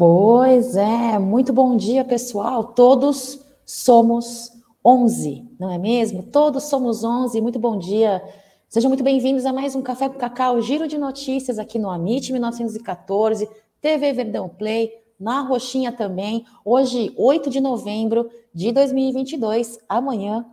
Pois 0.00 0.76
é, 0.78 1.18
muito 1.18 1.52
bom 1.52 1.76
dia, 1.76 2.02
pessoal. 2.02 2.64
Todos 2.64 3.38
somos 3.66 4.50
11, 4.82 5.46
não 5.60 5.70
é 5.70 5.76
mesmo? 5.76 6.22
Todos 6.22 6.62
somos 6.70 7.04
11. 7.04 7.38
Muito 7.42 7.58
bom 7.58 7.76
dia. 7.76 8.24
Sejam 8.66 8.88
muito 8.88 9.04
bem-vindos 9.04 9.44
a 9.44 9.52
mais 9.52 9.76
um 9.76 9.82
Café 9.82 10.08
com 10.08 10.14
Cacau, 10.14 10.58
giro 10.62 10.88
de 10.88 10.96
notícias 10.96 11.58
aqui 11.58 11.78
no 11.78 11.90
Amit 11.90 12.32
1914, 12.32 13.46
TV 13.78 14.14
Verdão 14.14 14.48
Play, 14.48 14.90
na 15.20 15.42
Roxinha 15.42 15.92
também. 15.92 16.46
Hoje, 16.64 17.12
8 17.14 17.50
de 17.50 17.60
novembro 17.60 18.30
de 18.54 18.72
2022. 18.72 19.80
Amanhã 19.86 20.46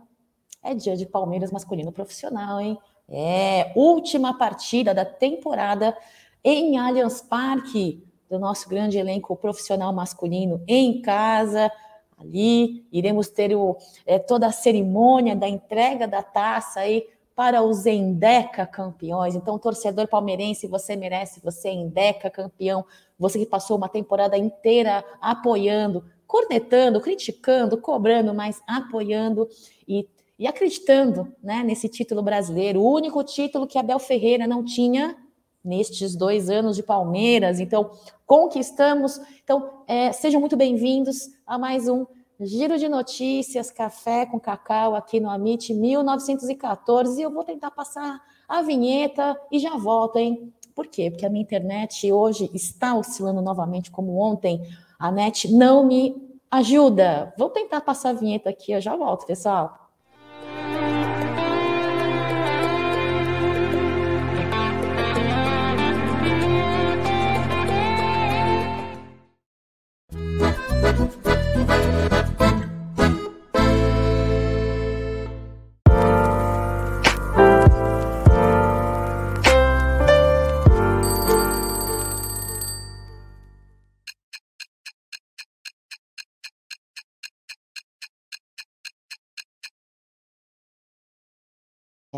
é 0.62 0.74
dia 0.74 0.94
de 0.94 1.06
Palmeiras 1.06 1.50
masculino 1.50 1.90
profissional, 1.90 2.60
hein? 2.60 2.76
É, 3.08 3.72
última 3.74 4.36
partida 4.36 4.92
da 4.92 5.06
temporada 5.06 5.96
em 6.44 6.76
Allianz 6.76 7.22
Parque 7.22 8.06
do 8.28 8.38
nosso 8.38 8.68
grande 8.68 8.98
elenco 8.98 9.34
profissional 9.36 9.92
masculino 9.92 10.62
em 10.66 11.00
casa. 11.00 11.70
Ali 12.18 12.86
iremos 12.92 13.28
ter 13.28 13.54
o, 13.54 13.76
é, 14.04 14.18
toda 14.18 14.46
a 14.46 14.52
cerimônia 14.52 15.36
da 15.36 15.48
entrega 15.48 16.06
da 16.06 16.22
taça 16.22 16.80
aí 16.80 17.06
para 17.38 17.62
os 17.62 17.86
Endeca 17.86 18.66
campeões. 18.66 19.36
Então, 19.36 19.56
torcedor 19.60 20.08
palmeirense, 20.08 20.66
você 20.66 20.96
merece, 20.96 21.40
você 21.40 21.68
é 21.68 21.72
Endeca 21.72 22.28
campeão, 22.28 22.84
você 23.16 23.38
que 23.38 23.46
passou 23.46 23.76
uma 23.76 23.88
temporada 23.88 24.36
inteira 24.36 25.04
apoiando, 25.20 26.04
cornetando, 26.26 27.00
criticando, 27.00 27.78
cobrando, 27.78 28.34
mas 28.34 28.60
apoiando 28.66 29.48
e, 29.86 30.08
e 30.36 30.48
acreditando 30.48 31.32
né, 31.40 31.62
nesse 31.62 31.88
título 31.88 32.22
brasileiro, 32.22 32.80
o 32.80 32.92
único 32.92 33.22
título 33.22 33.68
que 33.68 33.78
Abel 33.78 34.00
Ferreira 34.00 34.44
não 34.44 34.64
tinha 34.64 35.16
nestes 35.64 36.16
dois 36.16 36.48
anos 36.48 36.76
de 36.76 36.82
Palmeiras. 36.82 37.60
Então, 37.60 37.90
conquistamos. 38.26 39.20
Então, 39.42 39.82
é, 39.86 40.12
sejam 40.12 40.40
muito 40.40 40.56
bem-vindos 40.56 41.28
a 41.46 41.58
mais 41.58 41.88
um 41.88 42.06
Giro 42.40 42.78
de 42.78 42.88
Notícias, 42.88 43.70
Café 43.70 44.24
com 44.24 44.38
Cacau 44.38 44.94
aqui 44.94 45.18
no 45.18 45.28
Amit 45.28 45.74
1914. 45.74 47.20
E 47.20 47.24
eu 47.24 47.32
vou 47.32 47.42
tentar 47.42 47.70
passar 47.72 48.22
a 48.48 48.62
vinheta 48.62 49.38
e 49.50 49.58
já 49.58 49.76
volto, 49.76 50.16
hein? 50.16 50.52
Por 50.74 50.86
quê? 50.86 51.10
Porque 51.10 51.26
a 51.26 51.30
minha 51.30 51.42
internet 51.42 52.10
hoje 52.12 52.48
está 52.54 52.94
oscilando 52.94 53.42
novamente, 53.42 53.90
como 53.90 54.16
ontem. 54.16 54.62
A 54.98 55.10
net 55.10 55.52
não 55.52 55.84
me 55.84 56.14
ajuda. 56.48 57.34
Vou 57.36 57.50
tentar 57.50 57.80
passar 57.80 58.10
a 58.10 58.12
vinheta 58.12 58.50
aqui, 58.50 58.72
eu 58.72 58.80
já 58.80 58.94
volto, 58.94 59.26
pessoal. 59.26 59.87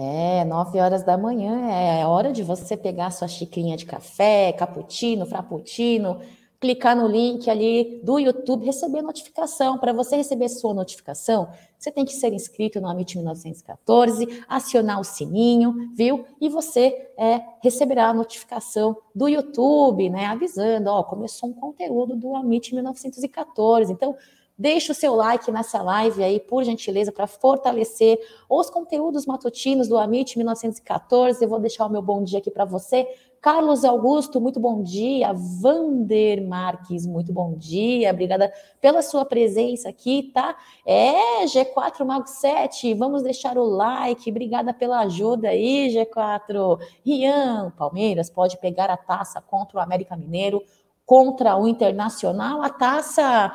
É, 0.02 0.46
nove 0.46 0.80
horas 0.80 1.02
da 1.02 1.18
manhã 1.18 1.70
é 1.70 2.06
hora 2.06 2.32
de 2.32 2.42
você 2.42 2.74
pegar 2.74 3.10
sua 3.10 3.28
xicrinha 3.28 3.76
de 3.76 3.84
café, 3.84 4.50
cappuccino, 4.50 5.26
frappuccino, 5.26 6.22
clicar 6.58 6.96
no 6.96 7.06
link 7.06 7.50
ali 7.50 8.00
do 8.02 8.18
YouTube, 8.18 8.64
receber 8.64 9.02
notificação. 9.02 9.76
Para 9.76 9.92
você 9.92 10.16
receber 10.16 10.48
sua 10.48 10.72
notificação, 10.72 11.50
você 11.78 11.92
tem 11.92 12.06
que 12.06 12.14
ser 12.14 12.32
inscrito 12.32 12.80
no 12.80 12.88
Amit 12.88 13.14
1914, 13.14 14.42
acionar 14.48 15.00
o 15.00 15.04
sininho, 15.04 15.90
viu? 15.94 16.24
E 16.40 16.48
você 16.48 17.10
é, 17.18 17.42
receberá 17.62 18.08
a 18.08 18.14
notificação 18.14 18.96
do 19.14 19.28
YouTube, 19.28 20.08
né? 20.08 20.24
Avisando, 20.24 20.88
ó, 20.88 21.02
começou 21.02 21.50
um 21.50 21.52
conteúdo 21.52 22.16
do 22.16 22.34
Amit 22.34 22.72
1914. 22.72 23.92
Então, 23.92 24.16
Deixe 24.60 24.92
o 24.92 24.94
seu 24.94 25.14
like 25.14 25.50
nessa 25.50 25.80
live 25.80 26.22
aí, 26.22 26.38
por 26.38 26.62
gentileza, 26.64 27.10
para 27.10 27.26
fortalecer 27.26 28.18
os 28.46 28.68
conteúdos 28.68 29.24
matutinos 29.24 29.88
do 29.88 29.96
Amit 29.96 30.36
1914. 30.36 31.42
Eu 31.42 31.48
vou 31.48 31.58
deixar 31.58 31.86
o 31.86 31.88
meu 31.88 32.02
bom 32.02 32.22
dia 32.22 32.40
aqui 32.40 32.50
para 32.50 32.66
você. 32.66 33.08
Carlos 33.40 33.86
Augusto, 33.86 34.38
muito 34.38 34.60
bom 34.60 34.82
dia. 34.82 35.32
Vander 35.32 36.46
Marques, 36.46 37.06
muito 37.06 37.32
bom 37.32 37.54
dia. 37.54 38.10
Obrigada 38.10 38.52
pela 38.82 39.00
sua 39.00 39.24
presença 39.24 39.88
aqui, 39.88 40.30
tá? 40.34 40.54
É, 40.84 41.46
G4 41.46 42.04
Mago 42.04 42.26
7, 42.26 42.92
vamos 42.92 43.22
deixar 43.22 43.56
o 43.56 43.64
like. 43.64 44.30
Obrigada 44.30 44.74
pela 44.74 45.00
ajuda 45.00 45.48
aí, 45.48 45.88
G4. 45.88 46.78
Rian, 47.02 47.72
Palmeiras 47.78 48.28
pode 48.28 48.58
pegar 48.58 48.90
a 48.90 48.96
taça 48.98 49.40
contra 49.40 49.78
o 49.78 49.80
América 49.80 50.14
Mineiro, 50.14 50.62
contra 51.06 51.56
o 51.56 51.66
Internacional. 51.66 52.60
A 52.60 52.68
taça 52.68 53.50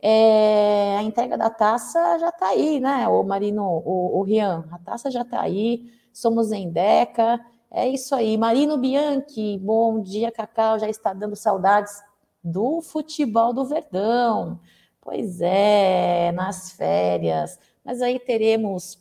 é, 0.00 0.96
a 0.98 1.02
entrega 1.02 1.36
da 1.36 1.50
taça 1.50 2.18
já 2.18 2.28
está 2.28 2.48
aí, 2.48 2.80
né, 2.80 3.08
o 3.08 3.22
Marino, 3.22 3.64
o, 3.64 4.18
o 4.18 4.22
Rian, 4.22 4.64
a 4.70 4.78
taça 4.78 5.10
já 5.10 5.22
está 5.22 5.40
aí, 5.40 5.90
somos 6.12 6.52
em 6.52 6.70
Deca, 6.70 7.40
é 7.70 7.86
isso 7.86 8.14
aí. 8.14 8.36
Marino 8.38 8.78
Bianchi, 8.78 9.58
bom 9.58 10.00
dia, 10.00 10.32
Cacau, 10.32 10.78
já 10.78 10.88
está 10.88 11.12
dando 11.12 11.36
saudades 11.36 12.02
do 12.42 12.80
futebol 12.80 13.52
do 13.52 13.64
Verdão. 13.64 14.58
Pois 15.00 15.40
é, 15.40 16.32
nas 16.32 16.72
férias. 16.72 17.58
Mas 17.84 18.00
aí 18.02 18.18
teremos 18.18 18.94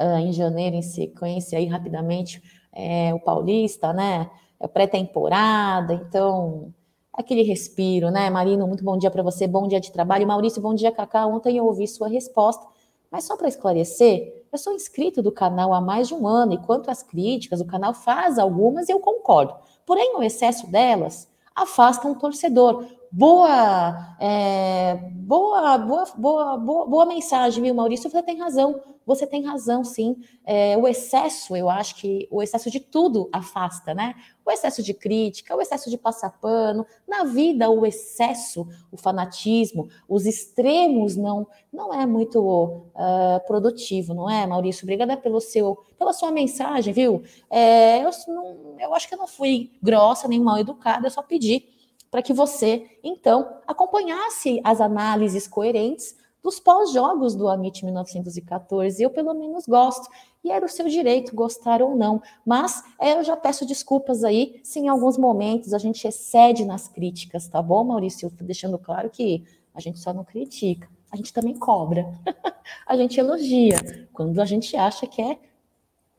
uh, 0.00 0.18
em 0.18 0.32
janeiro, 0.32 0.76
em 0.76 0.82
sequência, 0.82 1.58
aí 1.58 1.66
rapidamente, 1.66 2.42
é, 2.72 3.12
o 3.14 3.20
Paulista, 3.20 3.92
né? 3.92 4.30
É 4.60 4.68
pré-temporada, 4.68 5.94
então 5.94 6.72
aquele 7.16 7.42
respiro, 7.42 8.10
né? 8.10 8.28
Marino, 8.28 8.66
muito 8.66 8.84
bom 8.84 8.98
dia 8.98 9.10
para 9.10 9.22
você, 9.22 9.46
bom 9.46 9.68
dia 9.68 9.80
de 9.80 9.92
trabalho. 9.92 10.26
Maurício, 10.26 10.60
bom 10.60 10.74
dia, 10.74 10.90
Cacá. 10.90 11.24
Ontem 11.26 11.56
eu 11.56 11.64
ouvi 11.64 11.86
sua 11.86 12.08
resposta, 12.08 12.66
mas 13.10 13.24
só 13.24 13.36
para 13.36 13.48
esclarecer, 13.48 14.44
eu 14.52 14.58
sou 14.58 14.72
inscrito 14.72 15.22
do 15.22 15.30
canal 15.30 15.72
há 15.72 15.80
mais 15.80 16.08
de 16.08 16.14
um 16.14 16.26
ano 16.26 16.52
e 16.54 16.58
quanto 16.58 16.90
às 16.90 17.02
críticas, 17.02 17.60
o 17.60 17.64
canal 17.64 17.94
faz 17.94 18.38
algumas 18.38 18.88
e 18.88 18.92
eu 18.92 18.98
concordo. 18.98 19.54
Porém, 19.86 20.16
o 20.16 20.22
excesso 20.22 20.66
delas 20.66 21.28
afasta 21.54 22.08
um 22.08 22.14
torcedor. 22.14 22.84
Boa, 23.12 24.16
é, 24.18 24.96
boa, 25.12 25.78
boa, 25.78 26.04
boa, 26.16 26.56
boa, 26.56 26.86
boa 26.86 27.06
mensagem, 27.06 27.62
viu, 27.62 27.74
Maurício? 27.74 28.10
Você 28.10 28.22
tem 28.24 28.38
razão, 28.38 28.80
você 29.06 29.26
tem 29.26 29.44
razão, 29.44 29.84
sim. 29.84 30.16
É, 30.44 30.76
o 30.76 30.88
excesso, 30.88 31.56
eu 31.56 31.68
acho 31.68 31.96
que 31.96 32.26
o 32.30 32.42
excesso 32.42 32.70
de 32.70 32.80
tudo 32.80 33.28
afasta, 33.32 33.94
né? 33.94 34.14
O 34.44 34.50
excesso 34.50 34.82
de 34.82 34.94
crítica, 34.94 35.54
o 35.54 35.60
excesso 35.60 35.90
de 35.90 35.98
passar 35.98 36.30
pano. 36.40 36.86
Na 37.06 37.24
vida, 37.24 37.68
o 37.70 37.84
excesso, 37.84 38.66
o 38.90 38.96
fanatismo, 38.96 39.88
os 40.08 40.26
extremos 40.26 41.16
não, 41.16 41.46
não 41.72 41.92
é 41.92 42.06
muito 42.06 42.40
uh, 42.40 43.46
produtivo, 43.46 44.14
não 44.14 44.28
é, 44.28 44.46
Maurício? 44.46 44.84
Obrigada 44.84 45.16
pelo 45.16 45.40
seu, 45.40 45.84
pela 45.98 46.12
sua 46.12 46.30
mensagem, 46.30 46.92
viu? 46.92 47.22
É, 47.50 48.04
eu, 48.04 48.10
não, 48.28 48.76
eu 48.78 48.94
acho 48.94 49.08
que 49.08 49.14
eu 49.14 49.18
não 49.18 49.26
fui 49.26 49.72
grossa 49.82 50.28
nem 50.28 50.40
mal 50.40 50.58
educada, 50.58 51.06
eu 51.06 51.10
só 51.10 51.22
pedi 51.22 51.68
para 52.10 52.22
que 52.22 52.32
você, 52.32 52.86
então, 53.02 53.58
acompanhasse 53.66 54.60
as 54.62 54.80
análises 54.80 55.48
coerentes 55.48 56.14
dos 56.44 56.60
pós-jogos 56.60 57.34
do 57.34 57.48
Amit 57.48 57.82
1914. 57.82 59.02
Eu, 59.02 59.08
pelo 59.08 59.32
menos, 59.32 59.64
gosto. 59.66 60.06
E 60.44 60.52
era 60.52 60.66
o 60.66 60.68
seu 60.68 60.86
direito 60.86 61.34
gostar 61.34 61.80
ou 61.80 61.96
não. 61.96 62.20
Mas 62.44 62.84
é, 63.00 63.14
eu 63.14 63.24
já 63.24 63.34
peço 63.34 63.64
desculpas 63.64 64.22
aí 64.22 64.60
se 64.62 64.78
em 64.78 64.88
alguns 64.88 65.16
momentos 65.16 65.72
a 65.72 65.78
gente 65.78 66.06
excede 66.06 66.66
nas 66.66 66.86
críticas, 66.86 67.48
tá 67.48 67.62
bom, 67.62 67.82
Maurício? 67.82 68.30
Deixando 68.42 68.78
claro 68.78 69.08
que 69.08 69.42
a 69.74 69.80
gente 69.80 69.98
só 69.98 70.12
não 70.12 70.22
critica, 70.22 70.86
a 71.10 71.16
gente 71.16 71.32
também 71.32 71.54
cobra. 71.54 72.06
a 72.86 72.94
gente 72.94 73.18
elogia 73.18 74.06
quando 74.12 74.38
a 74.38 74.44
gente 74.44 74.76
acha 74.76 75.06
que 75.06 75.22
é 75.22 75.38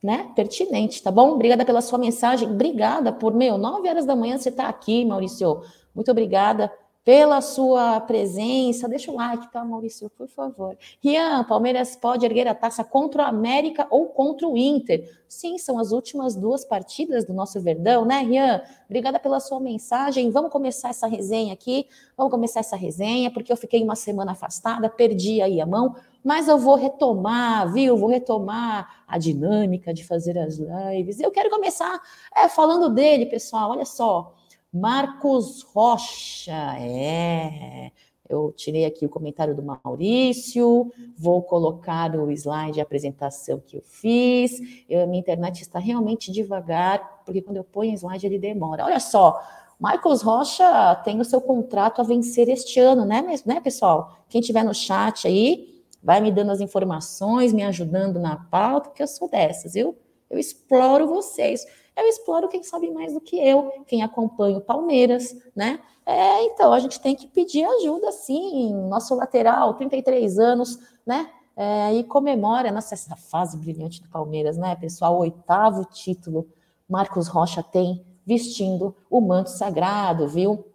né, 0.02 0.32
pertinente, 0.36 1.04
tá 1.04 1.12
bom? 1.12 1.32
Obrigada 1.34 1.64
pela 1.64 1.82
sua 1.82 2.00
mensagem, 2.00 2.50
obrigada 2.50 3.14
por, 3.14 3.34
meu, 3.34 3.58
nove 3.58 3.88
horas 3.88 4.06
da 4.06 4.16
manhã 4.16 4.38
você 4.38 4.50
está 4.50 4.68
aqui, 4.68 5.06
Maurício, 5.06 5.64
muito 5.96 6.12
obrigada 6.12 6.72
pela 7.06 7.40
sua 7.40 8.02
presença. 8.02 8.90
Deixa 8.90 9.12
o 9.12 9.16
like, 9.16 9.52
tá, 9.52 9.64
Maurício, 9.64 10.10
por 10.10 10.28
favor. 10.28 10.76
Rian, 11.00 11.44
Palmeiras 11.44 11.96
pode 11.96 12.26
erguer 12.26 12.48
a 12.48 12.56
taça 12.56 12.84
contra 12.84 13.24
o 13.24 13.28
América 13.28 13.86
ou 13.92 14.08
contra 14.08 14.48
o 14.48 14.58
Inter? 14.58 15.08
Sim, 15.30 15.60
são 15.60 15.78
as 15.78 15.92
últimas 15.92 16.36
duas 16.36 16.66
partidas 16.66 17.24
do 17.24 17.34
nosso 17.34 17.62
Verdão, 17.62 18.06
né, 18.06 18.22
Rian? 18.22 18.62
Obrigada 18.86 19.20
pela 19.20 19.40
sua 19.40 19.60
mensagem. 19.60 20.32
Vamos 20.32 20.52
começar 20.52 20.90
essa 20.90 21.06
resenha 21.06 21.54
aqui. 21.54 21.88
Vamos 22.18 22.32
começar 22.32 22.62
essa 22.62 22.76
resenha, 22.76 23.30
porque 23.30 23.52
eu 23.52 23.58
fiquei 23.58 23.84
uma 23.84 23.96
semana 23.96 24.32
afastada, 24.32 24.90
perdi 24.90 25.44
aí 25.44 25.62
a 25.62 25.66
mão, 25.66 25.96
mas 26.24 26.48
eu 26.48 26.58
vou 26.58 26.74
retomar, 26.74 27.72
viu? 27.72 27.96
Vou 27.96 28.10
retomar 28.10 29.04
a 29.08 29.20
dinâmica 29.20 29.94
de 29.94 30.04
fazer 30.04 30.40
as 30.40 30.58
lives. 30.58 31.20
Eu 31.20 31.30
quero 31.30 31.52
começar 31.52 32.02
é, 32.36 32.50
falando 32.50 32.90
dele, 32.90 33.28
pessoal. 33.28 33.70
Olha 33.70 33.86
só. 33.86 34.34
Marcos 34.76 35.62
Rocha, 35.62 36.78
é. 36.78 37.94
Eu 38.28 38.52
tirei 38.52 38.84
aqui 38.84 39.06
o 39.06 39.10
comentário 39.10 39.56
do 39.56 39.64
Maurício, 39.64 40.92
vou 41.18 41.42
colocar 41.44 42.14
o 42.14 42.30
slide 42.30 42.74
de 42.74 42.82
apresentação 42.82 43.64
que 43.66 43.78
eu 43.78 43.82
fiz. 43.86 44.60
Eu, 44.90 45.08
minha 45.08 45.22
internet 45.22 45.62
está 45.62 45.80
realmente 45.80 46.30
devagar, 46.30 47.22
porque 47.24 47.42
quando 47.42 47.56
eu 47.56 47.64
ponho 47.64 47.94
o 47.94 47.96
slide 47.96 48.26
ele 48.26 48.38
demora. 48.38 48.84
Olha 48.84 49.00
só, 49.00 49.42
Marcos 49.80 50.22
Rocha 50.22 50.96
tem 51.06 51.22
o 51.22 51.26
seu 51.26 51.40
contrato 51.40 52.02
a 52.02 52.04
vencer 52.04 52.50
este 52.50 52.78
ano, 52.78 53.06
né, 53.06 53.24
né 53.46 53.62
pessoal? 53.62 54.18
Quem 54.28 54.42
tiver 54.42 54.66
no 54.66 54.74
chat 54.74 55.26
aí, 55.26 55.86
vai 56.04 56.20
me 56.20 56.34
dando 56.34 56.52
as 56.52 56.60
informações, 56.60 57.54
me 57.54 57.64
ajudando 57.64 58.20
na 58.20 58.36
pauta, 58.36 58.90
porque 58.90 59.04
eu 59.04 59.08
sou 59.08 59.30
dessas, 59.30 59.74
viu? 59.74 59.96
Eu 60.30 60.38
exploro 60.38 61.08
vocês. 61.08 61.66
Eu 61.98 62.08
exploro 62.08 62.50
quem 62.50 62.64
sabe 62.64 62.92
mais 62.92 63.14
do 63.14 63.22
que 63.22 63.38
eu, 63.38 63.72
quem 63.88 64.04
acompanha 64.04 64.58
o 64.58 64.62
Palmeiras, 64.62 65.36
né? 65.56 65.80
É, 66.06 66.44
então, 66.44 66.72
a 66.74 66.80
gente 66.80 67.00
tem 67.00 67.16
que 67.16 67.28
pedir 67.28 67.64
ajuda, 67.64 68.12
sim. 68.12 68.74
Nosso 68.88 69.16
lateral, 69.16 69.74
33 69.76 70.38
anos, 70.38 70.78
né? 71.06 71.30
É, 71.56 71.94
e 71.94 72.04
comemora 72.04 72.70
nossa, 72.72 72.94
essa 72.94 73.16
fase 73.16 73.58
brilhante 73.58 74.02
do 74.02 74.10
Palmeiras, 74.10 74.58
né, 74.58 74.76
pessoal? 74.76 75.18
Oitavo 75.18 75.86
título 75.86 76.48
Marcos 76.88 77.28
Rocha 77.28 77.64
tem 77.64 78.06
vestindo 78.26 78.96
o 79.10 79.22
manto 79.22 79.50
sagrado, 79.50 80.28
viu? 80.28 80.66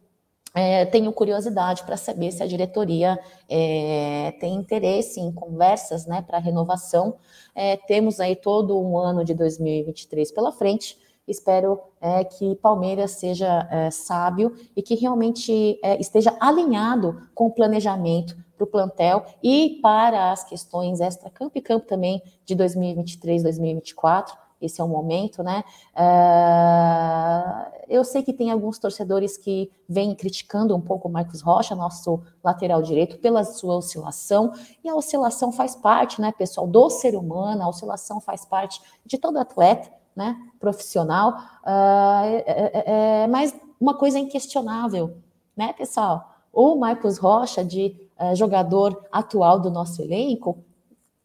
É, 0.53 0.85
tenho 0.85 1.13
curiosidade 1.13 1.85
para 1.85 1.97
saber 1.97 2.33
se 2.33 2.43
a 2.43 2.47
diretoria 2.47 3.19
é, 3.49 4.33
tem 4.41 4.55
interesse 4.55 5.21
em 5.21 5.31
conversas 5.31 6.07
né, 6.07 6.23
para 6.23 6.39
renovação. 6.39 7.17
É, 7.55 7.77
temos 7.77 8.19
aí 8.19 8.35
todo 8.35 8.81
um 8.81 8.99
ano 8.99 9.25
de 9.25 9.33
2023 9.33 10.33
pela 10.33 10.51
frente. 10.51 10.99
Espero 11.31 11.81
é, 12.01 12.25
que 12.25 12.57
Palmeiras 12.57 13.13
seja 13.13 13.69
é, 13.71 13.91
sábio 13.91 14.55
e 14.77 14.83
que 14.83 14.95
realmente 14.95 15.79
é, 15.83 16.01
esteja 16.01 16.37
alinhado 16.41 17.23
com 17.35 17.47
o 17.47 17.51
planejamento 17.53 18.37
para 18.57 18.65
o 18.65 18.67
plantel 18.67 19.25
e 19.43 19.79
para 19.83 20.33
as 20.33 20.45
questões 20.45 21.01
extra-campo 21.01 21.57
e 21.57 21.63
campo 21.63 21.87
também 21.87 22.23
de 22.45 22.55
2023, 22.55 23.43
2024 23.43 24.37
esse 24.61 24.81
é 24.81 24.85
o 24.85 24.89
momento, 24.89 25.43
né? 25.43 25.65
Uh, 25.95 27.73
eu 27.89 28.05
sei 28.05 28.23
que 28.23 28.33
tem 28.33 28.51
alguns 28.51 28.79
torcedores 28.79 29.37
que 29.37 29.71
vêm 29.89 30.15
criticando 30.15 30.77
um 30.77 30.81
pouco 30.81 31.09
o 31.09 31.11
Marcos 31.11 31.41
Rocha, 31.41 31.75
nosso 31.75 32.21
lateral 32.45 32.83
direito, 32.83 33.19
pela 33.19 33.43
sua 33.43 33.77
oscilação, 33.77 34.53
e 34.85 34.89
a 34.89 34.95
oscilação 34.95 35.51
faz 35.51 35.75
parte, 35.75 36.21
né, 36.21 36.31
pessoal, 36.31 36.67
do 36.67 36.91
ser 36.91 37.17
humano, 37.17 37.63
a 37.63 37.69
oscilação 37.69 38.21
faz 38.21 38.45
parte 38.45 38.81
de 39.05 39.17
todo 39.17 39.39
atleta, 39.39 39.91
né, 40.21 40.37
profissional, 40.61 41.31
uh, 41.65 42.23
é, 42.23 42.45
é, 42.47 42.85
é, 43.23 43.27
mas 43.27 43.59
uma 43.81 43.95
coisa 43.95 44.19
inquestionável, 44.19 45.17
né, 45.57 45.73
pessoal? 45.73 46.35
O 46.53 46.77
Marcos 46.77 47.17
Rocha, 47.17 47.65
de 47.65 47.97
uh, 48.21 48.37
jogador 48.37 49.03
atual 49.11 49.59
do 49.59 49.71
nosso 49.71 50.03
elenco, 50.03 50.59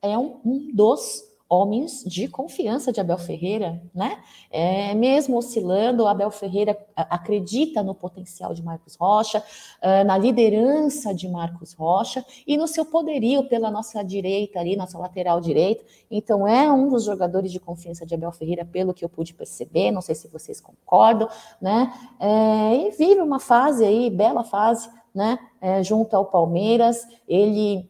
é 0.02 0.18
um, 0.18 0.40
um 0.46 0.72
dos 0.74 1.26
homens 1.48 2.04
de 2.04 2.28
confiança 2.28 2.92
de 2.92 3.00
Abel 3.00 3.18
Ferreira, 3.18 3.82
né? 3.94 4.20
É, 4.50 4.94
mesmo 4.96 5.38
oscilando, 5.38 6.08
Abel 6.08 6.32
Ferreira 6.32 6.78
acredita 6.96 7.84
no 7.84 7.94
potencial 7.94 8.54
de 8.54 8.64
Marcos 8.64 8.96
Rocha, 8.96 9.44
uh, 9.82 10.04
na 10.06 10.18
liderança 10.18 11.14
de 11.14 11.28
Marcos 11.28 11.74
Rocha 11.74 12.26
e 12.48 12.58
no 12.58 12.68
seu 12.68 12.86
poderio 12.86 13.48
pela 13.48 13.70
nossa 13.70 14.04
direita 14.04 14.60
ali, 14.60 14.76
nossa 14.76 14.98
lateral 14.98 15.40
direita. 15.40 15.84
Então 16.10 16.48
é 16.48 16.72
um 16.72 16.90
dos 16.90 17.04
jogadores 17.04 17.52
de 17.52 17.60
confiança 17.60 18.06
de 18.06 18.16
Abel 18.16 18.32
Ferreira, 18.32 18.66
pelo 18.66 18.94
que 18.94 19.06
eu 19.06 19.10
pude 19.10 19.34
perceber. 19.34 19.92
Não 19.92 20.02
sei 20.02 20.16
se 20.16 20.28
vocês 20.28 20.60
concordam, 20.60 21.30
né? 21.62 21.94
É, 22.20 22.88
e 22.88 22.92
vive 22.92 23.22
uma 23.22 23.40
fase 23.40 23.86
aí, 23.86 24.10
bela 24.10 24.44
fase, 24.44 24.90
né? 25.14 25.38
É, 25.62 25.84
junto 25.84 26.16
ao 26.16 26.26
Palmeiras, 26.26 27.08
ele 27.28 27.88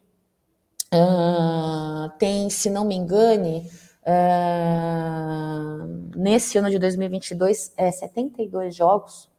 Uh, 0.95 2.09
tem, 2.18 2.50
se 2.50 2.69
não 2.69 2.86
me 2.86 2.95
engane, 2.95 3.69
uh, 4.07 5.86
nesse 6.15 6.57
ano 6.57 6.69
de 6.69 6.80
2022, 6.80 7.74
é, 7.75 7.92
72 7.92 8.74
jogos, 8.74 9.30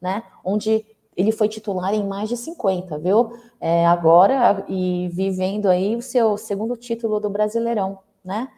né? 0.00 0.22
Onde 0.42 0.86
ele 1.14 1.30
foi 1.30 1.48
titular 1.48 1.92
em 1.92 2.06
mais 2.06 2.30
de 2.30 2.36
50, 2.36 2.98
viu? 2.98 3.32
É, 3.60 3.84
agora, 3.86 4.64
e 4.68 5.10
vivendo 5.12 5.66
aí 5.66 5.94
o 5.94 6.00
seu 6.00 6.38
segundo 6.38 6.76
título 6.76 7.20
do 7.20 7.28
Brasileirão, 7.28 7.98
né? 8.24 8.48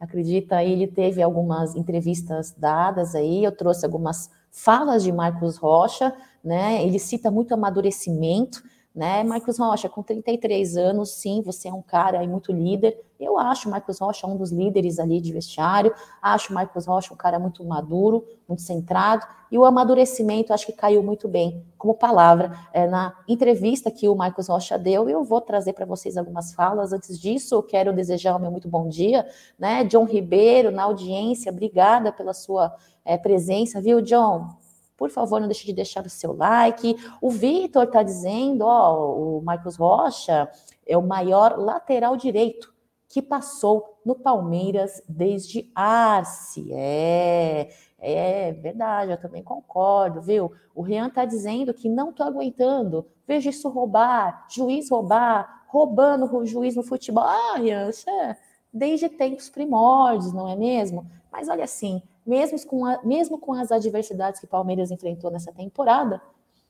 Acredita, 0.00 0.64
ele 0.64 0.88
teve 0.88 1.22
algumas 1.22 1.76
entrevistas 1.76 2.52
dadas 2.56 3.14
aí, 3.14 3.44
eu 3.44 3.52
trouxe 3.52 3.84
algumas 3.84 4.30
falas 4.50 5.04
de 5.04 5.12
Marcos 5.12 5.56
Rocha, 5.58 6.12
né? 6.42 6.84
Ele 6.84 6.98
cita 6.98 7.30
muito 7.30 7.54
amadurecimento, 7.54 8.62
né? 8.94 9.22
Marcos 9.22 9.58
Rocha, 9.58 9.88
com 9.88 10.02
33 10.02 10.76
anos, 10.76 11.10
sim, 11.10 11.42
você 11.42 11.68
é 11.68 11.72
um 11.72 11.82
cara 11.82 12.20
aí 12.20 12.26
muito 12.26 12.52
líder. 12.52 13.00
Eu 13.20 13.38
acho 13.38 13.68
o 13.68 13.70
Marcos 13.70 13.98
Rocha 13.98 14.26
um 14.26 14.36
dos 14.36 14.50
líderes 14.50 14.98
ali 14.98 15.20
de 15.20 15.32
vestiário. 15.32 15.94
Acho 16.20 16.50
o 16.50 16.54
Marcos 16.54 16.86
Rocha 16.86 17.14
um 17.14 17.16
cara 17.16 17.38
muito 17.38 17.64
maduro, 17.64 18.24
muito 18.48 18.62
centrado. 18.62 19.24
E 19.50 19.58
o 19.58 19.64
amadurecimento 19.64 20.52
acho 20.52 20.66
que 20.66 20.72
caiu 20.72 21.02
muito 21.02 21.28
bem 21.28 21.64
como 21.76 21.94
palavra 21.94 22.58
é, 22.72 22.86
na 22.86 23.14
entrevista 23.28 23.90
que 23.90 24.08
o 24.08 24.16
Marcos 24.16 24.48
Rocha 24.48 24.78
deu. 24.78 25.08
Eu 25.08 25.22
vou 25.22 25.40
trazer 25.40 25.72
para 25.72 25.86
vocês 25.86 26.16
algumas 26.16 26.52
falas. 26.52 26.92
Antes 26.92 27.18
disso, 27.18 27.54
eu 27.54 27.62
quero 27.62 27.92
desejar 27.92 28.34
o 28.36 28.40
meu 28.40 28.50
muito 28.50 28.68
bom 28.68 28.88
dia, 28.88 29.26
né? 29.58 29.84
John 29.84 30.04
Ribeiro, 30.04 30.70
na 30.70 30.84
audiência, 30.84 31.52
obrigada 31.52 32.10
pela 32.10 32.32
sua 32.32 32.74
é, 33.04 33.16
presença, 33.16 33.80
viu, 33.80 34.00
John? 34.00 34.59
Por 35.00 35.08
favor, 35.08 35.40
não 35.40 35.48
deixe 35.48 35.64
de 35.64 35.72
deixar 35.72 36.04
o 36.04 36.10
seu 36.10 36.36
like. 36.36 36.94
O 37.22 37.30
Vitor 37.30 37.84
está 37.84 38.02
dizendo, 38.02 38.66
ó, 38.66 39.16
o 39.16 39.40
Marcos 39.40 39.76
Rocha 39.76 40.46
é 40.86 40.94
o 40.94 41.00
maior 41.00 41.58
lateral 41.58 42.18
direito 42.18 42.70
que 43.08 43.22
passou 43.22 43.98
no 44.04 44.14
Palmeiras 44.14 45.02
desde 45.08 45.70
Arce. 45.74 46.70
É, 46.74 47.70
é 47.98 48.52
verdade, 48.52 49.12
eu 49.12 49.16
também 49.16 49.42
concordo, 49.42 50.20
viu? 50.20 50.52
O 50.74 50.82
Rian 50.82 51.06
está 51.06 51.24
dizendo 51.24 51.72
que 51.72 51.88
não 51.88 52.10
estou 52.10 52.26
aguentando. 52.26 53.06
Veja 53.26 53.48
isso 53.48 53.70
roubar, 53.70 54.48
juiz 54.50 54.90
roubar, 54.90 55.64
roubando 55.68 56.26
o 56.30 56.44
juiz 56.44 56.76
no 56.76 56.82
futebol. 56.82 57.24
Ah, 57.24 57.56
Rian, 57.56 57.88
isso 57.88 58.10
é 58.10 58.36
desde 58.70 59.08
tempos 59.08 59.48
primórdios, 59.48 60.34
não 60.34 60.46
é 60.46 60.54
mesmo? 60.54 61.10
Mas 61.32 61.48
olha 61.48 61.64
assim, 61.64 62.02
mesmo 62.30 62.64
com, 62.64 62.86
a, 62.86 63.00
mesmo 63.02 63.38
com 63.38 63.52
as 63.52 63.72
adversidades 63.72 64.40
que 64.40 64.46
Palmeiras 64.46 64.92
enfrentou 64.92 65.32
nessa 65.32 65.52
temporada, 65.52 66.22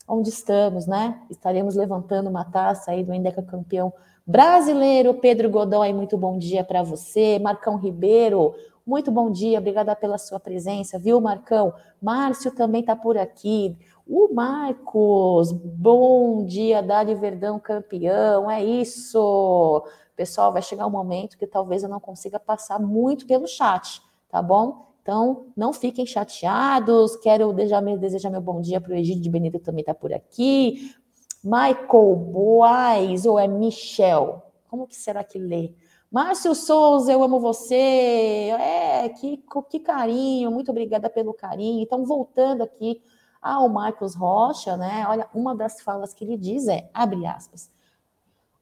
onde 0.09 0.31
estamos, 0.31 0.87
né? 0.87 1.21
Estaremos 1.29 1.77
levantando 1.77 2.31
uma 2.31 2.47
taça 2.47 2.93
aí 2.93 3.05
do 3.05 3.13
Endeca 3.13 3.43
campeão 3.43 3.93
brasileiro. 4.27 5.13
Pedro 5.13 5.51
Godoy, 5.51 5.93
muito 5.93 6.17
bom 6.17 6.39
dia 6.39 6.65
para 6.65 6.83
você. 6.83 7.39
Marcão 7.39 7.77
Ribeiro, 7.77 8.55
muito 8.87 9.11
bom 9.11 9.31
dia, 9.31 9.59
obrigada 9.59 9.95
pela 9.95 10.17
sua 10.17 10.41
presença, 10.41 10.99
viu, 10.99 11.21
Marcão? 11.21 11.75
Márcio 12.01 12.51
também 12.53 12.81
está 12.81 12.97
por 12.97 13.19
aqui. 13.19 13.77
O 14.09 14.33
Marcos, 14.33 15.53
bom 15.53 16.43
dia, 16.47 16.83
Dali 16.83 17.15
Verdão 17.15 17.61
campeão, 17.61 18.51
é 18.51 18.65
isso. 18.65 19.85
Pessoal, 20.17 20.53
vai 20.53 20.63
chegar 20.63 20.87
um 20.87 20.91
momento 20.91 21.37
que 21.37 21.47
talvez 21.47 21.83
eu 21.83 21.89
não 21.91 22.01
consiga 22.01 22.41
passar 22.41 22.81
muito 22.81 23.27
pelo 23.27 23.47
chat, 23.47 24.01
tá 24.31 24.41
bom? 24.41 24.90
Então, 25.11 25.47
não 25.57 25.73
fiquem 25.73 26.07
chateados. 26.07 27.17
Quero 27.17 27.53
desejar, 27.53 28.31
meu 28.31 28.41
bom 28.41 28.61
dia 28.61 28.81
para 28.81 28.93
o 28.93 28.95
Egídio 28.95 29.25
de 29.25 29.29
Benito, 29.29 29.59
também 29.59 29.81
está 29.81 29.93
por 29.93 30.13
aqui. 30.13 30.95
Michael 31.43 32.15
Boaz, 32.15 33.27
ou 33.27 33.37
é 33.37 33.49
Michel? 33.49 34.41
Como 34.69 34.87
que 34.87 34.95
será 34.95 35.25
que 35.25 35.37
lê? 35.37 35.75
Márcio 36.13 36.55
Souza, 36.55 37.11
eu 37.11 37.25
amo 37.25 37.41
você. 37.41 37.75
É, 37.75 39.09
que, 39.09 39.43
que 39.69 39.81
carinho, 39.81 40.49
muito 40.53 40.71
obrigada 40.71 41.11
pelo 41.11 41.35
carinho. 41.35 41.83
Então, 41.83 42.05
voltando 42.05 42.63
aqui 42.63 43.03
ao 43.43 43.69
Marcos 43.69 44.15
Rocha, 44.15 44.77
né? 44.77 45.05
Olha, 45.09 45.29
uma 45.35 45.57
das 45.57 45.81
falas 45.81 46.15
que 46.15 46.25
ele 46.25 46.37
diz 46.37 46.69
é, 46.69 46.89
abre 46.95 47.27
aspas, 47.27 47.69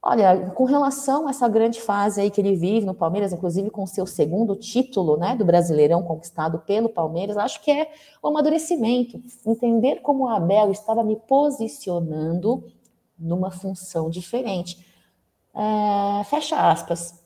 Olha, 0.01 0.51
com 0.51 0.65
relação 0.65 1.27
a 1.27 1.31
essa 1.31 1.49
grande 1.49 1.81
fase 1.81 2.21
aí 2.21 2.31
que 2.31 2.41
ele 2.41 2.55
vive 2.55 2.87
no 2.87 2.95
Palmeiras, 2.95 3.33
inclusive 3.33 3.69
com 3.69 3.85
seu 3.85 4.07
segundo 4.07 4.55
título, 4.55 5.17
né, 5.17 5.35
do 5.35 5.45
Brasileirão 5.45 6.03
conquistado 6.05 6.61
pelo 6.61 6.89
Palmeiras, 6.89 7.37
acho 7.37 7.61
que 7.61 7.71
é 7.71 7.91
o 8.23 8.29
amadurecimento, 8.29 9.21
entender 9.45 9.97
como 9.97 10.25
o 10.25 10.29
Abel 10.29 10.71
estava 10.71 11.03
me 11.03 11.17
posicionando 11.17 12.65
numa 13.19 13.51
função 13.51 14.09
diferente. 14.09 14.87
É, 15.53 16.25
fecha 16.25 16.71
aspas. 16.71 17.21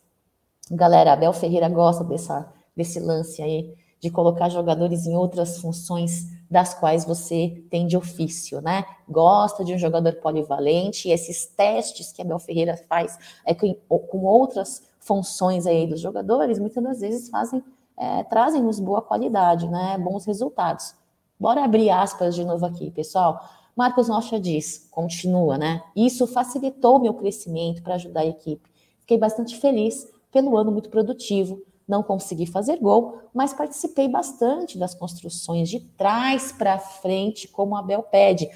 Galera, 0.71 1.13
Abel 1.13 1.35
Ferreira 1.35 1.69
gosta 1.69 2.03
dessa, 2.03 2.51
desse 2.75 2.99
lance 2.99 3.43
aí 3.43 3.75
de 4.01 4.11
colocar 4.11 4.49
jogadores 4.49 5.07
em 5.07 5.15
outras 5.15 5.59
funções 5.59 6.27
das 6.53 6.75
quais 6.75 7.05
você 7.05 7.65
tem 7.71 7.87
de 7.87 7.97
ofício, 7.97 8.61
né? 8.61 8.85
Gosta 9.09 9.65
de 9.65 9.75
um 9.75 9.79
jogador 9.79 10.13
polivalente, 10.17 11.09
e 11.09 11.13
esses 11.13 11.47
testes 11.47 12.13
que 12.13 12.21
a 12.21 12.25
Bel 12.25 12.39
Ferreira 12.39 12.77
faz 12.89 13.19
é, 13.45 13.55
com, 13.55 13.75
com 13.75 14.25
outras 14.25 14.83
funções 15.01 15.67
aí 15.67 15.87
dos 15.87 16.01
jogadores, 16.01 16.59
muitas 16.59 16.85
das 16.85 17.01
vezes 17.01 17.31
fazem, 17.31 17.65
é, 17.97 18.23
trazem-nos 18.25 18.79
boa 18.79 19.01
qualidade, 19.01 19.67
né? 19.67 19.97
Bons 19.99 20.27
resultados. 20.27 20.95
Bora 21.41 21.65
abrir 21.65 21.91
aspas 21.91 22.35
de 22.35 22.45
novo 22.45 22.67
aqui, 22.67 22.91
pessoal. 22.91 23.41
Marcos 23.75 24.09
Rocha 24.09 24.39
diz, 24.39 24.87
continua, 24.91 25.57
né? 25.57 25.83
Isso 25.97 26.27
facilitou 26.27 27.01
meu 27.01 27.15
crescimento 27.15 27.83
para 27.83 27.95
ajudar 27.95 28.21
a 28.21 28.27
equipe. 28.27 28.71
Fiquei 29.01 29.17
bastante 29.17 29.57
feliz 29.59 30.07
pelo 30.31 30.57
ano 30.57 30.71
muito 30.71 30.91
produtivo. 30.91 31.63
Não 31.93 32.03
consegui 32.03 32.47
fazer 32.47 32.79
gol, 32.79 33.19
mas 33.35 33.53
participei 33.53 34.09
bastante 34.09 34.79
das 34.79 34.95
construções 34.95 35.69
de 35.69 35.79
trás 35.79 36.51
para 36.51 36.79
frente, 36.79 37.47
como 37.47 37.77
a 37.77 37.81
Abel 37.81 38.03
pede. 38.03 38.49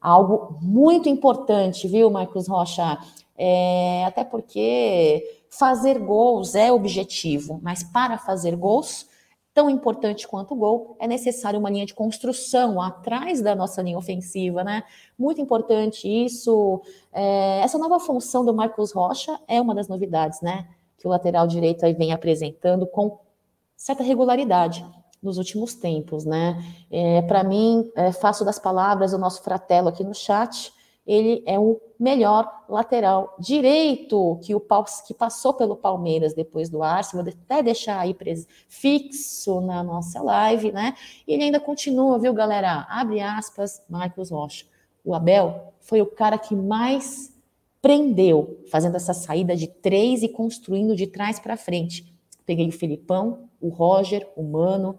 Algo 0.00 0.56
muito 0.62 1.06
importante, 1.06 1.86
viu, 1.86 2.08
Marcos 2.08 2.48
Rocha? 2.48 2.96
É, 3.36 4.06
até 4.06 4.24
porque 4.24 5.22
fazer 5.50 5.98
gols 5.98 6.54
é 6.54 6.72
objetivo, 6.72 7.60
mas 7.62 7.82
para 7.82 8.16
fazer 8.16 8.56
gols, 8.56 9.06
tão 9.52 9.68
importante 9.68 10.26
quanto 10.26 10.54
o 10.54 10.56
gol, 10.56 10.96
é 10.98 11.06
necessário 11.06 11.60
uma 11.60 11.68
linha 11.68 11.84
de 11.84 11.92
construção 11.92 12.80
atrás 12.80 13.42
da 13.42 13.54
nossa 13.54 13.82
linha 13.82 13.98
ofensiva, 13.98 14.64
né? 14.64 14.82
Muito 15.18 15.42
importante 15.42 16.08
isso. 16.08 16.80
É, 17.12 17.60
essa 17.60 17.76
nova 17.76 18.00
função 18.00 18.46
do 18.46 18.54
Marcos 18.54 18.92
Rocha 18.92 19.38
é 19.46 19.60
uma 19.60 19.74
das 19.74 19.88
novidades, 19.88 20.40
né? 20.40 20.66
Que 20.98 21.06
o 21.06 21.10
lateral 21.10 21.46
direito 21.46 21.86
aí 21.86 21.94
vem 21.94 22.12
apresentando 22.12 22.86
com 22.86 23.18
certa 23.76 24.02
regularidade 24.02 24.84
nos 25.22 25.38
últimos 25.38 25.74
tempos, 25.74 26.24
né? 26.24 26.62
É, 26.90 27.22
Para 27.22 27.42
mim, 27.42 27.90
é, 27.96 28.12
faço 28.12 28.44
das 28.44 28.58
palavras 28.58 29.12
o 29.12 29.18
nosso 29.18 29.42
fratelo 29.42 29.88
aqui 29.88 30.04
no 30.04 30.14
chat 30.14 30.72
ele 31.08 31.42
é 31.46 31.58
o 31.58 31.80
melhor 31.98 32.66
lateral 32.68 33.34
direito 33.40 34.38
que 34.42 34.54
o 34.54 34.60
que 35.06 35.14
passou 35.14 35.54
pelo 35.54 35.74
Palmeiras 35.74 36.34
depois 36.34 36.68
do 36.68 36.82
Arsenal, 36.82 37.24
vou 37.24 37.32
até 37.32 37.62
deixar 37.62 37.98
aí 37.98 38.14
fixo 38.68 39.62
na 39.62 39.82
nossa 39.82 40.20
live, 40.20 40.70
né? 40.70 40.94
E 41.26 41.32
ele 41.32 41.44
ainda 41.44 41.58
continua, 41.58 42.18
viu, 42.18 42.34
galera? 42.34 42.86
Abre 42.90 43.22
aspas, 43.22 43.82
Marcos 43.88 44.30
Rocha. 44.30 44.66
O 45.02 45.14
Abel 45.14 45.72
foi 45.80 46.02
o 46.02 46.06
cara 46.06 46.36
que 46.36 46.54
mais 46.54 47.32
prendeu, 47.80 48.64
fazendo 48.70 48.96
essa 48.96 49.14
saída 49.14 49.54
de 49.56 49.68
três 49.68 50.22
e 50.22 50.28
construindo 50.28 50.96
de 50.96 51.06
trás 51.06 51.38
para 51.38 51.56
frente. 51.56 52.12
Peguei 52.44 52.68
o 52.68 52.72
Filipão, 52.72 53.48
o 53.60 53.68
Roger, 53.68 54.26
o 54.36 54.42
Mano. 54.42 54.98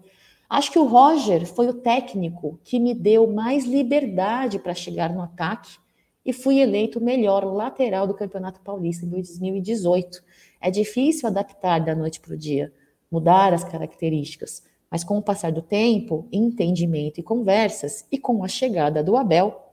Acho 0.50 0.72
que 0.72 0.80
o 0.80 0.86
Roger 0.86 1.46
foi 1.46 1.68
o 1.68 1.74
técnico 1.74 2.60
que 2.64 2.80
me 2.80 2.94
deu 2.94 3.32
mais 3.32 3.66
liberdade 3.66 4.60
para 4.60 4.74
chegar 4.74 5.14
no 5.14 5.22
ataque 5.22 5.78
e 6.26 6.34
fui 6.34 6.60
eleito 6.60 7.00
o 7.00 7.04
melhor 7.04 7.44
lateral 7.44 8.06
do 8.06 8.14
Campeonato 8.14 8.62
Paulista 8.62 9.06
em 9.06 9.10
2018. 9.10 10.24
É 10.62 10.70
difícil 10.70 11.28
adaptar 11.28 11.80
da 11.80 11.96
noite 11.96 12.20
para 12.20 12.34
o 12.34 12.38
dia, 12.38 12.74
mudar 13.12 13.54
as 13.54 13.64
características, 13.64 14.64
mas 14.92 15.04
com 15.04 15.18
o 15.18 15.24
passar 15.24 15.52
do 15.52 15.62
tempo, 15.62 16.28
entendimento 16.32 17.20
e 17.20 17.24
conversas, 17.24 18.06
e 18.12 18.18
com 18.18 18.44
a 18.44 18.48
chegada 18.48 19.04
do 19.04 19.16
Abel, 19.16 19.69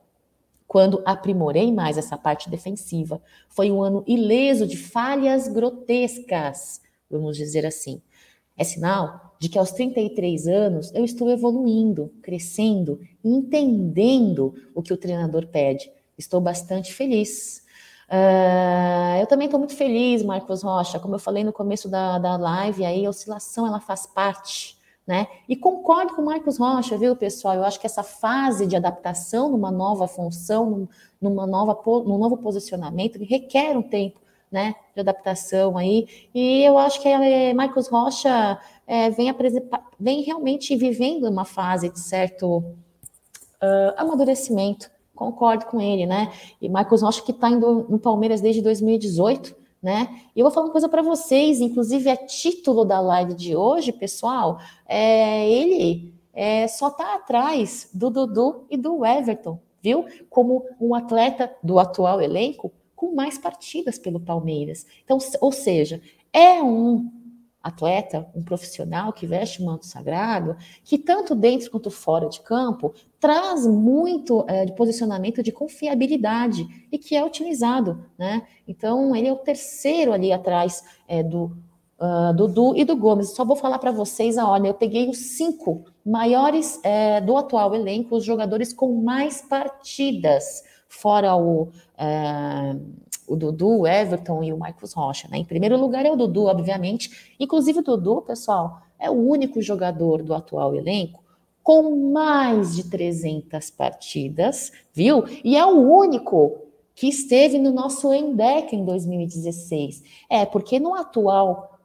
quando 0.66 1.02
aprimorei 1.04 1.72
mais 1.72 1.96
essa 1.96 2.16
parte 2.16 2.50
defensiva, 2.50 3.20
foi 3.48 3.70
um 3.70 3.82
ano 3.82 4.02
ileso 4.06 4.66
de 4.66 4.76
falhas 4.76 5.48
grotescas, 5.48 6.80
vamos 7.10 7.36
dizer 7.36 7.64
assim. 7.64 8.02
É 8.56 8.64
sinal 8.64 9.36
de 9.38 9.48
que 9.48 9.58
aos 9.58 9.70
33 9.72 10.48
anos 10.48 10.92
eu 10.94 11.04
estou 11.04 11.30
evoluindo, 11.30 12.12
crescendo, 12.22 13.00
entendendo 13.22 14.54
o 14.74 14.82
que 14.82 14.92
o 14.92 14.96
treinador 14.96 15.46
pede 15.46 15.90
Estou 16.18 16.40
bastante 16.40 16.94
feliz. 16.94 17.62
Uh, 18.08 19.20
eu 19.20 19.26
também 19.26 19.46
estou 19.46 19.58
muito 19.58 19.76
feliz, 19.76 20.22
Marcos 20.22 20.62
Rocha. 20.62 20.98
Como 20.98 21.14
eu 21.14 21.18
falei 21.18 21.44
no 21.44 21.52
começo 21.52 21.88
da, 21.88 22.18
da 22.18 22.36
live, 22.36 22.84
aí 22.84 23.04
a 23.04 23.10
oscilação 23.10 23.66
ela 23.66 23.80
faz 23.80 24.06
parte, 24.06 24.75
né? 25.06 25.26
E 25.48 25.54
concordo 25.54 26.14
com 26.14 26.22
o 26.22 26.24
Marcos 26.24 26.58
Rocha, 26.58 26.98
viu, 26.98 27.14
pessoal? 27.14 27.54
Eu 27.54 27.64
acho 27.64 27.78
que 27.78 27.86
essa 27.86 28.02
fase 28.02 28.66
de 28.66 28.74
adaptação 28.74 29.48
numa 29.50 29.70
nova 29.70 30.08
função, 30.08 30.88
numa 31.20 31.46
nova, 31.46 31.78
num 32.04 32.18
novo 32.18 32.36
posicionamento, 32.38 33.18
requer 33.22 33.76
um 33.76 33.82
tempo, 33.82 34.20
né, 34.50 34.74
de 34.94 35.00
adaptação 35.00 35.76
aí. 35.76 36.08
E 36.34 36.62
eu 36.62 36.78
acho 36.78 37.00
que 37.00 37.08
é, 37.08 37.54
Marcos 37.54 37.88
Rocha 37.88 38.58
é, 38.86 39.10
vem, 39.10 39.34
vem 39.98 40.22
realmente 40.22 40.74
vivendo 40.76 41.28
uma 41.28 41.44
fase 41.44 41.88
de 41.88 42.00
certo 42.00 42.58
uh, 42.58 43.92
amadurecimento 43.96 44.90
Concordo 45.16 45.64
com 45.64 45.80
ele, 45.80 46.04
né? 46.04 46.30
E 46.60 46.68
Marcos 46.68 47.00
Rocha 47.00 47.22
que 47.22 47.32
está 47.32 47.48
no 47.48 47.98
Palmeiras 47.98 48.42
desde 48.42 48.60
2018, 48.60 49.56
né? 49.82 50.20
E 50.34 50.40
eu 50.40 50.44
vou 50.44 50.52
falar 50.52 50.66
uma 50.66 50.72
coisa 50.72 50.88
para 50.88 51.02
vocês, 51.02 51.60
inclusive 51.60 52.08
é 52.08 52.16
título 52.16 52.84
da 52.84 53.00
live 53.00 53.34
de 53.34 53.54
hoje, 53.54 53.92
pessoal. 53.92 54.58
É, 54.86 55.48
ele 55.48 56.12
é, 56.32 56.66
só 56.68 56.88
está 56.88 57.14
atrás 57.14 57.88
do 57.92 58.10
Dudu 58.10 58.66
e 58.70 58.76
do 58.76 59.04
Everton, 59.04 59.58
viu? 59.82 60.04
Como 60.28 60.64
um 60.80 60.94
atleta 60.94 61.54
do 61.62 61.78
atual 61.78 62.20
elenco 62.20 62.72
com 62.94 63.14
mais 63.14 63.38
partidas 63.38 63.98
pelo 63.98 64.18
Palmeiras. 64.18 64.86
Então, 65.04 65.18
ou 65.40 65.52
seja, 65.52 66.00
é 66.32 66.62
um 66.62 67.10
atleta, 67.66 68.28
um 68.32 68.44
profissional 68.44 69.12
que 69.12 69.26
veste 69.26 69.60
o 69.60 69.66
manto 69.66 69.86
sagrado, 69.86 70.56
que 70.84 70.96
tanto 70.96 71.34
dentro 71.34 71.68
quanto 71.68 71.90
fora 71.90 72.28
de 72.28 72.40
campo 72.40 72.94
traz 73.18 73.66
muito 73.66 74.44
é, 74.46 74.64
de 74.64 74.72
posicionamento 74.72 75.42
de 75.42 75.50
confiabilidade 75.50 76.64
e 76.92 76.96
que 76.96 77.16
é 77.16 77.24
utilizado, 77.24 78.06
né? 78.16 78.46
Então 78.68 79.16
ele 79.16 79.26
é 79.26 79.32
o 79.32 79.36
terceiro 79.36 80.12
ali 80.12 80.32
atrás 80.32 80.84
é, 81.08 81.24
do 81.24 81.56
uh, 81.98 82.32
Dudu 82.36 82.76
e 82.76 82.84
do 82.84 82.96
Gomes. 82.96 83.34
Só 83.34 83.44
vou 83.44 83.56
falar 83.56 83.80
para 83.80 83.90
vocês, 83.90 84.38
olha, 84.38 84.68
eu 84.68 84.74
peguei 84.74 85.08
os 85.08 85.18
cinco 85.36 85.84
maiores 86.04 86.78
é, 86.84 87.20
do 87.20 87.36
atual 87.36 87.74
elenco, 87.74 88.14
os 88.14 88.24
jogadores 88.24 88.72
com 88.72 89.02
mais 89.02 89.42
partidas, 89.42 90.62
fora 90.88 91.34
o 91.34 91.68
é, 91.98 92.76
o 93.26 93.36
Dudu, 93.36 93.80
o 93.80 93.86
Everton 93.86 94.42
e 94.42 94.52
o 94.52 94.58
Marcos 94.58 94.92
Rocha. 94.92 95.28
Né? 95.30 95.38
Em 95.38 95.44
primeiro 95.44 95.76
lugar 95.76 96.06
é 96.06 96.10
o 96.10 96.16
Dudu, 96.16 96.44
obviamente. 96.44 97.34
Inclusive, 97.38 97.80
o 97.80 97.82
Dudu, 97.82 98.22
pessoal, 98.22 98.82
é 98.98 99.10
o 99.10 99.14
único 99.14 99.60
jogador 99.60 100.22
do 100.22 100.34
atual 100.34 100.74
elenco 100.74 101.24
com 101.62 102.12
mais 102.12 102.76
de 102.76 102.84
300 102.84 103.70
partidas, 103.70 104.70
viu? 104.94 105.24
E 105.42 105.56
é 105.56 105.66
o 105.66 105.80
único 105.80 106.58
que 106.94 107.08
esteve 107.08 107.58
no 107.58 107.72
nosso 107.72 108.12
ENDEC 108.12 108.76
em 108.76 108.84
2016. 108.84 110.02
É, 110.30 110.46
porque 110.46 110.78
no 110.78 110.94
atual 110.94 111.75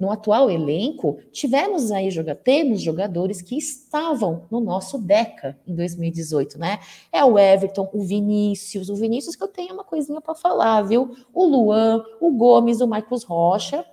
no 0.00 0.10
atual 0.10 0.50
elenco, 0.50 1.18
tivemos 1.30 1.92
aí 1.92 2.08
temos 2.42 2.82
jogadores 2.82 3.40
que 3.40 3.56
estavam 3.56 4.44
no 4.50 4.60
nosso 4.60 4.98
DECA 4.98 5.56
em 5.66 5.74
2018, 5.74 6.58
né? 6.58 6.80
É 7.12 7.24
o 7.24 7.38
Everton, 7.38 7.88
o 7.92 8.02
Vinícius, 8.02 8.88
o 8.88 8.96
Vinícius 8.96 9.36
que 9.36 9.42
eu 9.44 9.48
tenho 9.48 9.74
uma 9.74 9.84
coisinha 9.84 10.20
para 10.20 10.34
falar, 10.34 10.82
viu? 10.82 11.14
O 11.32 11.44
Luan, 11.44 12.04
o 12.20 12.32
Gomes, 12.32 12.80
o 12.80 12.88
Marcos 12.88 13.22
Rocha, 13.22 13.84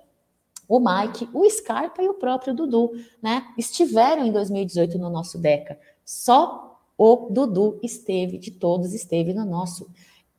o 0.68 0.80
Mike, 0.80 1.28
o 1.32 1.48
Scarpa 1.48 2.02
e 2.02 2.08
o 2.08 2.14
próprio 2.14 2.54
Dudu, 2.54 2.90
né? 3.22 3.46
Estiveram 3.56 4.26
em 4.26 4.32
2018 4.32 4.98
no 4.98 5.08
nosso 5.08 5.38
DECA. 5.38 5.78
Só 6.04 6.80
o 6.98 7.28
Dudu 7.30 7.78
esteve, 7.82 8.38
de 8.38 8.50
todos, 8.50 8.92
esteve 8.92 9.32
no 9.32 9.44
nosso 9.44 9.88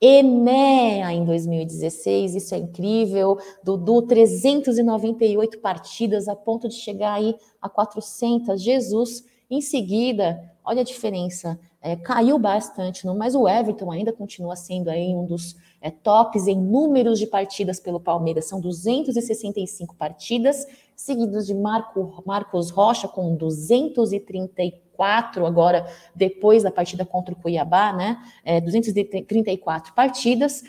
Enea 0.01 1.13
em 1.13 1.23
2016, 1.23 2.35
isso 2.35 2.53
é 2.53 2.57
incrível. 2.57 3.37
Dudu, 3.63 4.01
398 4.01 5.59
partidas, 5.59 6.27
a 6.27 6.35
ponto 6.35 6.67
de 6.67 6.75
chegar 6.75 7.13
aí 7.13 7.35
a 7.61 7.69
400. 7.69 8.61
Jesus, 8.61 9.23
em 9.49 9.61
seguida, 9.61 10.51
olha 10.63 10.81
a 10.81 10.85
diferença, 10.85 11.57
é, 11.81 11.95
caiu 11.95 12.39
bastante, 12.39 13.05
não, 13.05 13.15
mas 13.15 13.35
o 13.35 13.47
Everton 13.47 13.91
ainda 13.91 14.11
continua 14.11 14.55
sendo 14.55 14.89
aí 14.89 15.15
um 15.15 15.23
dos 15.23 15.55
é, 15.79 15.91
tops 15.91 16.47
em 16.47 16.59
números 16.59 17.19
de 17.19 17.27
partidas 17.27 17.79
pelo 17.79 17.99
Palmeiras. 17.99 18.45
São 18.45 18.59
265 18.59 19.95
partidas, 19.95 20.65
seguidos 20.95 21.45
de 21.45 21.53
Marco, 21.53 22.23
Marcos 22.25 22.69
Rocha 22.69 23.07
com 23.07 23.35
234 23.35 24.85
234 24.95 25.45
agora, 25.45 25.85
depois 26.15 26.63
da 26.63 26.71
partida 26.71 27.05
contra 27.05 27.33
o 27.33 27.37
Cuiabá, 27.37 27.93
né? 27.93 28.17
É, 28.43 28.59
234 28.61 29.93
partidas, 29.93 30.63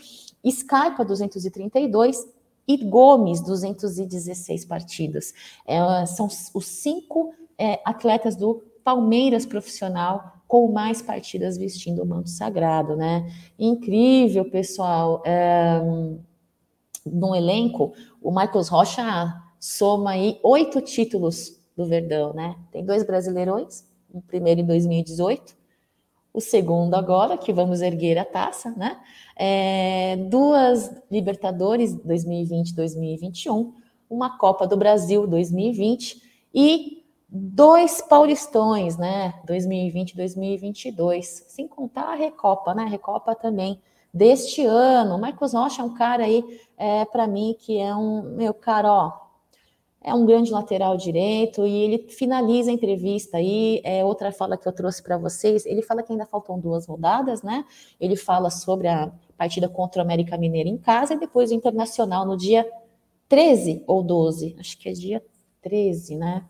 Scarpa 0.48 1.04
232 1.04 2.26
e 2.68 2.76
Gomes 2.84 3.40
216 3.40 4.64
partidas. 4.64 5.32
É, 5.66 6.06
são 6.06 6.26
os 6.26 6.66
cinco 6.66 7.32
é, 7.56 7.80
atletas 7.84 8.36
do 8.36 8.62
Palmeiras 8.84 9.46
profissional 9.46 10.32
com 10.46 10.70
mais 10.70 11.02
partidas 11.02 11.56
vestindo 11.56 12.02
o 12.02 12.06
manto 12.06 12.28
sagrado, 12.28 12.96
né? 12.96 13.28
Incrível, 13.58 14.48
pessoal. 14.48 15.22
É, 15.24 15.80
no 17.04 17.36
elenco, 17.36 17.92
o 18.20 18.32
Marcos 18.32 18.68
Rocha 18.68 19.02
soma 19.66 20.12
aí 20.12 20.38
oito 20.44 20.80
títulos 20.80 21.58
do 21.76 21.84
Verdão, 21.84 22.32
né? 22.32 22.54
Tem 22.70 22.84
dois 22.84 23.04
brasileirões, 23.04 23.84
o 24.12 24.22
primeiro 24.22 24.60
em 24.60 24.64
2018, 24.64 25.56
o 26.32 26.40
segundo 26.40 26.94
agora, 26.94 27.36
que 27.36 27.52
vamos 27.52 27.80
erguer 27.80 28.16
a 28.16 28.24
taça, 28.24 28.70
né? 28.76 29.00
É, 29.34 30.16
duas 30.30 30.94
Libertadores 31.10 31.92
2020 31.94 32.76
2021, 32.76 33.74
uma 34.08 34.38
Copa 34.38 34.68
do 34.68 34.76
Brasil 34.76 35.26
2020 35.26 36.22
e 36.54 37.04
dois 37.28 38.00
paulistões, 38.00 38.96
né? 38.96 39.34
2020 39.46 40.12
e 40.12 40.16
2022, 40.16 41.44
sem 41.48 41.66
contar 41.66 42.12
a 42.12 42.14
Recopa, 42.14 42.72
né? 42.72 42.84
A 42.84 42.88
Recopa 42.88 43.34
também 43.34 43.80
deste 44.14 44.64
ano. 44.64 45.18
Marcos 45.18 45.54
Rocha 45.54 45.82
é 45.82 45.84
um 45.84 45.92
cara 45.92 46.22
aí, 46.22 46.44
é, 46.78 47.04
para 47.04 47.26
mim, 47.26 47.56
que 47.58 47.76
é 47.78 47.94
um, 47.96 48.22
meu 48.22 48.54
cara, 48.54 48.92
ó, 48.92 49.25
é 50.06 50.14
um 50.14 50.24
grande 50.24 50.52
lateral 50.52 50.96
direito 50.96 51.66
e 51.66 51.74
ele 51.78 52.06
finaliza 52.08 52.70
a 52.70 52.72
entrevista 52.72 53.38
aí. 53.38 53.80
É 53.82 54.04
outra 54.04 54.30
fala 54.30 54.56
que 54.56 54.66
eu 54.66 54.72
trouxe 54.72 55.02
para 55.02 55.18
vocês. 55.18 55.66
Ele 55.66 55.82
fala 55.82 56.00
que 56.00 56.12
ainda 56.12 56.24
faltam 56.24 56.60
duas 56.60 56.86
rodadas, 56.86 57.42
né? 57.42 57.64
Ele 57.98 58.14
fala 58.14 58.48
sobre 58.48 58.86
a 58.86 59.10
partida 59.36 59.68
contra 59.68 60.00
o 60.00 60.04
América 60.04 60.38
Mineiro 60.38 60.68
em 60.68 60.78
casa 60.78 61.14
e 61.14 61.18
depois 61.18 61.50
o 61.50 61.54
Internacional 61.54 62.24
no 62.24 62.36
dia 62.36 62.64
13 63.28 63.82
ou 63.84 64.00
12, 64.00 64.54
acho 64.60 64.78
que 64.78 64.88
é 64.88 64.92
dia 64.92 65.24
13, 65.60 66.14
né? 66.14 66.44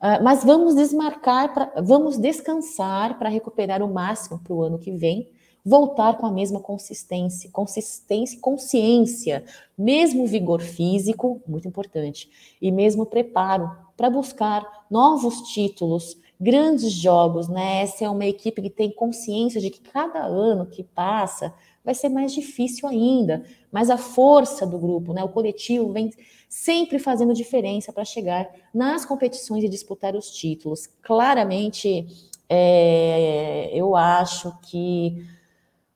Uh, 0.00 0.24
mas 0.24 0.42
vamos 0.42 0.74
desmarcar, 0.74 1.52
pra, 1.52 1.72
vamos 1.82 2.16
descansar 2.16 3.18
para 3.18 3.28
recuperar 3.28 3.82
o 3.82 3.92
máximo 3.92 4.38
para 4.38 4.54
o 4.54 4.62
ano 4.62 4.78
que 4.78 4.92
vem 4.92 5.28
voltar 5.68 6.16
com 6.16 6.24
a 6.24 6.32
mesma 6.32 6.60
consistência, 6.60 7.50
consistência, 7.52 8.40
consciência, 8.40 9.44
mesmo 9.76 10.26
vigor 10.26 10.62
físico, 10.62 11.42
muito 11.46 11.68
importante, 11.68 12.30
e 12.60 12.72
mesmo 12.72 13.04
preparo 13.04 13.70
para 13.94 14.08
buscar 14.08 14.86
novos 14.90 15.42
títulos, 15.52 16.16
grandes 16.40 16.90
jogos, 16.90 17.48
né? 17.48 17.82
Essa 17.82 18.06
é 18.06 18.08
uma 18.08 18.24
equipe 18.24 18.62
que 18.62 18.70
tem 18.70 18.90
consciência 18.90 19.60
de 19.60 19.68
que 19.68 19.80
cada 19.80 20.24
ano 20.24 20.64
que 20.64 20.82
passa 20.82 21.52
vai 21.84 21.94
ser 21.94 22.08
mais 22.08 22.32
difícil 22.32 22.88
ainda, 22.88 23.44
mas 23.70 23.90
a 23.90 23.98
força 23.98 24.66
do 24.66 24.78
grupo, 24.78 25.12
né, 25.12 25.22
o 25.22 25.28
coletivo 25.28 25.92
vem 25.92 26.10
sempre 26.48 26.98
fazendo 26.98 27.34
diferença 27.34 27.92
para 27.92 28.06
chegar 28.06 28.48
nas 28.72 29.04
competições 29.04 29.64
e 29.64 29.68
disputar 29.68 30.16
os 30.16 30.30
títulos. 30.30 30.86
Claramente, 31.02 32.06
é, 32.48 33.70
eu 33.72 33.94
acho 33.94 34.56
que 34.62 35.26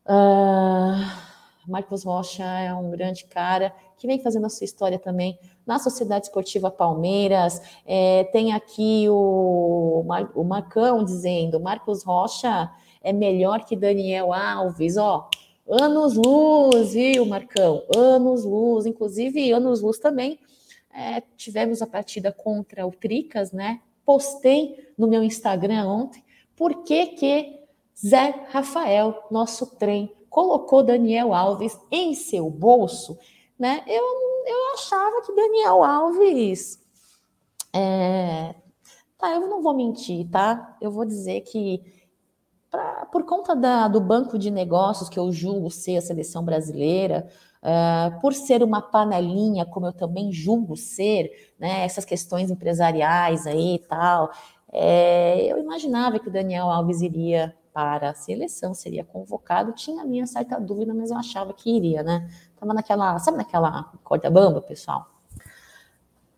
Uh, 0.04 1.32
Marcos 1.66 2.04
Rocha 2.04 2.44
é 2.44 2.74
um 2.74 2.90
grande 2.90 3.24
cara 3.24 3.72
que 3.96 4.06
vem 4.06 4.20
fazendo 4.20 4.46
a 4.46 4.48
sua 4.48 4.64
história 4.64 4.98
também 4.98 5.38
na 5.64 5.78
Sociedade 5.78 6.26
Esportiva 6.26 6.70
Palmeiras. 6.70 7.62
É, 7.86 8.24
tem 8.24 8.52
aqui 8.52 9.06
o, 9.08 10.04
o 10.34 10.44
Marcão 10.44 11.04
dizendo: 11.04 11.60
Marcos 11.60 12.02
Rocha 12.02 12.70
é 13.00 13.12
melhor 13.12 13.64
que 13.64 13.76
Daniel 13.76 14.32
Alves, 14.32 14.96
ó. 14.96 15.28
Anos 15.68 16.14
luz, 16.14 16.92
viu, 16.92 17.24
Marcão? 17.24 17.84
Anos 17.96 18.44
luz, 18.44 18.84
inclusive 18.84 19.52
anos 19.52 19.80
luz 19.80 19.98
também. 19.98 20.38
É, 20.92 21.22
tivemos 21.36 21.80
a 21.80 21.86
partida 21.86 22.32
contra 22.32 22.86
o 22.86 22.90
Tricas, 22.90 23.52
né? 23.52 23.80
Postei 24.04 24.92
no 24.98 25.06
meu 25.06 25.22
Instagram 25.22 25.86
ontem. 25.86 26.22
Por 26.56 26.82
que 26.82 27.06
que 27.06 27.61
Zé 27.96 28.46
Rafael, 28.50 29.26
nosso 29.30 29.76
trem, 29.76 30.14
colocou 30.28 30.82
Daniel 30.82 31.34
Alves 31.34 31.78
em 31.90 32.14
seu 32.14 32.48
bolso, 32.48 33.18
né? 33.58 33.82
Eu, 33.86 34.02
eu 34.46 34.74
achava 34.74 35.22
que 35.22 35.34
Daniel 35.34 35.84
Alves. 35.84 36.80
É... 37.74 38.54
Tá, 39.18 39.34
eu 39.34 39.46
não 39.48 39.62
vou 39.62 39.74
mentir, 39.74 40.28
tá? 40.30 40.76
Eu 40.80 40.90
vou 40.90 41.04
dizer 41.04 41.42
que 41.42 41.80
pra, 42.70 43.06
por 43.06 43.24
conta 43.24 43.54
da, 43.54 43.86
do 43.86 44.00
banco 44.00 44.38
de 44.38 44.50
negócios 44.50 45.08
que 45.08 45.18
eu 45.18 45.30
julgo 45.30 45.70
ser 45.70 45.98
a 45.98 46.00
seleção 46.00 46.44
brasileira, 46.44 47.28
uh, 47.62 48.20
por 48.20 48.32
ser 48.32 48.62
uma 48.62 48.82
panelinha, 48.82 49.64
como 49.64 49.86
eu 49.86 49.92
também 49.92 50.32
julgo 50.32 50.76
ser, 50.76 51.54
né? 51.58 51.84
Essas 51.84 52.04
questões 52.04 52.50
empresariais 52.50 53.46
aí 53.46 53.76
e 53.76 53.78
tal, 53.78 54.32
é, 54.72 55.44
eu 55.44 55.58
imaginava 55.58 56.18
que 56.18 56.28
o 56.28 56.32
Daniel 56.32 56.70
Alves 56.70 57.02
iria 57.02 57.54
para 57.72 58.10
a 58.10 58.14
seleção, 58.14 58.74
seria 58.74 59.04
convocado, 59.04 59.72
tinha 59.72 60.04
minha 60.04 60.26
certa 60.26 60.58
dúvida, 60.58 60.94
mas 60.94 61.10
eu 61.10 61.16
achava 61.16 61.52
que 61.52 61.70
iria, 61.70 62.02
né? 62.02 62.28
Tava 62.56 62.72
naquela, 62.72 63.18
sabe 63.18 63.38
naquela 63.38 63.90
corda 64.02 64.30
bamba, 64.30 64.60
pessoal? 64.60 65.06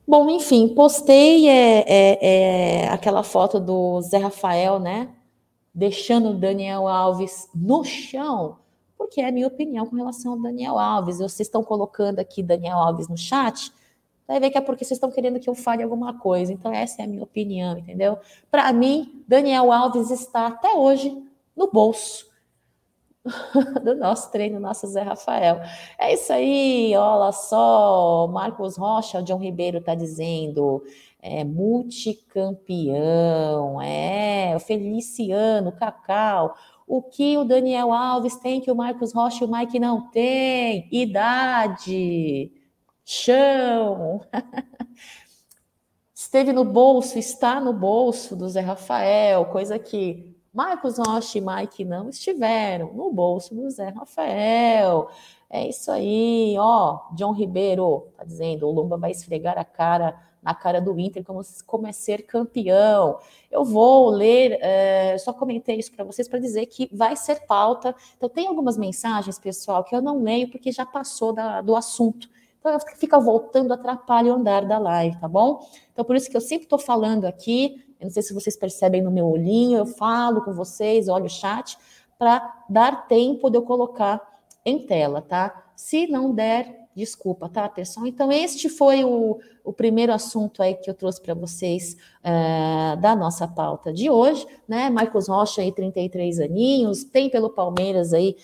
Bom, 0.06 0.28
enfim, 0.28 0.68
postei 0.68 1.48
é, 1.48 1.84
é, 1.86 2.18
é, 2.82 2.88
aquela 2.88 3.22
foto 3.22 3.58
do 3.58 4.00
Zé 4.02 4.18
Rafael, 4.18 4.78
né? 4.78 5.08
Deixando 5.74 6.30
o 6.30 6.34
Daniel 6.34 6.86
Alves 6.86 7.48
no 7.54 7.82
chão, 7.84 8.58
porque 8.98 9.20
é 9.20 9.28
a 9.28 9.32
minha 9.32 9.46
opinião 9.46 9.86
com 9.86 9.96
relação 9.96 10.32
ao 10.32 10.38
Daniel 10.38 10.78
Alves. 10.78 11.18
Vocês 11.18 11.48
estão 11.48 11.64
colocando 11.64 12.18
aqui 12.18 12.42
Daniel 12.42 12.78
Alves 12.78 13.08
no 13.08 13.16
chat, 13.16 13.72
vai 14.26 14.40
ver 14.40 14.50
que 14.50 14.58
é 14.58 14.60
porque 14.60 14.84
vocês 14.84 14.96
estão 14.96 15.10
querendo 15.10 15.38
que 15.38 15.48
eu 15.48 15.54
fale 15.54 15.82
alguma 15.82 16.18
coisa. 16.18 16.52
Então, 16.52 16.72
essa 16.72 17.02
é 17.02 17.04
a 17.04 17.08
minha 17.08 17.22
opinião, 17.22 17.78
entendeu? 17.78 18.18
Para 18.50 18.72
mim, 18.72 19.22
Daniel 19.28 19.72
Alves 19.72 20.10
está 20.10 20.46
até 20.46 20.74
hoje 20.74 21.22
no 21.56 21.70
bolso 21.70 22.26
do 23.82 23.94
nosso 23.94 24.30
treino, 24.30 24.60
nosso 24.60 24.86
Zé 24.86 25.02
Rafael. 25.02 25.60
É 25.98 26.14
isso 26.14 26.32
aí, 26.32 26.94
olha 26.96 27.32
só, 27.32 28.28
Marcos 28.30 28.76
Rocha, 28.76 29.20
o 29.20 29.22
John 29.22 29.38
Ribeiro 29.38 29.78
está 29.78 29.94
dizendo, 29.94 30.82
é 31.20 31.44
multicampeão, 31.44 33.80
é, 33.80 34.54
o 34.56 34.60
Feliciano, 34.60 35.70
o 35.70 35.76
Cacau, 35.76 36.54
o 36.86 37.02
que 37.02 37.36
o 37.38 37.44
Daniel 37.44 37.92
Alves 37.92 38.36
tem 38.36 38.60
que 38.60 38.70
o 38.70 38.76
Marcos 38.76 39.12
Rocha 39.12 39.44
e 39.44 39.46
o 39.46 39.50
Mike 39.50 39.78
não 39.78 40.10
tem? 40.10 40.88
Idade 40.92 42.52
chão. 43.04 44.20
Esteve 46.14 46.52
no 46.52 46.64
bolso, 46.64 47.18
está 47.18 47.60
no 47.60 47.72
bolso 47.72 48.34
do 48.34 48.48
Zé 48.48 48.60
Rafael, 48.60 49.44
coisa 49.46 49.78
que 49.78 50.34
Marcos 50.52 50.98
Rocha 50.98 51.38
e 51.38 51.40
Mike 51.40 51.84
não 51.84 52.08
estiveram 52.08 52.92
no 52.94 53.12
bolso 53.12 53.54
do 53.54 53.68
Zé 53.70 53.88
Rafael. 53.88 55.08
É 55.50 55.68
isso 55.68 55.90
aí, 55.90 56.56
ó. 56.58 57.00
John 57.12 57.32
Ribeiro 57.32 58.08
tá 58.16 58.24
dizendo: 58.24 58.66
o 58.66 58.72
Lomba 58.72 58.96
vai 58.96 59.10
esfregar 59.10 59.58
a 59.58 59.64
cara 59.64 60.18
na 60.44 60.54
cara 60.54 60.80
do 60.80 60.98
Inter 61.00 61.24
como, 61.24 61.40
como 61.66 61.86
é 61.86 61.92
ser 61.92 62.26
campeão. 62.26 63.18
Eu 63.50 63.64
vou 63.64 64.10
ler, 64.10 64.58
é, 64.60 65.16
só 65.18 65.32
comentei 65.32 65.76
isso 65.76 65.90
para 65.92 66.04
vocês 66.04 66.28
para 66.28 66.38
dizer 66.38 66.66
que 66.66 66.88
vai 66.92 67.16
ser 67.16 67.46
pauta. 67.46 67.94
Então, 68.16 68.28
tem 68.28 68.46
algumas 68.46 68.76
mensagens, 68.76 69.38
pessoal, 69.38 69.82
que 69.82 69.96
eu 69.96 70.02
não 70.02 70.22
leio 70.22 70.50
porque 70.50 70.70
já 70.70 70.84
passou 70.84 71.32
da, 71.32 71.62
do 71.62 71.74
assunto. 71.74 72.28
Então, 72.66 72.80
fica 72.96 73.20
voltando, 73.20 73.74
atrapalha 73.74 74.32
o 74.32 74.36
andar 74.36 74.64
da 74.64 74.78
live, 74.78 75.20
tá 75.20 75.28
bom? 75.28 75.68
Então, 75.92 76.02
por 76.02 76.16
isso 76.16 76.30
que 76.30 76.36
eu 76.36 76.40
sempre 76.40 76.64
estou 76.64 76.78
falando 76.78 77.26
aqui, 77.26 77.84
eu 78.00 78.04
não 78.06 78.10
sei 78.10 78.22
se 78.22 78.32
vocês 78.32 78.56
percebem 78.56 79.02
no 79.02 79.10
meu 79.10 79.26
olhinho, 79.26 79.76
eu 79.76 79.84
falo 79.84 80.40
com 80.42 80.50
vocês, 80.54 81.06
olho 81.06 81.26
o 81.26 81.28
chat, 81.28 81.76
para 82.18 82.64
dar 82.70 83.06
tempo 83.06 83.50
de 83.50 83.58
eu 83.58 83.62
colocar 83.62 84.18
em 84.64 84.86
tela, 84.86 85.20
tá? 85.20 85.72
Se 85.76 86.06
não 86.06 86.34
der, 86.34 86.88
desculpa, 86.96 87.50
tá, 87.50 87.68
pessoal? 87.68 88.06
Então, 88.06 88.32
este 88.32 88.70
foi 88.70 89.04
o, 89.04 89.38
o 89.62 89.70
primeiro 89.70 90.14
assunto 90.14 90.62
aí 90.62 90.72
que 90.72 90.88
eu 90.88 90.94
trouxe 90.94 91.20
para 91.20 91.34
vocês 91.34 91.98
uh, 92.20 92.98
da 92.98 93.14
nossa 93.14 93.46
pauta 93.46 93.92
de 93.92 94.08
hoje, 94.08 94.46
né? 94.66 94.88
Marcos 94.88 95.28
Rocha 95.28 95.60
aí, 95.60 95.70
33 95.70 96.40
aninhos, 96.40 97.04
tem 97.04 97.28
pelo 97.28 97.50
Palmeiras 97.50 98.14
aí. 98.14 98.34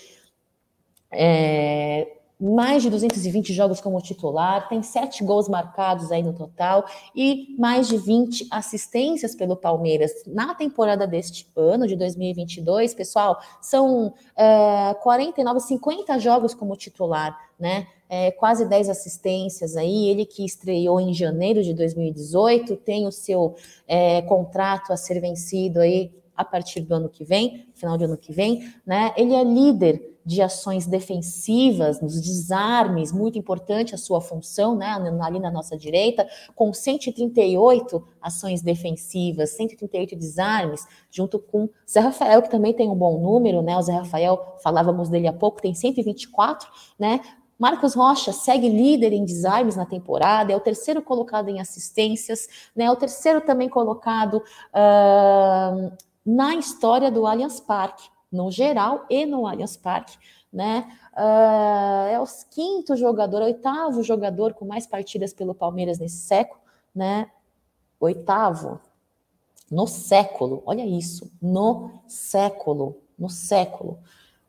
É, 1.10 2.19
mais 2.40 2.82
de 2.82 2.88
220 2.88 3.52
jogos 3.52 3.80
como 3.80 4.00
titular, 4.00 4.66
tem 4.68 4.82
sete 4.82 5.22
gols 5.22 5.48
marcados 5.48 6.10
aí 6.10 6.22
no 6.22 6.32
total 6.32 6.86
e 7.14 7.54
mais 7.58 7.86
de 7.86 7.98
20 7.98 8.48
assistências 8.50 9.34
pelo 9.34 9.54
Palmeiras 9.54 10.10
na 10.26 10.54
temporada 10.54 11.06
deste 11.06 11.46
ano, 11.54 11.86
de 11.86 11.94
2022. 11.96 12.94
Pessoal, 12.94 13.38
são 13.60 14.14
é, 14.34 14.94
49, 15.02 15.60
50 15.60 16.18
jogos 16.18 16.54
como 16.54 16.76
titular, 16.76 17.36
né? 17.58 17.86
É, 18.08 18.30
quase 18.32 18.66
10 18.66 18.88
assistências 18.88 19.76
aí. 19.76 20.08
Ele 20.08 20.24
que 20.24 20.44
estreou 20.44 20.98
em 21.00 21.12
janeiro 21.12 21.62
de 21.62 21.74
2018, 21.74 22.74
tem 22.76 23.06
o 23.06 23.12
seu 23.12 23.54
é, 23.86 24.22
contrato 24.22 24.92
a 24.92 24.96
ser 24.96 25.20
vencido 25.20 25.80
aí 25.80 26.10
a 26.34 26.44
partir 26.44 26.80
do 26.80 26.94
ano 26.94 27.08
que 27.10 27.22
vem, 27.22 27.66
final 27.74 27.98
do 27.98 28.04
ano 28.04 28.16
que 28.16 28.32
vem, 28.32 28.72
né? 28.86 29.12
Ele 29.14 29.34
é 29.34 29.44
líder 29.44 30.09
de 30.24 30.42
ações 30.42 30.86
defensivas, 30.86 32.00
nos 32.00 32.20
desarmes, 32.20 33.12
muito 33.12 33.38
importante 33.38 33.94
a 33.94 33.98
sua 33.98 34.20
função, 34.20 34.76
né, 34.76 34.86
ali 35.22 35.40
na 35.40 35.50
nossa 35.50 35.76
direita, 35.76 36.28
com 36.54 36.72
138 36.72 38.02
ações 38.20 38.62
defensivas, 38.62 39.50
138 39.50 40.16
desarmes, 40.16 40.86
junto 41.10 41.38
com 41.38 41.68
Zé 41.88 42.00
Rafael, 42.00 42.42
que 42.42 42.50
também 42.50 42.74
tem 42.74 42.88
um 42.88 42.94
bom 42.94 43.20
número, 43.20 43.62
né, 43.62 43.76
o 43.76 43.82
Zé 43.82 43.92
Rafael, 43.92 44.56
falávamos 44.62 45.08
dele 45.08 45.26
há 45.26 45.32
pouco, 45.32 45.60
tem 45.60 45.74
124, 45.74 46.68
né, 46.98 47.20
Marcos 47.58 47.92
Rocha 47.94 48.32
segue 48.32 48.70
líder 48.70 49.12
em 49.12 49.22
desarmes 49.22 49.76
na 49.76 49.84
temporada, 49.84 50.50
é 50.50 50.56
o 50.56 50.60
terceiro 50.60 51.02
colocado 51.02 51.50
em 51.50 51.60
assistências, 51.60 52.48
né, 52.74 52.84
é 52.84 52.90
o 52.90 52.96
terceiro 52.96 53.42
também 53.42 53.68
colocado 53.68 54.36
uh, 54.36 55.92
na 56.24 56.54
história 56.54 57.10
do 57.10 57.26
Allianz 57.26 57.60
Parque, 57.60 58.08
no 58.30 58.50
geral 58.50 59.06
e 59.10 59.26
no 59.26 59.46
Allianz 59.46 59.76
Parque, 59.76 60.16
né? 60.52 60.86
Uh, 61.12 62.08
é 62.08 62.20
o 62.20 62.24
quinto 62.50 62.96
jogador, 62.96 63.42
oitavo 63.42 64.02
jogador 64.02 64.54
com 64.54 64.64
mais 64.64 64.86
partidas 64.86 65.32
pelo 65.32 65.54
Palmeiras 65.54 65.98
nesse 65.98 66.18
século, 66.18 66.60
né? 66.94 67.30
Oitavo. 67.98 68.80
no 69.70 69.86
século. 69.86 70.62
Olha 70.66 70.84
isso, 70.84 71.30
no 71.40 71.90
século, 72.06 72.96
no 73.18 73.28
século. 73.28 73.98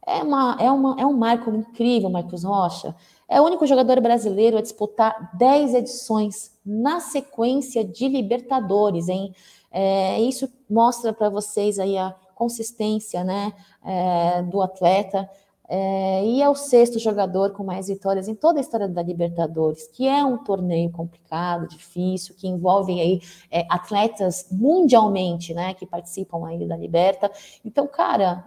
É, 0.06 0.24
uma, 0.24 0.58
é, 0.60 0.72
uma, 0.72 1.00
é 1.00 1.06
um 1.06 1.14
marco 1.14 1.52
incrível, 1.52 2.10
Marcos 2.10 2.44
Rocha. 2.44 2.96
É 3.30 3.40
o 3.40 3.46
único 3.46 3.68
jogador 3.68 4.02
brasileiro 4.02 4.58
a 4.58 4.62
disputar 4.62 5.32
10 5.36 5.76
edições 5.76 6.52
na 6.66 7.00
sequência 7.00 7.84
de 7.84 8.08
Libertadores, 8.08 9.08
hein? 9.08 9.34
É, 9.72 10.20
isso 10.20 10.52
mostra 10.70 11.14
para 11.14 11.30
vocês 11.30 11.80
aí 11.80 11.98
a 11.98 12.16
consistência 12.42 13.24
né, 13.24 13.54
é, 13.86 14.42
do 14.42 14.64
atleta. 14.64 15.30
É, 15.70 16.26
e 16.26 16.42
é 16.42 16.50
o 16.50 16.56
sexto 16.56 16.98
jogador 16.98 17.52
com 17.52 17.64
mais 17.64 17.88
vitórias 17.88 18.28
em 18.28 18.34
toda 18.34 18.60
a 18.60 18.62
história 18.62 18.88
da 18.88 19.04
Libertadores, 19.04 19.88
que 19.88 20.08
é 20.08 20.26
um 20.26 20.40
torneio 20.40 20.90
complicado, 20.90 21.68
difícil, 21.68 22.34
que 22.36 22.48
envolve 22.48 23.00
aí 23.00 23.22
é, 23.52 23.66
atletas 23.70 24.48
mundialmente, 24.52 25.54
né, 25.54 25.76
que 25.76 25.86
participam 25.86 26.48
aí 26.48 26.68
da 26.68 26.76
Liberta. 26.76 27.32
Então, 27.64 27.88
cara, 27.88 28.44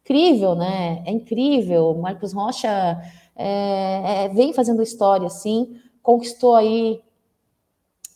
incrível, 0.00 0.54
né? 0.54 1.02
É 1.06 1.12
incrível. 1.12 1.94
Marcos 1.94 2.32
Rocha 2.32 2.68
é, 3.36 4.24
é, 4.24 4.28
vem 4.30 4.54
fazendo 4.54 4.82
história, 4.82 5.26
assim, 5.26 5.78
conquistou 6.02 6.54
aí 6.54 7.02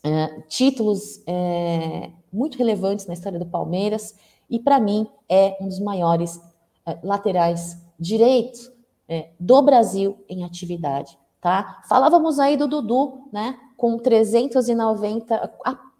é, 0.02 0.40
títulos 0.48 1.22
é, 1.26 2.10
muito 2.32 2.56
relevantes 2.56 3.06
na 3.06 3.14
história 3.14 3.38
do 3.38 3.46
Palmeiras 3.46 4.14
e, 4.48 4.58
para 4.58 4.80
mim, 4.80 5.06
é 5.28 5.56
um 5.61 5.68
dos 5.68 5.80
maiores 5.80 6.40
é, 6.87 6.98
laterais 7.02 7.76
direitos 7.98 8.70
é, 9.08 9.30
do 9.38 9.61
Brasil 9.62 10.24
em 10.28 10.44
atividade, 10.44 11.18
tá? 11.40 11.82
Falávamos 11.88 12.38
aí 12.38 12.56
do 12.56 12.68
Dudu, 12.68 13.28
né? 13.32 13.58
Com 13.76 13.98
390, 13.98 15.52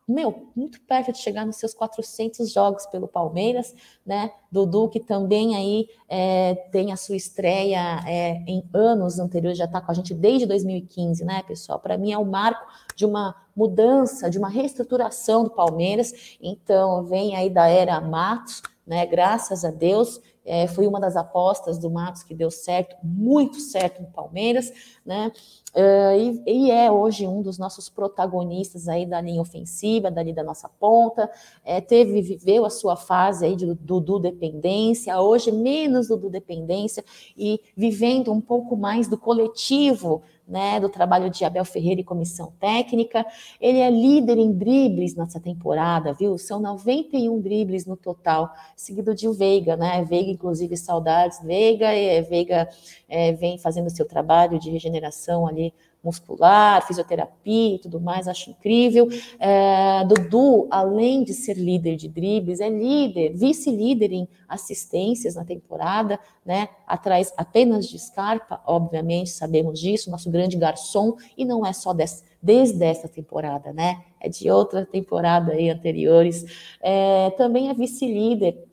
meu, 0.08 0.50
muito 0.56 0.80
perto 0.80 1.12
de 1.12 1.18
chegar 1.18 1.44
nos 1.44 1.56
seus 1.56 1.74
400 1.74 2.50
jogos 2.50 2.86
pelo 2.86 3.06
Palmeiras, 3.06 3.74
né? 4.06 4.32
Dudu, 4.50 4.88
que 4.88 5.00
também 5.00 5.54
aí 5.54 5.86
é, 6.08 6.54
tem 6.72 6.92
a 6.92 6.96
sua 6.96 7.16
estreia 7.16 8.00
é, 8.06 8.42
em 8.46 8.66
anos 8.72 9.18
anteriores, 9.18 9.58
já 9.58 9.66
está 9.66 9.80
com 9.80 9.90
a 9.90 9.94
gente 9.94 10.14
desde 10.14 10.46
2015, 10.46 11.24
né, 11.24 11.42
pessoal? 11.42 11.78
Para 11.78 11.98
mim 11.98 12.12
é 12.12 12.18
o 12.18 12.22
um 12.22 12.30
marco 12.30 12.66
de 12.96 13.04
uma 13.04 13.34
mudança, 13.54 14.30
de 14.30 14.38
uma 14.38 14.48
reestruturação 14.48 15.44
do 15.44 15.50
Palmeiras. 15.50 16.36
Então, 16.40 17.04
vem 17.04 17.36
aí 17.36 17.50
da 17.50 17.68
era 17.68 18.00
Matos, 18.00 18.62
né? 18.86 19.04
Graças 19.04 19.64
a 19.64 19.70
Deus, 19.70 20.20
é, 20.48 20.66
foi 20.66 20.86
uma 20.86 20.98
das 20.98 21.14
apostas 21.14 21.78
do 21.78 21.90
Matos 21.90 22.22
que 22.22 22.34
deu 22.34 22.50
certo, 22.50 22.96
muito 23.02 23.60
certo 23.60 24.00
no 24.00 24.08
Palmeiras, 24.08 24.72
né? 25.08 25.32
Uh, 25.74 26.42
e, 26.46 26.66
e, 26.66 26.70
é 26.70 26.92
hoje 26.92 27.26
um 27.26 27.40
dos 27.40 27.58
nossos 27.58 27.88
protagonistas 27.88 28.88
aí 28.88 29.06
da 29.06 29.20
linha 29.22 29.40
ofensiva, 29.40 30.10
dali 30.10 30.34
da 30.34 30.44
nossa 30.44 30.68
ponta. 30.68 31.30
É, 31.64 31.80
teve, 31.80 32.20
viveu 32.20 32.66
a 32.66 32.70
sua 32.70 32.94
fase 32.94 33.46
aí 33.46 33.56
de 33.56 33.74
Dudu 33.74 34.18
dependência, 34.18 35.18
hoje 35.18 35.50
menos 35.50 36.08
Dudu 36.08 36.28
dependência 36.28 37.02
e 37.36 37.58
vivendo 37.74 38.30
um 38.30 38.40
pouco 38.40 38.76
mais 38.76 39.08
do 39.08 39.16
coletivo 39.16 40.22
né, 40.48 40.80
do 40.80 40.88
trabalho 40.88 41.28
de 41.28 41.44
Abel 41.44 41.64
Ferreira 41.64 42.00
e 42.00 42.04
comissão 42.04 42.52
técnica. 42.58 43.24
Ele 43.60 43.78
é 43.78 43.90
líder 43.90 44.38
em 44.38 44.50
dribles 44.50 45.14
nessa 45.14 45.38
temporada, 45.38 46.14
viu? 46.14 46.38
São 46.38 46.58
91 46.58 47.38
dribles 47.40 47.84
no 47.84 47.96
total, 47.96 48.50
seguido 48.74 49.14
de 49.14 49.28
Veiga, 49.28 49.76
né? 49.76 50.02
Veiga, 50.04 50.30
inclusive, 50.30 50.74
saudades. 50.76 51.40
Veiga, 51.42 51.92
é, 51.92 52.22
Veiga 52.22 52.66
é, 53.08 53.32
vem 53.32 53.58
fazendo 53.58 53.90
seu 53.90 54.06
trabalho 54.06 54.58
de 54.58 54.70
regeneração 54.70 54.97
ali 55.46 55.72
muscular, 56.02 56.87
fisioterapia 56.87 57.74
e 57.74 57.78
tudo 57.78 58.00
mais, 58.00 58.28
acho 58.28 58.50
incrível. 58.50 59.08
É, 59.38 60.04
Dudu, 60.04 60.66
além 60.70 61.24
de 61.24 61.34
ser 61.34 61.54
líder 61.54 61.96
de 61.96 62.08
dribles, 62.08 62.61
é 62.61 62.68
líder, 62.68 63.34
vice-líder 63.34 64.12
em 64.12 64.28
assistências 64.48 65.34
na 65.34 65.44
temporada, 65.44 66.18
né? 66.44 66.68
Atrás 66.87 67.32
apenas 67.37 67.87
de 67.88 67.98
Scarpa, 67.98 68.61
obviamente, 68.66 69.30
sabemos 69.30 69.80
disso, 69.80 70.11
nosso 70.11 70.30
grande 70.30 70.56
garçom, 70.56 71.16
e 71.37 71.44
não 71.44 71.66
é 71.66 71.72
só 71.72 71.92
desse, 71.92 72.24
desde 72.40 72.84
essa 72.84 73.08
temporada, 73.08 73.72
né? 73.72 74.04
É 74.20 74.28
de 74.28 74.50
outra 74.50 74.87
temporada 74.87 75.52
aí 75.52 75.68
anteriores. 75.68 76.44
É, 76.80 77.30
também 77.30 77.68
é 77.68 77.74
vice-líder 77.74 78.64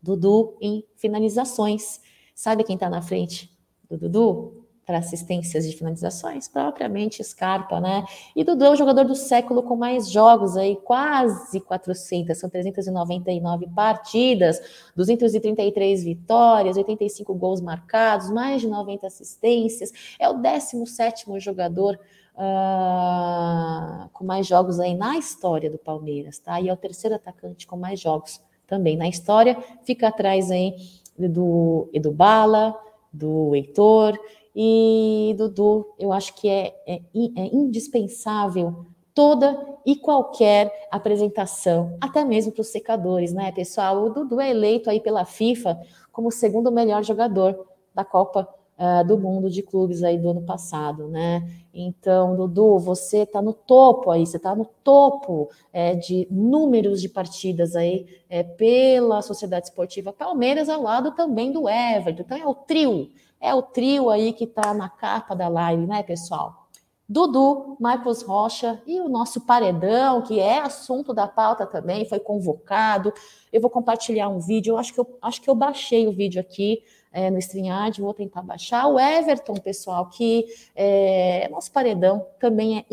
Dudu 0.00 0.56
em 0.60 0.84
finalizações. 0.96 2.00
Sabe 2.34 2.64
quem 2.64 2.74
está 2.74 2.90
na 2.90 3.00
frente 3.00 3.50
do 3.88 3.96
Dudu? 3.96 4.63
Para 4.84 4.98
assistências 4.98 5.66
de 5.66 5.76
finalizações, 5.76 6.46
propriamente 6.46 7.22
Scarpa, 7.24 7.80
né? 7.80 8.04
E 8.36 8.44
Dudu 8.44 8.64
é 8.64 8.70
o 8.70 8.76
jogador 8.76 9.04
do 9.04 9.14
século 9.14 9.62
com 9.62 9.76
mais 9.76 10.10
jogos 10.10 10.56
aí, 10.56 10.76
quase 10.76 11.60
400, 11.60 12.36
são 12.36 12.50
399 12.50 13.68
partidas, 13.74 14.60
233 14.94 16.04
vitórias, 16.04 16.76
85 16.76 17.34
gols 17.34 17.60
marcados, 17.60 18.30
mais 18.30 18.60
de 18.60 18.68
90 18.68 19.06
assistências, 19.06 19.92
é 20.18 20.28
o 20.28 20.34
17º 20.34 21.40
jogador 21.40 21.98
uh, 22.34 24.08
com 24.12 24.24
mais 24.24 24.46
jogos 24.46 24.78
aí 24.78 24.94
na 24.94 25.16
história 25.16 25.70
do 25.70 25.78
Palmeiras, 25.78 26.38
tá? 26.38 26.60
E 26.60 26.68
é 26.68 26.72
o 26.72 26.76
terceiro 26.76 27.16
atacante 27.16 27.66
com 27.66 27.76
mais 27.76 27.98
jogos 27.98 28.40
também 28.66 28.96
na 28.96 29.08
história, 29.08 29.56
fica 29.82 30.08
atrás 30.08 30.50
aí 30.50 30.74
do 31.18 31.88
Edu 31.92 32.10
Bala, 32.10 32.74
do 33.12 33.54
Heitor 33.54 34.18
e, 34.54 35.34
Dudu, 35.36 35.94
eu 35.98 36.12
acho 36.12 36.34
que 36.34 36.48
é, 36.48 36.74
é, 36.86 37.00
é 37.14 37.46
indispensável 37.54 38.86
toda 39.12 39.56
e 39.86 39.96
qualquer 39.96 40.88
apresentação, 40.90 41.96
até 42.00 42.24
mesmo 42.24 42.52
para 42.52 42.62
os 42.62 42.68
secadores, 42.68 43.32
né, 43.32 43.52
pessoal? 43.52 44.04
O 44.04 44.10
Dudu 44.10 44.40
é 44.40 44.50
eleito 44.50 44.90
aí 44.90 45.00
pela 45.00 45.24
FIFA 45.24 45.80
como 46.10 46.28
o 46.28 46.32
segundo 46.32 46.70
melhor 46.72 47.02
jogador 47.04 47.66
da 47.94 48.04
Copa 48.04 48.48
uh, 48.78 49.06
do 49.06 49.18
Mundo 49.18 49.50
de 49.50 49.62
clubes 49.62 50.02
aí 50.02 50.18
do 50.18 50.30
ano 50.30 50.42
passado, 50.42 51.08
né? 51.08 51.48
Então, 51.72 52.36
Dudu, 52.36 52.78
você 52.78 53.18
está 53.18 53.42
no 53.42 53.52
topo 53.52 54.10
aí, 54.10 54.26
você 54.26 54.36
está 54.36 54.54
no 54.54 54.64
topo 54.82 55.48
é, 55.72 55.94
de 55.94 56.26
números 56.30 57.00
de 57.00 57.08
partidas 57.08 57.74
aí 57.74 58.06
é, 58.28 58.42
pela 58.42 59.22
Sociedade 59.22 59.66
Esportiva 59.66 60.12
Palmeiras, 60.12 60.68
ao 60.68 60.82
lado 60.82 61.12
também 61.12 61.52
do 61.52 61.68
Everton. 61.68 62.22
Então, 62.22 62.38
é 62.38 62.46
o 62.46 62.54
trio 62.54 63.10
é 63.44 63.54
o 63.54 63.60
trio 63.60 64.08
aí 64.08 64.32
que 64.32 64.44
está 64.44 64.72
na 64.72 64.88
capa 64.88 65.36
da 65.36 65.48
live, 65.48 65.86
né, 65.86 66.02
pessoal? 66.02 66.64
Dudu, 67.06 67.76
Marcos 67.78 68.22
Rocha 68.22 68.82
e 68.86 68.98
o 68.98 69.10
nosso 69.10 69.42
paredão, 69.42 70.22
que 70.22 70.40
é 70.40 70.60
assunto 70.60 71.12
da 71.12 71.28
pauta 71.28 71.66
também, 71.66 72.08
foi 72.08 72.18
convocado. 72.18 73.12
Eu 73.52 73.60
vou 73.60 73.68
compartilhar 73.68 74.30
um 74.30 74.40
vídeo, 74.40 74.72
eu 74.72 74.78
acho 74.78 74.94
que 74.94 75.00
eu, 75.00 75.18
acho 75.20 75.42
que 75.42 75.50
eu 75.50 75.54
baixei 75.54 76.06
o 76.06 76.12
vídeo 76.12 76.40
aqui 76.40 76.82
é, 77.12 77.30
no 77.30 77.38
StreamYard, 77.38 78.00
vou 78.00 78.14
tentar 78.14 78.40
baixar. 78.40 78.86
O 78.86 78.98
Everton, 78.98 79.54
pessoal, 79.54 80.08
que 80.08 80.46
é 80.74 81.46
nosso 81.50 81.70
paredão, 81.70 82.26
também 82.40 82.78
é 82.78 82.84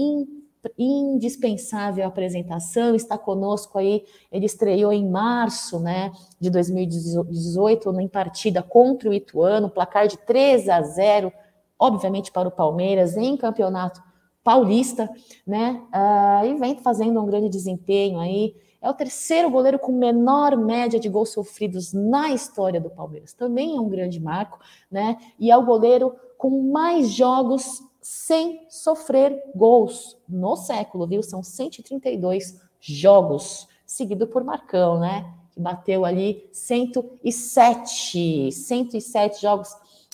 indispensável 0.77 2.05
apresentação, 2.05 2.95
está 2.95 3.17
conosco 3.17 3.77
aí, 3.77 4.03
ele 4.31 4.45
estreou 4.45 4.93
em 4.93 5.09
março, 5.09 5.79
né, 5.79 6.11
de 6.39 6.49
2018, 6.49 7.99
em 7.99 8.07
partida 8.07 8.61
contra 8.61 9.09
o 9.09 9.13
Ituano, 9.13 9.69
placar 9.69 10.07
de 10.07 10.17
3 10.17 10.69
a 10.69 10.81
0, 10.81 11.31
obviamente 11.79 12.31
para 12.31 12.47
o 12.47 12.51
Palmeiras, 12.51 13.17
em 13.17 13.35
campeonato 13.35 14.01
paulista, 14.43 15.09
né, 15.45 15.81
uh, 15.93 16.45
e 16.45 16.55
vem 16.55 16.77
fazendo 16.77 17.21
um 17.21 17.25
grande 17.25 17.49
desempenho 17.49 18.19
aí, 18.19 18.55
é 18.81 18.89
o 18.89 18.93
terceiro 18.93 19.51
goleiro 19.51 19.77
com 19.77 19.91
menor 19.91 20.57
média 20.57 20.99
de 20.99 21.07
gols 21.07 21.29
sofridos 21.29 21.93
na 21.93 22.31
história 22.31 22.81
do 22.81 22.89
Palmeiras, 22.89 23.33
também 23.33 23.77
é 23.77 23.79
um 23.79 23.89
grande 23.89 24.19
marco, 24.19 24.59
né, 24.89 25.17
e 25.39 25.51
é 25.51 25.57
o 25.57 25.65
goleiro 25.65 26.15
com 26.37 26.71
mais 26.71 27.11
jogos 27.11 27.83
sem 28.01 28.65
sofrer 28.67 29.39
gols 29.55 30.17
no 30.27 30.55
século, 30.55 31.05
viu? 31.05 31.21
São 31.21 31.43
132 31.43 32.59
jogos, 32.79 33.67
seguido 33.85 34.25
por 34.25 34.43
Marcão, 34.43 34.99
né? 34.99 35.31
Que 35.51 35.59
bateu 35.59 36.03
ali 36.03 36.49
107, 36.51 38.51
107 38.51 39.41
jogos 39.41 39.69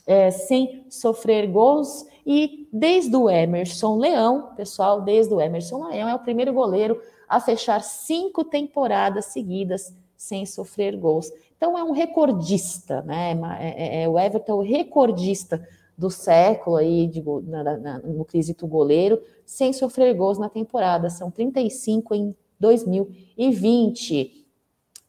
é, 0.06 0.32
sem 0.32 0.86
sofrer 0.90 1.48
gols. 1.48 2.06
E 2.26 2.68
desde 2.74 3.16
o 3.16 3.30
Emerson 3.30 3.98
Leão, 3.98 4.54
pessoal, 4.58 5.02
desde 5.02 5.34
o 5.34 5.40
Emerson 5.40 5.88
Leão, 5.88 6.10
é 6.10 6.16
o 6.16 6.20
primeiro 6.20 6.52
goleiro 6.52 7.00
a 7.28 7.40
fechar 7.40 7.82
cinco 7.82 8.44
temporadas 8.44 9.26
seguidas 9.26 9.96
sem 10.18 10.46
sofrer 10.46 10.98
gols. 10.98 11.32
Então 11.56 11.78
é 11.78 11.84
um 11.84 11.92
recordista, 11.92 13.02
né? 13.04 13.32
É, 13.60 14.02
é, 14.02 14.04
é 14.04 14.10
o 14.10 14.20
Everton 14.20 14.56
o 14.56 14.62
recordista 14.62 15.66
do 15.98 16.10
século 16.10 16.76
aí 16.76 17.12
na, 17.46 17.64
na, 17.78 18.00
no 18.00 18.24
quesito 18.24 18.68
goleiro, 18.68 19.22
sem 19.46 19.74
sofrer 19.74 20.14
gols 20.14 20.38
na 20.38 20.50
temporada. 20.50 21.10
São 21.10 21.32
35 21.32 22.14
em 22.14 22.36
2020. 22.60 24.46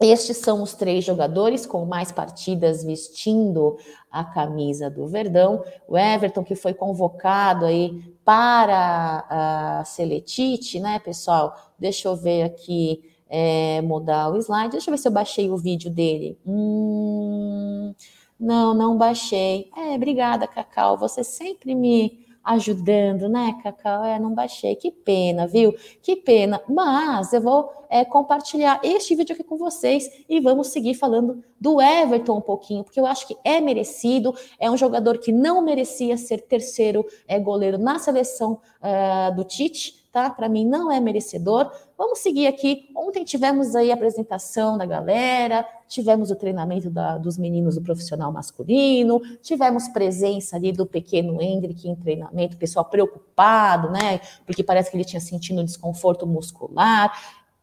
Estes 0.01 0.37
são 0.37 0.63
os 0.63 0.75
três 0.75 1.05
jogadores 1.05 1.67
com 1.67 1.85
mais 1.85 2.13
partidas 2.13 2.85
vestindo 2.85 3.77
a 4.11 4.25
camisa 4.25 4.89
do 4.89 5.07
Verdão. 5.09 5.63
O 5.89 5.99
Everton, 5.99 6.45
que 6.45 6.55
foi 6.55 6.73
convocado 6.73 7.67
aí 7.67 8.01
para 8.25 9.27
a 9.29 9.85
Seletite, 9.85 10.79
né, 10.79 11.01
pessoal? 11.01 11.55
Deixa 11.79 12.09
eu 12.09 12.17
ver 12.17 12.43
aqui. 12.43 13.03
é, 13.29 13.81
mudar 13.83 14.31
o 14.31 14.39
slide. 14.39 14.73
Deixa 14.73 14.89
eu 14.89 14.93
ver 14.93 14.99
se 14.99 15.09
eu 15.09 15.13
baixei 15.13 15.51
o 15.51 15.57
vídeo 15.57 15.91
dele. 15.91 16.39
Hum, 16.47 17.95
não, 18.39 18.75
não 18.75 18.97
baixei. 18.97 19.71
É, 19.77 19.95
obrigada, 19.95 20.47
Cacau. 20.47 20.97
Você 20.99 21.25
sempre 21.25 21.75
me 21.75 22.27
ajudando, 22.45 23.29
né, 23.29 23.59
Cacau? 23.63 24.05
É, 24.05 24.19
não 24.19 24.35
baixei. 24.35 24.75
Que 24.77 24.91
pena, 24.91 25.47
viu? 25.47 25.75
Que 26.03 26.17
pena. 26.17 26.61
Mas 26.69 27.33
eu 27.33 27.41
vou 27.41 27.71
é, 27.91 28.05
compartilhar 28.05 28.81
este 28.83 29.15
vídeo 29.15 29.35
aqui 29.35 29.45
com 29.45 29.57
vocês 29.57 30.09
e 30.29 30.41
vamos 30.41 30.69
seguir 30.69 30.95
falando 30.95 31.43
do 31.61 31.81
Everton 31.81 32.39
um 32.39 32.41
pouquinho, 32.41 32.85
porque 32.85 33.01
eu 33.01 33.07
acho 33.07 33.27
que 33.27 33.37
é 33.45 33.61
merecido. 33.61 34.35
É 34.59 34.71
um 34.71 34.77
jogador 34.77 35.19
que 35.19 35.33
não 35.33 35.61
merecia 35.61 36.17
ser 36.17 36.43
terceiro 36.43 37.05
é, 37.27 37.39
goleiro 37.39 37.77
na 37.77 37.99
seleção 37.99 38.61
uh, 38.81 39.35
do 39.35 39.45
Tite 39.45 39.98
tá? 40.13 40.31
Para 40.31 40.49
mim 40.49 40.65
não 40.65 40.91
é 40.91 41.01
merecedor. 41.01 41.71
Vamos 41.97 42.21
seguir 42.21 42.47
aqui. 42.47 42.89
Ontem 42.97 43.25
tivemos 43.25 43.75
aí 43.75 43.91
a 43.91 43.95
apresentação 43.95 44.79
da 44.79 44.87
galera, 44.87 45.67
tivemos 45.89 46.31
o 46.31 46.37
treinamento 46.37 46.91
da, 46.91 47.19
dos 47.19 47.37
meninos 47.39 47.75
do 47.75 47.83
profissional 47.83 48.33
masculino, 48.33 49.21
tivemos 49.43 49.89
presença 49.89 50.57
ali 50.57 50.73
do 50.73 50.87
pequeno 50.87 51.41
Hendrick 51.41 51.89
em 51.89 51.97
treinamento, 51.97 52.57
pessoal 52.57 52.85
preocupado, 52.85 53.91
né? 53.91 54.21
Porque 54.47 54.63
parece 54.63 54.91
que 54.91 54.97
ele 54.97 55.05
tinha 55.05 55.21
sentido 55.21 55.65
desconforto 55.65 56.27
muscular. 56.27 57.13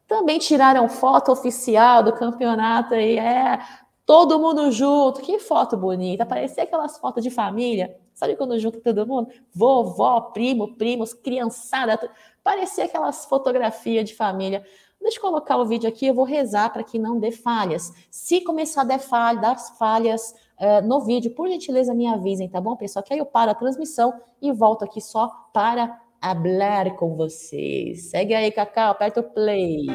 Também 0.07 0.37
tiraram 0.37 0.87
foto 0.87 1.31
oficial 1.31 2.03
do 2.03 2.13
campeonato 2.13 2.93
aí, 2.93 3.17
é 3.17 3.59
todo 4.05 4.39
mundo 4.39 4.71
junto. 4.71 5.21
Que 5.21 5.39
foto 5.39 5.75
bonita, 5.75 6.25
parecia 6.25 6.63
aquelas 6.63 6.97
fotos 6.97 7.23
de 7.23 7.29
família. 7.29 7.97
Sabe 8.13 8.35
quando 8.35 8.57
junta 8.59 8.79
todo 8.79 9.05
mundo? 9.05 9.29
Vovó, 9.53 10.21
primo, 10.21 10.75
primos, 10.75 11.13
criançada. 11.13 11.99
Parecia 12.43 12.85
aquelas 12.85 13.25
fotografias 13.25 14.07
de 14.07 14.15
família. 14.15 14.63
Deixa 15.01 15.17
eu 15.17 15.21
colocar 15.21 15.57
o 15.57 15.65
vídeo 15.65 15.87
aqui, 15.87 16.07
eu 16.07 16.13
vou 16.13 16.23
rezar 16.23 16.71
para 16.71 16.83
que 16.83 16.97
não 16.97 17.19
dê 17.19 17.31
falhas. 17.31 17.93
Se 18.09 18.41
começar 18.41 18.81
a 18.81 18.85
dar, 18.85 18.99
falha, 18.99 19.39
dar 19.39 19.55
falhas 19.77 20.33
uh, 20.59 20.87
no 20.87 21.01
vídeo, 21.01 21.31
por 21.31 21.47
gentileza 21.47 21.93
me 21.93 22.07
avisem, 22.07 22.49
tá 22.49 22.59
bom, 22.59 22.75
pessoal? 22.75 23.03
Que 23.03 23.13
aí 23.13 23.19
eu 23.19 23.25
paro 23.25 23.51
a 23.51 23.55
transmissão 23.55 24.13
e 24.41 24.51
volto 24.51 24.83
aqui 24.83 25.01
só 25.01 25.27
para 25.53 26.01
hablar 26.19 26.95
com 26.95 27.15
vocês. 27.15 28.09
Segue 28.09 28.33
aí, 28.33 28.51
Cacau, 28.51 28.91
aperta 28.91 29.19
o 29.19 29.23
play. 29.23 29.85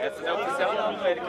Essa 0.00 0.24
é 0.24 0.32
oficial, 0.32 0.74
não, 0.74 1.06
Eric. 1.06 1.22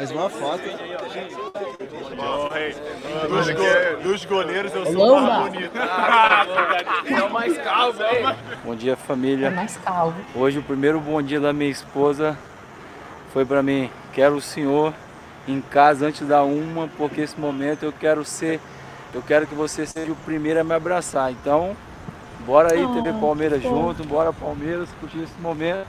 Mais 0.00 0.10
uma 0.12 0.30
foto. 0.30 0.62
Dos, 3.28 3.50
go 3.50 4.02
dos, 4.02 4.24
goleiros 4.24 4.74
eu 4.74 4.86
sou 4.86 5.18
o 5.18 5.20
mais 5.20 5.52
bonito. 5.52 5.72
é 7.06 7.22
o 7.22 7.30
mais 7.30 7.58
calvo, 7.58 8.02
hein? 8.04 8.36
Bom 8.64 8.74
dia, 8.74 8.96
família. 8.96 9.48
É 9.48 9.50
mais 9.50 9.76
calvo. 9.76 10.18
Hoje 10.34 10.58
o 10.58 10.62
primeiro 10.62 10.98
bom 10.98 11.20
dia 11.20 11.38
da 11.38 11.52
minha 11.52 11.68
esposa 11.68 12.34
foi 13.30 13.44
para 13.44 13.62
mim. 13.62 13.90
Quero 14.14 14.36
o 14.36 14.40
senhor 14.40 14.94
em 15.46 15.60
casa 15.60 16.06
antes 16.06 16.26
da 16.26 16.42
uma, 16.44 16.88
porque 16.96 17.20
esse 17.20 17.38
momento 17.38 17.82
eu 17.82 17.92
quero 17.92 18.24
ser, 18.24 18.58
eu 19.12 19.20
quero 19.20 19.46
que 19.46 19.54
você 19.54 19.84
seja 19.84 20.10
o 20.10 20.16
primeiro 20.16 20.60
a 20.60 20.64
me 20.64 20.72
abraçar. 20.72 21.30
Então, 21.30 21.76
bora 22.46 22.72
aí, 22.72 22.82
oh, 22.82 22.94
TV 22.94 23.12
Palmeiras 23.20 23.62
junto, 23.62 24.02
bora 24.04 24.32
Palmeiras, 24.32 24.88
curtir 24.98 25.24
esse 25.24 25.38
momento, 25.42 25.86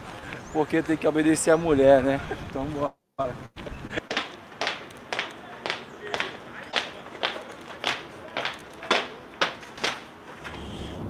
porque 0.51 0.81
tem 0.81 0.97
que 0.97 1.07
obedecer 1.07 1.51
a 1.51 1.55
mulher, 1.55 2.03
né? 2.03 2.19
Então, 2.49 2.65
bora. 2.65 3.70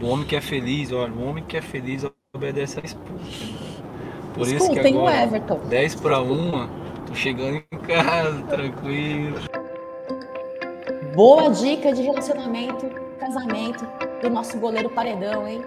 O 0.01 0.07
homem 0.07 0.25
que 0.25 0.35
é 0.35 0.41
feliz, 0.41 0.91
olha, 0.91 1.13
o 1.13 1.29
homem 1.29 1.43
que 1.43 1.55
é 1.55 1.61
feliz 1.61 2.03
obedece 2.33 2.79
a 2.79 2.83
esposa. 2.83 3.23
Por 4.33 4.47
isso 4.47 4.71
que 4.71 4.79
agora, 4.79 5.03
o 5.03 5.09
Everton. 5.09 5.59
10 5.69 5.95
para 5.95 6.19
1, 6.19 6.69
tô 7.05 7.13
chegando 7.13 7.63
em 7.71 7.77
casa, 7.77 8.41
tranquilo. 8.43 9.39
Boa 11.13 11.51
dica 11.51 11.93
de 11.93 12.01
relacionamento, 12.01 12.89
casamento 13.19 13.85
do 14.23 14.29
nosso 14.31 14.57
goleiro 14.57 14.89
paredão, 14.89 15.47
hein? 15.47 15.63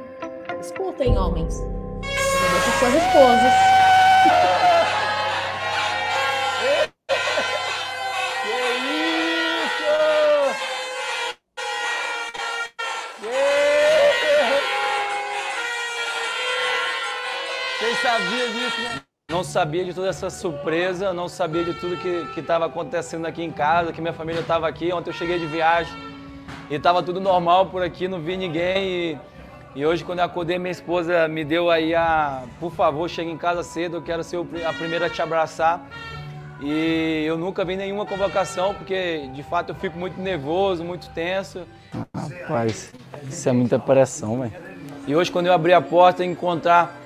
Escutem, 0.60 1.16
homens. 1.16 1.56
Deixem 2.00 2.72
suas 2.80 2.94
esposas. 2.94 3.52
Sabia 18.04 18.48
disso, 18.50 18.80
né? 18.82 19.00
Não 19.30 19.42
sabia 19.42 19.84
de 19.84 19.94
toda 19.94 20.08
essa 20.08 20.28
surpresa, 20.28 21.14
não 21.14 21.26
sabia 21.26 21.64
de 21.64 21.72
tudo 21.72 21.96
que 21.96 22.38
estava 22.38 22.66
acontecendo 22.66 23.24
aqui 23.24 23.42
em 23.42 23.50
casa, 23.50 23.92
que 23.92 24.00
minha 24.00 24.12
família 24.12 24.40
estava 24.40 24.68
aqui. 24.68 24.92
Ontem 24.92 25.08
eu 25.08 25.14
cheguei 25.14 25.38
de 25.38 25.46
viagem 25.46 25.92
e 26.68 26.74
estava 26.74 27.02
tudo 27.02 27.18
normal 27.18 27.66
por 27.66 27.82
aqui, 27.82 28.06
não 28.06 28.20
vi 28.20 28.36
ninguém. 28.36 28.84
E, 28.86 29.18
e, 29.74 29.86
hoje, 29.86 30.04
quando 30.04 30.18
eu 30.18 30.26
acordei, 30.26 30.58
minha 30.58 30.70
esposa 30.70 31.26
me 31.28 31.42
deu 31.42 31.70
aí 31.70 31.94
a. 31.94 32.42
Por 32.60 32.70
favor, 32.70 33.08
chegue 33.08 33.30
em 33.30 33.38
casa 33.38 33.62
cedo, 33.62 33.96
eu 33.96 34.02
quero 34.02 34.22
ser 34.22 34.38
a 34.66 34.72
primeira 34.74 35.06
a 35.06 35.10
te 35.10 35.22
abraçar. 35.22 35.88
E 36.60 37.24
eu 37.26 37.38
nunca 37.38 37.64
vi 37.64 37.74
nenhuma 37.76 38.04
convocação, 38.04 38.74
porque 38.74 39.28
de 39.32 39.42
fato 39.42 39.70
eu 39.70 39.74
fico 39.74 39.98
muito 39.98 40.20
nervoso, 40.20 40.84
muito 40.84 41.08
tenso. 41.10 41.62
Rapaz, 42.14 42.92
isso 43.26 43.48
é 43.48 43.52
muita 43.52 43.78
pressão, 43.78 44.40
velho. 44.40 44.52
E 45.06 45.16
hoje, 45.16 45.32
quando 45.32 45.46
eu 45.46 45.54
abri 45.54 45.72
a 45.72 45.80
porta 45.80 46.22
e 46.22 46.28
encontrar 46.28 47.03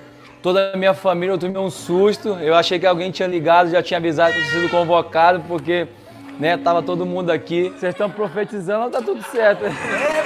Toda 0.48 0.72
a 0.72 0.76
minha 0.78 0.94
família, 0.94 1.34
eu 1.34 1.38
tomei 1.38 1.60
um 1.60 1.68
susto. 1.68 2.30
Eu 2.40 2.54
achei 2.54 2.78
que 2.78 2.86
alguém 2.86 3.10
tinha 3.10 3.28
ligado, 3.28 3.68
já 3.68 3.82
tinha 3.82 3.98
avisado 3.98 4.32
que 4.32 4.38
eu 4.38 4.44
tinha 4.44 4.62
sido 4.62 4.70
convocado, 4.70 5.44
porque 5.46 5.86
né, 6.40 6.56
tava 6.56 6.82
todo 6.82 7.04
mundo 7.04 7.28
aqui. 7.28 7.68
Vocês 7.68 7.92
estão 7.92 8.08
profetizando, 8.08 8.88
tá 8.88 9.02
tudo 9.02 9.22
certo. 9.24 9.66
Ei, 9.66 9.72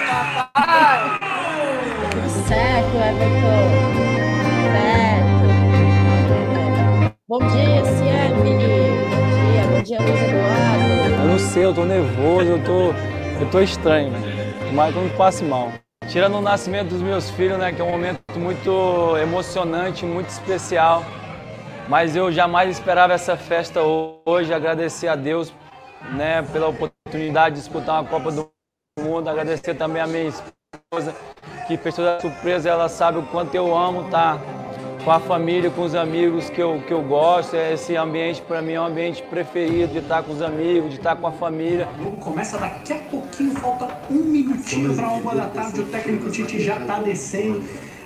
papai! 0.07 1.19
Tudo 2.13 2.29
certo, 2.47 2.97
Everton. 2.99 3.67
Certo. 4.79 5.43
Bom 7.29 7.41
dia, 7.41 7.85
Ciane. 7.85 8.55
Bom 9.11 9.27
dia, 9.51 9.67
bom 9.73 9.83
dia, 9.83 9.99
Luiz 10.01 10.23
Eduardo. 10.23 11.19
Eu 11.21 11.27
não 11.27 11.39
sei, 11.41 11.65
eu 11.65 11.75
tô 11.75 11.85
nervoso, 11.85 12.49
eu 12.49 12.63
tô, 12.63 12.95
eu 13.41 13.51
tô 13.51 13.59
estranho, 13.59 14.13
mas 14.73 14.95
eu 14.95 15.03
não 15.03 15.11
passe 15.17 15.43
mal. 15.43 15.73
Tirando 16.09 16.37
o 16.37 16.41
nascimento 16.43 16.91
dos 16.91 17.01
meus 17.01 17.31
filhos, 17.31 17.59
né, 17.59 17.73
que 17.73 17.81
é 17.81 17.85
um 17.85 17.91
momento 17.91 18.21
muito 18.37 19.17
emocionante, 19.17 20.05
muito 20.05 20.29
especial. 20.29 21.03
Mas 21.89 22.15
eu 22.15 22.31
jamais 22.31 22.71
esperava 22.71 23.13
essa 23.13 23.37
festa 23.37 23.81
hoje. 23.83 24.53
Agradecer 24.53 25.09
a 25.09 25.17
Deus, 25.17 25.53
né, 26.13 26.43
pela 26.53 26.69
oportunidade 26.69 27.57
de 27.57 27.63
disputar 27.63 28.01
uma 28.01 28.09
Copa 28.09 28.31
do 28.31 28.51
Mundo. 29.01 29.29
Agradecer 29.29 29.75
também 29.75 30.03
a 30.03 30.07
minha 30.07 30.25
esposa, 30.29 31.15
que 31.67 31.77
fez 31.77 31.95
toda 31.95 32.17
a 32.17 32.21
surpresa. 32.21 32.69
Ela 32.69 32.89
sabe 32.89 33.19
o 33.19 33.23
quanto 33.23 33.55
eu 33.55 33.75
amo 33.75 34.11
tá 34.11 34.39
com 35.05 35.11
a 35.11 35.19
família, 35.19 35.71
com 35.71 35.83
os 35.83 35.95
amigos 35.95 36.49
que 36.49 36.61
eu, 36.61 36.81
que 36.87 36.93
eu 36.93 37.03
gosto. 37.03 37.57
Esse 37.57 37.97
ambiente, 37.97 38.41
para 38.43 38.63
mim, 38.63 38.73
é 38.73 38.81
um 38.81 38.87
ambiente 38.87 39.23
preferido 39.23 39.93
de 39.93 39.99
estar 39.99 40.23
com 40.23 40.33
os 40.33 40.43
amigos, 40.43 40.91
de 40.91 40.97
estar 40.97 41.17
com 41.17 41.27
a 41.27 41.33
família. 41.33 41.89
Começa 42.21 42.59
daqui 42.59 42.93
a 42.93 42.99
pouquinho, 42.99 43.55
falta 43.57 43.89
um 44.11 44.15
minutinho 44.15 44.95
para 44.95 45.09
uma 45.09 45.35
da 45.35 45.47
tarde. 45.47 45.81
O 45.81 45.87
técnico 45.87 46.31
Tite 46.31 46.63
já 46.63 46.79
está 46.79 46.99
descendo. 47.01 47.63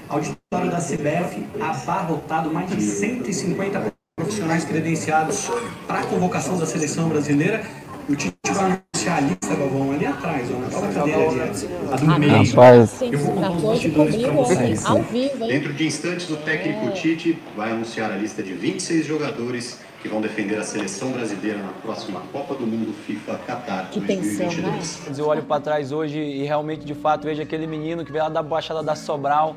Auditório 0.09 0.71
da 0.71 0.79
CBF 0.79 1.45
abarrotado, 1.61 2.53
mais 2.53 2.71
de 2.71 2.81
150 2.81 3.93
profissionais 4.17 4.65
credenciados 4.65 5.51
para 5.87 6.01
a 6.01 6.07
convocação 6.07 6.57
da 6.57 6.65
seleção 6.65 7.09
brasileira. 7.09 7.65
O 8.09 8.15
Tite 8.15 8.37
vai 8.55 8.81
anunciar 8.95 9.19
a 9.19 9.21
lista, 9.21 9.55
Galvão, 9.57 9.91
ali 9.91 10.07
atrás, 10.07 10.49
ó, 10.55 10.59
naquela 10.61 10.93
cadeira 10.93 11.43
ali, 11.43 11.51
a 11.93 11.97
do 11.97 12.19
meio. 12.21 12.45
Rapaz, 12.45 13.03
eu 13.03 13.19
vou 13.19 13.35
contar 13.35 13.51
os 13.51 13.63
bastidores 13.63 14.17
para 14.17 14.31
vocês. 14.33 14.87
Ao 14.87 15.03
vivo, 15.03 15.43
hein? 15.43 15.49
Dentro 15.49 15.73
de 15.73 15.87
instantes, 15.89 16.31
o 16.31 16.37
técnico 16.37 16.87
é. 16.87 16.91
Tite 16.93 17.37
vai 17.57 17.73
anunciar 17.73 18.13
a 18.13 18.17
lista 18.17 18.45
de 18.45 18.53
26 18.53 19.05
jogadores 19.05 19.81
que 20.01 20.09
vão 20.09 20.21
defender 20.21 20.57
a 20.57 20.63
seleção 20.63 21.11
brasileira 21.11 21.59
na 21.59 21.73
próxima 21.83 22.21
Copa 22.33 22.55
do 22.55 22.65
Mundo 22.65 22.95
FIFA 23.07 23.41
Qatar 23.45 23.91
que 23.91 23.99
2022. 23.99 24.65
Tensão, 24.65 25.13
né? 25.13 25.19
Eu 25.19 25.27
olho 25.27 25.43
para 25.43 25.61
trás 25.61 25.91
hoje 25.91 26.21
e 26.21 26.45
realmente, 26.45 26.85
de 26.85 26.95
fato, 26.95 27.25
vejo 27.25 27.43
aquele 27.43 27.67
menino 27.67 28.05
que 28.05 28.13
veio 28.13 28.23
lá 28.23 28.31
da 28.31 28.43
Baixada 28.43 28.85
da 28.85 28.95
Sobral, 28.95 29.57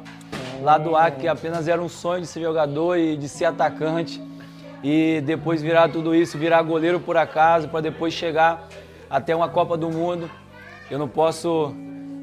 lá 0.64 0.80
do 0.80 0.96
Acre, 0.96 1.22
que 1.22 1.28
apenas 1.28 1.68
era 1.68 1.80
um 1.80 1.90
sonho 1.90 2.22
de 2.22 2.28
ser 2.28 2.42
jogador 2.42 2.98
e 2.98 3.16
de 3.16 3.30
ser 3.30 3.46
atacante. 3.46 4.20
E 4.84 5.22
depois 5.26 5.62
virar 5.62 5.90
tudo 5.90 6.16
isso, 6.16 6.38
virar 6.38 6.62
goleiro 6.62 7.00
por 7.00 7.18
acaso, 7.18 7.68
para 7.68 7.82
depois 7.82 8.14
chegar 8.14 8.68
até 9.10 9.36
uma 9.36 9.50
Copa 9.50 9.76
do 9.76 9.90
Mundo. 9.90 10.30
Eu 10.90 10.98
não 10.98 11.08
posso 11.08 11.74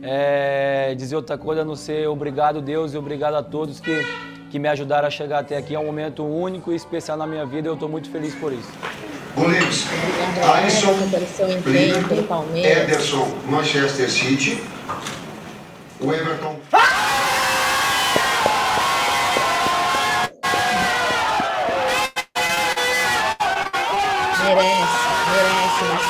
é, 0.03 0.95
dizer 0.97 1.17
outra 1.17 1.37
coisa 1.37 1.63
a 1.63 1.65
não 1.65 1.77
ser 1.77 2.09
obrigado, 2.09 2.61
Deus, 2.61 2.95
e 2.95 2.97
obrigado 2.97 3.35
a 3.35 3.43
todos 3.43 3.81
que, 3.81 4.07
que 4.51 4.59
me 4.59 4.69
ajudaram 4.69 5.07
a 5.07 5.11
chegar 5.11 5.41
até 5.41 5.57
aqui. 5.57 5.75
É 5.75 5.79
um 5.79 5.85
momento 5.87 6.25
único 6.25 6.73
e 6.73 6.77
especial 6.77 7.19
na 7.19 7.27
minha 7.27 7.45
vida 7.45 7.69
e 7.69 7.71
eu 7.71 7.75
estou 7.75 7.89
muito 7.89 8.11
feliz 8.11 8.35
por 8.35 8.53
isso. 8.53 8.71
Goleiros. 9.35 9.85
Alisson, 10.55 10.95
Liverpool, 11.67 12.45
Ederson, 12.55 13.29
Manchester 13.47 14.11
City. 14.11 14.63
O 16.01 16.13
Everton. 16.13 16.57
Merece, 16.73 17.16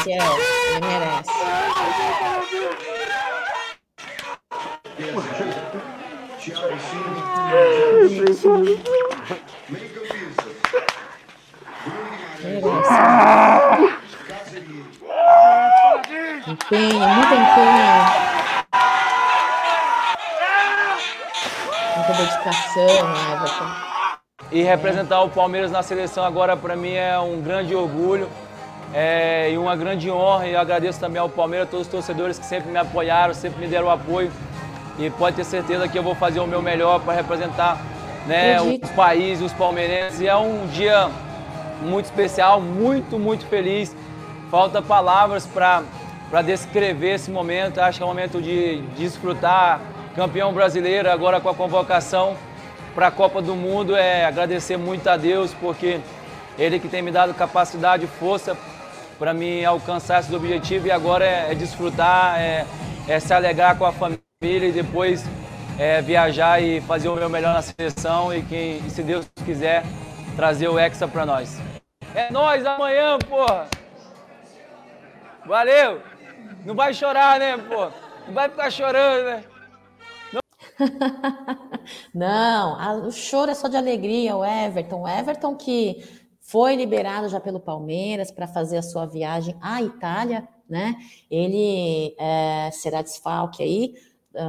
Marcel. 0.06 0.38
Ele 0.70 0.86
merece. 0.86 1.30
Merece. 7.78 8.48
Empenho, 16.46 17.00
muito 17.00 17.34
empenho. 17.34 17.96
Muita 21.96 22.12
dedicação, 22.12 22.84
Everton. 23.34 23.86
E 24.52 24.62
representar 24.62 25.22
o 25.22 25.30
Palmeiras 25.30 25.72
na 25.72 25.82
seleção 25.82 26.24
agora 26.24 26.56
para 26.56 26.76
mim 26.76 26.92
é 26.92 27.18
um 27.18 27.42
grande 27.42 27.74
orgulho 27.74 28.30
é, 28.92 29.50
e 29.52 29.58
uma 29.58 29.76
grande 29.76 30.10
honra. 30.10 30.46
E 30.46 30.52
eu 30.52 30.60
agradeço 30.60 30.98
também 31.00 31.20
ao 31.20 31.28
Palmeiras, 31.28 31.68
a 31.68 31.70
todos 31.70 31.86
os 31.86 31.90
torcedores 31.90 32.38
que 32.38 32.46
sempre 32.46 32.70
me 32.70 32.78
apoiaram, 32.78 33.34
sempre 33.34 33.60
me 33.60 33.66
deram 33.66 33.90
apoio. 33.90 34.30
E 34.98 35.10
pode 35.10 35.36
ter 35.36 35.44
certeza 35.44 35.86
que 35.88 35.98
eu 35.98 36.02
vou 36.02 36.14
fazer 36.14 36.40
o 36.40 36.46
meu 36.46 36.62
melhor 36.62 37.00
para 37.00 37.14
representar 37.14 37.78
né, 38.26 38.60
o 38.60 38.78
país, 38.94 39.40
os 39.40 39.52
palmeirenses. 39.52 40.20
E 40.20 40.26
é 40.26 40.36
um 40.36 40.66
dia 40.68 41.10
muito 41.82 42.06
especial, 42.06 42.60
muito, 42.60 43.18
muito 43.18 43.46
feliz. 43.46 43.94
Falta 44.50 44.80
palavras 44.80 45.46
para 45.46 46.42
descrever 46.42 47.14
esse 47.14 47.30
momento. 47.30 47.78
Acho 47.80 47.98
que 47.98 48.02
é 48.02 48.06
um 48.06 48.10
momento 48.10 48.40
de, 48.40 48.80
de 48.80 49.04
desfrutar. 49.04 49.80
Campeão 50.14 50.52
brasileiro 50.52 51.10
agora 51.10 51.40
com 51.40 51.50
a 51.50 51.54
convocação 51.54 52.36
para 52.94 53.08
a 53.08 53.10
Copa 53.10 53.42
do 53.42 53.54
Mundo 53.54 53.94
é 53.94 54.24
agradecer 54.24 54.78
muito 54.78 55.06
a 55.06 55.18
Deus, 55.18 55.52
porque 55.60 56.00
Ele 56.58 56.80
que 56.80 56.88
tem 56.88 57.02
me 57.02 57.10
dado 57.10 57.34
capacidade 57.34 58.06
e 58.06 58.06
força 58.06 58.56
para 59.18 59.32
me 59.32 59.64
alcançar 59.64 60.20
esse 60.20 60.34
objetivo 60.34 60.86
e 60.86 60.90
agora 60.90 61.24
é, 61.24 61.52
é 61.52 61.54
desfrutar, 61.54 62.38
é, 62.40 62.66
é, 63.08 63.20
se 63.20 63.32
alegrar 63.32 63.76
com 63.78 63.84
a 63.84 63.92
família 63.92 64.68
e 64.68 64.72
depois 64.72 65.24
é, 65.78 66.00
viajar 66.02 66.62
e 66.62 66.80
fazer 66.82 67.08
o 67.08 67.14
meu 67.14 67.28
melhor 67.28 67.54
na 67.54 67.62
seleção 67.62 68.34
e, 68.34 68.42
quem, 68.42 68.88
se 68.88 69.02
Deus 69.02 69.26
quiser, 69.44 69.84
trazer 70.34 70.68
o 70.68 70.78
Hexa 70.78 71.08
para 71.08 71.24
nós. 71.24 71.58
É 72.14 72.30
nós 72.30 72.64
amanhã, 72.64 73.18
porra! 73.18 73.68
Valeu! 75.46 76.02
Não 76.64 76.74
vai 76.74 76.92
chorar, 76.92 77.38
né, 77.38 77.56
pô? 77.56 77.90
Não 78.26 78.34
vai 78.34 78.48
ficar 78.48 78.70
chorando, 78.70 79.24
né? 79.24 79.44
Não, 82.14 83.06
o 83.06 83.12
choro 83.12 83.50
é 83.50 83.54
só 83.54 83.68
de 83.68 83.76
alegria, 83.76 84.36
o 84.36 84.44
Everton. 84.44 85.02
O 85.02 85.08
Everton 85.08 85.54
que 85.54 86.04
foi 86.46 86.76
liberado 86.76 87.28
já 87.28 87.40
pelo 87.40 87.60
Palmeiras 87.60 88.30
para 88.30 88.46
fazer 88.46 88.78
a 88.78 88.82
sua 88.82 89.06
viagem 89.06 89.56
à 89.60 89.82
Itália, 89.82 90.46
né? 90.68 90.96
Ele 91.30 92.14
é, 92.18 92.70
será 92.72 93.02
desfalque 93.02 93.62
aí, 93.62 93.94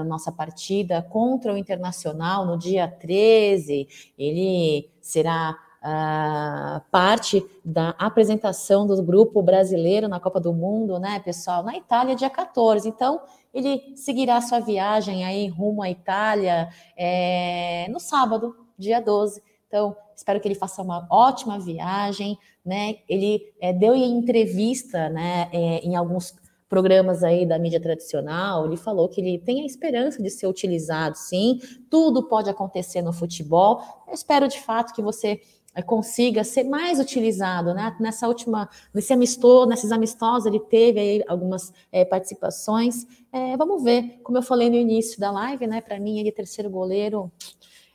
nossa 0.05 0.31
partida 0.31 1.01
contra 1.01 1.53
o 1.53 1.57
Internacional 1.57 2.45
no 2.45 2.57
dia 2.57 2.87
13. 2.87 3.87
Ele 4.17 4.89
será 5.01 5.57
Uh, 5.77 6.81
parte 6.91 7.45
da 7.63 7.89
apresentação 7.99 8.85
do 8.85 9.01
grupo 9.01 9.41
brasileiro 9.43 10.07
na 10.07 10.19
Copa 10.19 10.39
do 10.39 10.51
Mundo, 10.51 10.99
né, 10.99 11.19
pessoal, 11.19 11.63
na 11.63 11.77
Itália, 11.77 12.15
dia 12.15 12.31
14. 12.31 12.89
Então, 12.89 13.21
ele 13.53 13.95
seguirá 13.95 14.41
sua 14.41 14.59
viagem 14.59 15.23
aí 15.23 15.47
rumo 15.47 15.83
à 15.83 15.89
Itália 15.89 16.67
é, 16.97 17.87
no 17.89 17.99
sábado, 17.99 18.55
dia 18.77 18.99
12. 18.99 19.41
Então, 19.67 19.95
espero 20.17 20.41
que 20.41 20.47
ele 20.47 20.55
faça 20.55 20.81
uma 20.81 21.07
ótima 21.11 21.59
viagem, 21.59 22.37
né? 22.65 22.95
Ele 23.07 23.53
é, 23.61 23.71
deu 23.71 23.95
entrevista, 23.95 25.09
né, 25.09 25.47
é, 25.53 25.79
em 25.85 25.95
alguns 25.95 26.33
programas 26.67 27.23
aí 27.23 27.45
da 27.45 27.57
mídia 27.57 27.79
tradicional, 27.79 28.65
ele 28.65 28.75
falou 28.75 29.07
que 29.07 29.21
ele 29.21 29.37
tem 29.37 29.61
a 29.61 29.65
esperança 29.65 30.21
de 30.21 30.29
ser 30.29 30.47
utilizado, 30.47 31.15
sim. 31.17 31.59
Tudo 31.89 32.27
pode 32.27 32.49
acontecer 32.49 33.01
no 33.01 33.13
futebol. 33.13 33.81
Eu 34.05 34.13
espero 34.13 34.49
de 34.49 34.59
fato 34.59 34.93
que 34.93 35.01
você 35.01 35.39
é, 35.73 35.81
consiga 35.81 36.43
ser 36.43 36.63
mais 36.65 36.99
utilizado, 36.99 37.73
né? 37.73 37.95
Nessa 37.99 38.27
última, 38.27 38.67
nesse 38.93 39.13
amistoso, 39.13 39.69
nesses 39.69 39.91
amistosos, 39.91 40.47
ele 40.47 40.59
teve 40.59 40.99
aí 40.99 41.23
algumas 41.27 41.71
é, 41.91 42.03
participações. 42.03 43.05
É, 43.31 43.55
vamos 43.55 43.83
ver, 43.83 44.19
como 44.23 44.39
eu 44.39 44.41
falei 44.41 44.69
no 44.69 44.75
início 44.75 45.19
da 45.19 45.31
live, 45.31 45.67
né? 45.67 45.79
Para 45.79 45.99
mim, 45.99 46.19
ele 46.19 46.31
terceiro 46.31 46.69
goleiro 46.69 47.31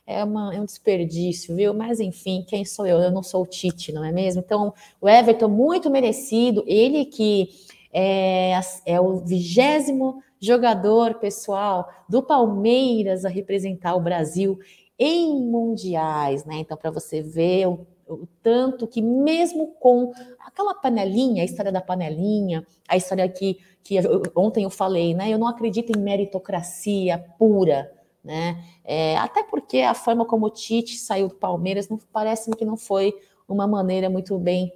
é, 0.05 0.23
uma, 0.23 0.53
é 0.53 0.59
um 0.59 0.65
desperdício, 0.65 1.55
viu? 1.55 1.73
Mas 1.73 1.99
enfim, 1.99 2.45
quem 2.47 2.65
sou 2.65 2.85
eu? 2.85 2.99
Eu 2.99 3.11
não 3.11 3.23
sou 3.23 3.43
o 3.43 3.47
Tite, 3.47 3.91
não 3.91 4.03
é 4.03 4.11
mesmo? 4.11 4.41
Então, 4.45 4.73
o 4.99 5.07
Everton 5.07 5.47
muito 5.47 5.89
merecido, 5.89 6.63
ele 6.67 7.05
que 7.05 7.49
é, 7.91 8.59
é 8.85 8.99
o 8.99 9.17
vigésimo 9.17 10.21
jogador 10.39 11.15
pessoal 11.15 11.87
do 12.09 12.21
Palmeiras 12.21 13.23
a 13.23 13.29
representar 13.29 13.95
o 13.95 14.01
Brasil 14.01 14.59
em 14.99 15.41
mundiais, 15.41 16.43
né? 16.43 16.55
Então, 16.57 16.75
para 16.75 16.91
você 16.91 17.21
ver 17.21 17.67
o, 17.67 17.87
o, 18.07 18.27
tanto 18.41 18.85
que, 18.87 19.01
mesmo 19.01 19.67
com 19.79 20.11
aquela 20.39 20.73
panelinha, 20.73 21.43
a 21.43 21.45
história 21.45 21.71
da 21.71 21.81
panelinha, 21.81 22.65
a 22.87 22.97
história 22.97 23.27
que, 23.29 23.57
que 23.83 23.97
ontem 24.35 24.65
eu 24.65 24.69
falei, 24.69 25.13
né? 25.13 25.29
Eu 25.29 25.37
não 25.37 25.47
acredito 25.47 25.97
em 25.97 26.01
meritocracia 26.01 27.23
pura, 27.39 27.89
né? 28.23 28.63
É, 28.83 29.17
até 29.17 29.43
porque 29.43 29.79
a 29.79 29.93
forma 29.93 30.25
como 30.25 30.45
o 30.45 30.49
Tite 30.49 30.97
saiu 30.97 31.27
do 31.27 31.35
Palmeiras 31.35 31.89
não 31.89 31.99
parece 32.11 32.49
que 32.51 32.65
não 32.65 32.77
foi 32.77 33.13
uma 33.47 33.67
maneira 33.67 34.09
muito 34.09 34.37
bem 34.37 34.71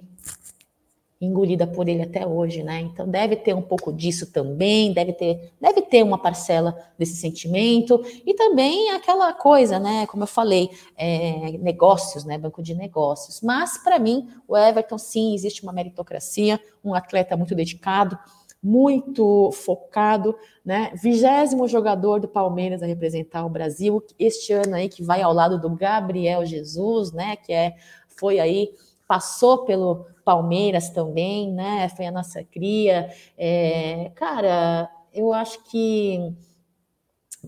engolida 1.20 1.66
por 1.66 1.88
ele 1.88 2.02
até 2.02 2.24
hoje, 2.24 2.62
né? 2.62 2.80
Então 2.80 3.08
deve 3.08 3.34
ter 3.34 3.52
um 3.52 3.62
pouco 3.62 3.92
disso 3.92 4.30
também, 4.30 4.92
deve 4.92 5.12
ter, 5.12 5.52
deve 5.60 5.82
ter 5.82 6.04
uma 6.04 6.16
parcela 6.16 6.76
desse 6.96 7.16
sentimento 7.16 8.00
e 8.24 8.34
também 8.34 8.90
aquela 8.90 9.32
coisa, 9.32 9.80
né? 9.80 10.06
Como 10.06 10.22
eu 10.22 10.28
falei, 10.28 10.70
é, 10.96 11.58
negócios, 11.58 12.24
né? 12.24 12.38
Banco 12.38 12.62
de 12.62 12.72
negócios. 12.74 13.40
Mas 13.40 13.78
para 13.78 13.98
mim, 13.98 14.28
o 14.46 14.56
Everton 14.56 14.98
sim 14.98 15.34
existe 15.34 15.64
uma 15.64 15.72
meritocracia, 15.72 16.60
um 16.84 16.94
atleta 16.94 17.36
muito 17.36 17.54
dedicado, 17.54 18.16
muito 18.62 19.50
focado, 19.52 20.36
né? 20.64 20.92
Vigésimo 21.00 21.68
jogador 21.68 22.20
do 22.20 22.28
Palmeiras 22.28 22.82
a 22.82 22.86
representar 22.86 23.44
o 23.44 23.50
Brasil 23.50 24.02
este 24.18 24.52
ano 24.52 24.74
aí 24.74 24.88
que 24.88 25.02
vai 25.02 25.22
ao 25.22 25.32
lado 25.32 25.60
do 25.60 25.70
Gabriel 25.70 26.44
Jesus, 26.44 27.12
né? 27.12 27.36
Que 27.36 27.52
é 27.52 27.76
foi 28.08 28.40
aí 28.40 28.70
passou 29.06 29.64
pelo 29.64 30.06
Palmeiras 30.24 30.90
também, 30.90 31.52
né? 31.52 31.88
Foi 31.90 32.06
a 32.06 32.10
nossa 32.10 32.44
cria. 32.44 33.10
É, 33.38 34.10
cara, 34.14 34.90
eu 35.14 35.32
acho 35.32 35.64
que 35.64 36.34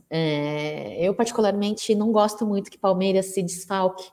é, 0.08 0.96
eu 0.98 1.14
particularmente 1.14 1.94
não 1.94 2.12
gosto 2.12 2.46
muito 2.46 2.70
que 2.70 2.78
Palmeiras 2.78 3.26
se 3.26 3.42
desfalque 3.42 4.10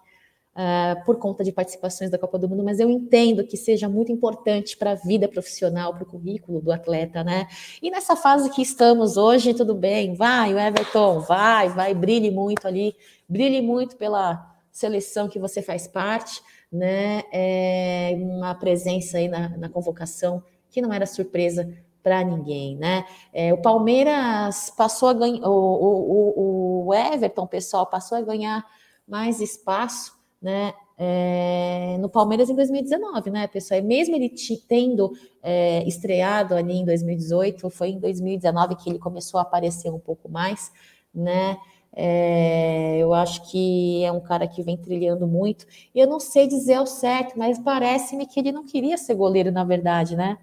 uh, 0.57 1.05
por 1.05 1.17
conta 1.17 1.43
de 1.43 1.51
participações 1.51 2.09
da 2.09 2.17
Copa 2.17 2.37
do 2.37 2.49
Mundo, 2.49 2.63
mas 2.63 2.79
eu 2.79 2.89
entendo 2.89 3.45
que 3.45 3.55
seja 3.55 3.87
muito 3.87 4.11
importante 4.11 4.75
para 4.75 4.91
a 4.91 4.95
vida 4.95 5.27
profissional, 5.27 5.93
para 5.93 6.03
o 6.03 6.07
currículo 6.07 6.59
do 6.59 6.71
atleta, 6.71 7.23
né? 7.23 7.47
E 7.81 7.91
nessa 7.91 8.15
fase 8.15 8.49
que 8.49 8.61
estamos 8.61 9.15
hoje, 9.15 9.53
tudo 9.53 9.75
bem, 9.75 10.15
vai, 10.15 10.53
o 10.53 10.59
Everton, 10.59 11.19
vai, 11.21 11.69
vai, 11.69 11.93
brilhe 11.93 12.31
muito 12.31 12.67
ali, 12.67 12.95
brilhe 13.29 13.61
muito 13.61 13.95
pela 13.95 14.55
seleção 14.71 15.29
que 15.29 15.39
você 15.39 15.61
faz 15.61 15.87
parte 15.87 16.41
né, 16.71 17.23
é, 17.31 18.13
uma 18.17 18.53
presença 18.53 19.17
aí 19.17 19.27
na, 19.27 19.49
na 19.57 19.69
convocação 19.69 20.43
que 20.69 20.81
não 20.81 20.91
era 20.91 21.05
surpresa 21.05 21.71
para 22.03 22.23
ninguém, 22.23 22.77
né? 22.77 23.05
É, 23.33 23.53
o 23.53 23.57
Palmeiras 23.57 24.69
passou 24.69 25.09
a 25.09 25.13
ganhar, 25.13 25.45
o, 25.45 25.51
o, 25.51 26.87
o, 26.87 26.93
Everton, 26.93 27.45
pessoal, 27.45 27.85
passou 27.85 28.17
a 28.17 28.21
ganhar 28.21 28.65
mais 29.05 29.41
espaço, 29.41 30.16
né? 30.41 30.73
É, 30.97 31.97
no 31.99 32.09
Palmeiras 32.09 32.49
em 32.49 32.55
2019, 32.55 33.29
né, 33.29 33.47
pessoal? 33.47 33.79
E 33.79 33.83
mesmo 33.83 34.15
ele 34.15 34.33
tendo 34.67 35.11
é, 35.43 35.83
estreado 35.87 36.55
ali 36.55 36.73
em 36.73 36.85
2018, 36.85 37.69
foi 37.69 37.89
em 37.89 37.99
2019 37.99 38.75
que 38.75 38.89
ele 38.89 38.99
começou 38.99 39.39
a 39.39 39.43
aparecer 39.43 39.91
um 39.91 39.99
pouco 39.99 40.29
mais, 40.29 40.71
né? 41.13 41.57
É, 41.99 42.97
eu 42.99 43.13
acho 43.13 43.49
que 43.49 44.03
é 44.03 44.11
um 44.11 44.19
cara 44.19 44.47
que 44.47 44.61
vem 44.61 44.77
trilhando 44.77 45.27
muito. 45.27 45.65
Eu 45.95 46.07
não 46.07 46.19
sei 46.19 46.47
dizer 46.47 46.75
ao 46.75 46.85
certo, 46.85 47.37
mas 47.37 47.57
parece-me 47.59 48.27
que 48.27 48.39
ele 48.39 48.51
não 48.51 48.65
queria 48.65 48.97
ser 48.97 49.15
goleiro, 49.15 49.51
na 49.51 49.63
verdade, 49.63 50.15
né? 50.15 50.37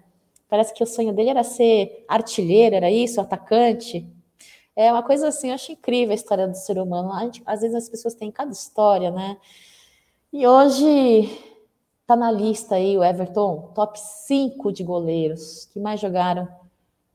Parece 0.49 0.73
que 0.73 0.83
o 0.83 0.87
sonho 0.87 1.13
dele 1.13 1.29
era 1.29 1.43
ser 1.43 2.05
artilheiro, 2.07 2.75
era 2.75 2.91
isso, 2.91 3.19
atacante. 3.21 4.05
É 4.75 4.91
uma 4.91 5.03
coisa 5.03 5.29
assim, 5.29 5.49
eu 5.49 5.55
acho 5.55 5.71
incrível 5.71 6.11
a 6.11 6.15
história 6.15 6.47
do 6.47 6.55
ser 6.55 6.77
humano. 6.77 7.17
Gente, 7.21 7.41
às 7.45 7.61
vezes 7.61 7.75
as 7.75 7.89
pessoas 7.89 8.13
têm 8.15 8.31
cada 8.31 8.51
história, 8.51 9.09
né? 9.09 9.37
E 10.37 10.45
hoje 10.45 11.29
Tá 12.05 12.13
na 12.13 12.29
lista 12.29 12.75
aí 12.75 12.97
o 12.97 13.03
Everton, 13.03 13.71
top 13.73 13.97
5 13.97 14.69
de 14.73 14.83
goleiros 14.83 15.63
que 15.71 15.79
mais 15.79 16.01
jogaram 16.01 16.45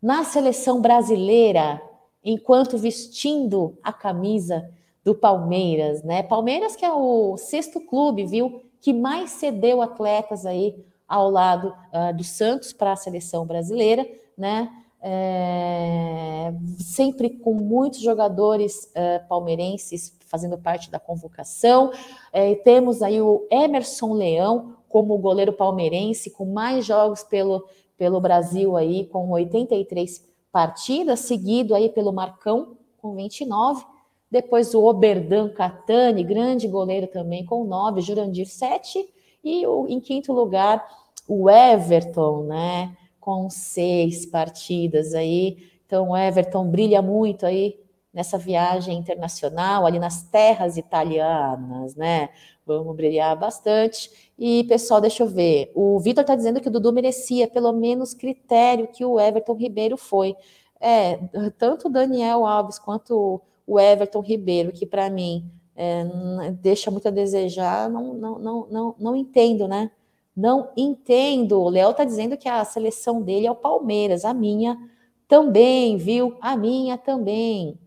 na 0.00 0.24
seleção 0.24 0.80
brasileira, 0.80 1.82
enquanto 2.24 2.78
vestindo 2.78 3.78
a 3.82 3.92
camisa 3.92 4.68
do 5.04 5.14
Palmeiras, 5.14 6.02
né? 6.02 6.22
Palmeiras 6.22 6.74
que 6.74 6.82
é 6.82 6.90
o 6.90 7.36
sexto 7.36 7.78
clube, 7.78 8.24
viu, 8.24 8.62
que 8.80 8.94
mais 8.94 9.32
cedeu 9.32 9.82
atletas 9.82 10.46
aí 10.46 10.82
ao 11.06 11.30
lado 11.30 11.74
uh, 11.92 12.16
do 12.16 12.24
Santos 12.24 12.72
para 12.72 12.92
a 12.92 12.96
seleção 12.96 13.44
brasileira, 13.44 14.08
né? 14.34 14.74
É, 15.02 16.52
sempre 16.78 17.28
com 17.28 17.52
muitos 17.52 18.00
jogadores 18.00 18.86
uh, 18.86 19.28
palmeirenses 19.28 20.08
fazendo 20.30 20.56
parte 20.56 20.90
da 20.90 20.98
convocação. 20.98 21.90
É, 22.32 22.54
temos 22.54 23.02
aí 23.02 23.20
o 23.20 23.46
Emerson 23.50 24.14
Leão 24.14 24.76
como 24.88 25.18
goleiro 25.18 25.52
palmeirense 25.52 26.30
com 26.30 26.46
mais 26.46 26.86
jogos 26.86 27.22
pelo, 27.22 27.66
pelo 27.98 28.20
Brasil 28.20 28.76
aí 28.76 29.06
com 29.06 29.28
83 29.30 30.24
partidas, 30.52 31.20
seguido 31.20 31.74
aí 31.74 31.88
pelo 31.88 32.12
Marcão 32.12 32.76
com 32.98 33.14
29. 33.14 33.84
Depois 34.30 34.74
o 34.74 34.84
Oberdan 34.84 35.48
Catani, 35.48 36.22
grande 36.22 36.68
goleiro 36.68 37.08
também 37.08 37.44
com 37.44 37.64
9, 37.64 38.00
Jurandir 38.00 38.46
7 38.46 39.06
e 39.42 39.66
o, 39.66 39.86
em 39.88 39.98
quinto 39.98 40.32
lugar 40.32 40.86
o 41.26 41.50
Everton, 41.50 42.44
né? 42.44 42.96
com 43.20 43.50
seis 43.50 44.24
partidas 44.24 45.14
aí. 45.14 45.58
Então, 45.86 46.10
o 46.10 46.16
Everton 46.16 46.66
brilha 46.66 47.02
muito 47.02 47.44
aí 47.44 47.78
nessa 48.12 48.36
viagem 48.36 48.98
internacional, 48.98 49.86
ali 49.86 49.98
nas 49.98 50.22
terras 50.22 50.76
italianas, 50.76 51.94
né? 51.94 52.30
Vamos 52.66 52.94
brilhar 52.96 53.36
bastante. 53.36 54.10
E, 54.38 54.64
pessoal, 54.64 55.00
deixa 55.00 55.22
eu 55.22 55.28
ver. 55.28 55.70
O 55.74 55.98
Vitor 56.00 56.22
está 56.22 56.36
dizendo 56.36 56.60
que 56.60 56.68
o 56.68 56.70
Dudu 56.70 56.92
merecia 56.92 57.48
pelo 57.48 57.72
menos 57.72 58.14
critério 58.14 58.88
que 58.88 59.04
o 59.04 59.18
Everton 59.18 59.54
Ribeiro 59.54 59.96
foi. 59.96 60.36
É, 60.80 61.18
tanto 61.58 61.88
o 61.88 61.90
Daniel 61.90 62.46
Alves 62.46 62.78
quanto 62.78 63.40
o 63.66 63.78
Everton 63.78 64.20
Ribeiro, 64.20 64.72
que 64.72 64.86
para 64.86 65.10
mim 65.10 65.50
é, 65.76 66.04
deixa 66.52 66.90
muito 66.90 67.08
a 67.08 67.10
desejar, 67.10 67.88
não, 67.88 68.14
não, 68.14 68.38
não, 68.38 68.66
não, 68.70 68.94
não 68.98 69.16
entendo, 69.16 69.68
né? 69.68 69.90
Não 70.36 70.70
entendo. 70.76 71.60
O 71.60 71.68
Léo 71.68 71.90
está 71.90 72.04
dizendo 72.04 72.36
que 72.36 72.48
a 72.48 72.64
seleção 72.64 73.22
dele 73.22 73.46
é 73.46 73.50
o 73.50 73.56
Palmeiras, 73.56 74.24
a 74.24 74.32
minha 74.32 74.76
também, 75.28 75.96
viu? 75.96 76.36
A 76.40 76.56
minha 76.56 76.98
também. 76.98 77.78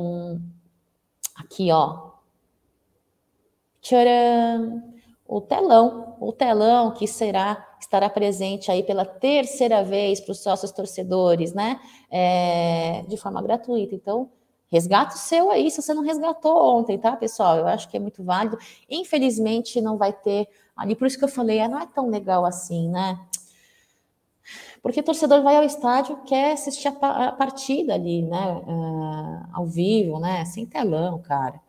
Aqui, 1.36 1.72
ó. 1.72 2.12
Tcharam! 3.82 4.84
O 5.26 5.42
telão, 5.42 6.16
o 6.20 6.32
telão 6.32 6.92
que 6.92 7.08
será 7.08 7.73
estará 7.84 8.10
presente 8.10 8.72
aí 8.72 8.84
pela 8.84 9.06
terceira 9.06 9.84
vez 9.84 10.20
para 10.20 10.32
os 10.32 10.40
sócios 10.40 10.72
torcedores, 10.72 11.54
né? 11.54 11.80
É, 12.10 13.04
de 13.08 13.18
forma 13.18 13.42
gratuita. 13.42 13.94
Então, 13.94 14.30
resgata 14.72 15.16
o 15.16 15.20
seu 15.20 15.52
aí, 15.52 15.70
se 15.70 15.82
você 15.82 15.94
não 15.94 16.04
resgatou 16.04 16.78
ontem, 16.78 16.98
tá, 16.98 17.16
pessoal? 17.16 17.58
Eu 17.58 17.68
acho 17.68 17.88
que 17.90 17.98
é 17.98 18.00
muito 18.00 18.24
válido. 18.24 18.58
Infelizmente, 18.90 19.80
não 19.82 19.98
vai 19.98 20.14
ter 20.14 20.48
ali, 20.76 20.96
por 20.96 21.08
isso 21.08 21.18
que 21.18 21.24
eu 21.24 21.30
falei, 21.30 21.60
ah, 21.60 21.68
não 21.68 21.80
é 21.80 21.86
tão 21.86 22.10
legal 22.10 22.46
assim, 22.46 22.90
né? 22.90 23.20
Porque 24.82 25.00
o 25.00 25.04
torcedor 25.04 25.42
vai 25.42 25.56
ao 25.56 25.64
estádio, 25.64 26.18
quer 26.26 26.54
assistir 26.54 26.90
a, 26.90 27.32
partida 27.32 27.94
ali, 27.94 28.22
né? 28.22 28.62
Uh, 28.68 29.48
ao 29.54 29.66
vivo, 29.66 30.20
né? 30.20 30.44
Sem 30.46 30.66
telão, 30.66 31.22
cara. 31.22 31.62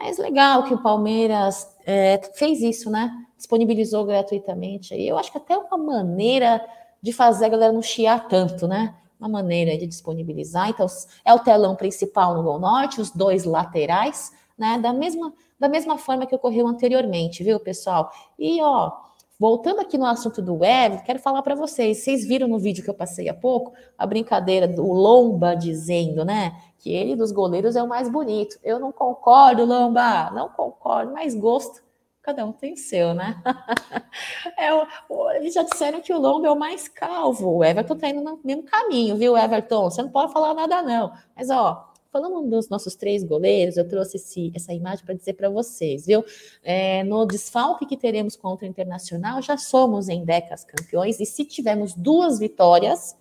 Mas 0.00 0.16
legal 0.16 0.64
que 0.64 0.72
o 0.72 0.82
Palmeiras 0.82 1.76
é, 1.84 2.18
fez 2.34 2.62
isso, 2.62 2.90
né? 2.90 3.12
Disponibilizou 3.36 4.06
gratuitamente. 4.06 4.94
E 4.94 5.06
eu 5.06 5.18
acho 5.18 5.30
que 5.30 5.36
até 5.36 5.56
uma 5.58 5.76
maneira 5.76 6.64
de 7.02 7.12
fazer 7.12 7.44
a 7.44 7.48
galera 7.50 7.72
não 7.72 7.82
chiar 7.82 8.26
tanto, 8.26 8.66
né? 8.66 8.94
Uma 9.20 9.28
maneira 9.28 9.76
de 9.76 9.86
disponibilizar. 9.86 10.70
Então, 10.70 10.86
é 11.22 11.34
o 11.34 11.38
telão 11.38 11.76
principal 11.76 12.34
no 12.34 12.42
Gol 12.42 12.58
Norte, 12.58 12.98
os 12.98 13.10
dois 13.10 13.44
laterais, 13.44 14.32
né? 14.56 14.78
Da 14.78 14.90
mesma, 14.90 15.34
da 15.58 15.68
mesma 15.68 15.98
forma 15.98 16.24
que 16.26 16.34
ocorreu 16.34 16.66
anteriormente, 16.66 17.44
viu, 17.44 17.60
pessoal? 17.60 18.10
E, 18.38 18.62
ó, 18.62 18.92
Voltando 19.40 19.80
aqui 19.80 19.96
no 19.96 20.04
assunto 20.04 20.42
do 20.42 20.58
web, 20.58 21.02
quero 21.02 21.18
falar 21.18 21.40
para 21.40 21.54
vocês. 21.54 22.04
Vocês 22.04 22.26
viram 22.26 22.46
no 22.46 22.58
vídeo 22.58 22.84
que 22.84 22.90
eu 22.90 22.94
passei 22.94 23.26
há 23.26 23.32
pouco 23.32 23.72
a 23.96 24.06
brincadeira 24.06 24.68
do 24.68 24.86
Lomba 24.92 25.56
dizendo, 25.56 26.26
né, 26.26 26.60
que 26.76 26.92
ele 26.92 27.16
dos 27.16 27.32
goleiros 27.32 27.74
é 27.74 27.82
o 27.82 27.88
mais 27.88 28.10
bonito. 28.10 28.58
Eu 28.62 28.78
não 28.78 28.92
concordo, 28.92 29.64
Lomba, 29.64 30.30
não 30.32 30.50
concordo, 30.50 31.14
mas 31.14 31.34
gosto 31.34 31.82
cada 32.22 32.44
um 32.44 32.52
tem 32.52 32.76
seu, 32.76 33.14
né? 33.14 33.42
é, 34.58 35.36
eles 35.38 35.54
já 35.54 35.62
disseram 35.62 36.02
que 36.02 36.12
o 36.12 36.20
Lomba 36.20 36.46
é 36.46 36.50
o 36.50 36.58
mais 36.58 36.86
calvo. 36.86 37.56
O 37.56 37.64
Everton 37.64 37.96
tá 37.96 38.10
indo 38.10 38.20
no 38.20 38.38
mesmo 38.44 38.64
caminho, 38.64 39.16
viu, 39.16 39.38
Everton? 39.38 39.90
Você 39.90 40.02
não 40.02 40.10
pode 40.10 40.32
falar 40.32 40.52
nada, 40.52 40.82
não. 40.82 41.12
Mas, 41.34 41.48
ó, 41.48 41.89
falando 42.10 42.48
dos 42.48 42.68
nossos 42.68 42.94
três 42.94 43.22
goleiros, 43.22 43.76
eu 43.76 43.88
trouxe 43.88 44.16
esse, 44.16 44.52
essa 44.54 44.72
imagem 44.72 45.04
para 45.04 45.14
dizer 45.14 45.34
para 45.34 45.48
vocês, 45.48 46.06
viu? 46.06 46.24
É, 46.62 47.04
no 47.04 47.24
desfalque 47.24 47.86
que 47.86 47.96
teremos 47.96 48.36
contra 48.36 48.66
o 48.66 48.68
Internacional, 48.68 49.40
já 49.40 49.56
somos 49.56 50.08
em 50.08 50.24
décadas 50.24 50.64
campeões, 50.64 51.20
e 51.20 51.26
se 51.26 51.44
tivermos 51.44 51.94
duas 51.94 52.38
vitórias, 52.38 53.16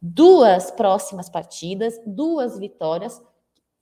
duas 0.00 0.70
próximas 0.70 1.28
partidas, 1.28 2.00
duas 2.04 2.58
vitórias, 2.58 3.22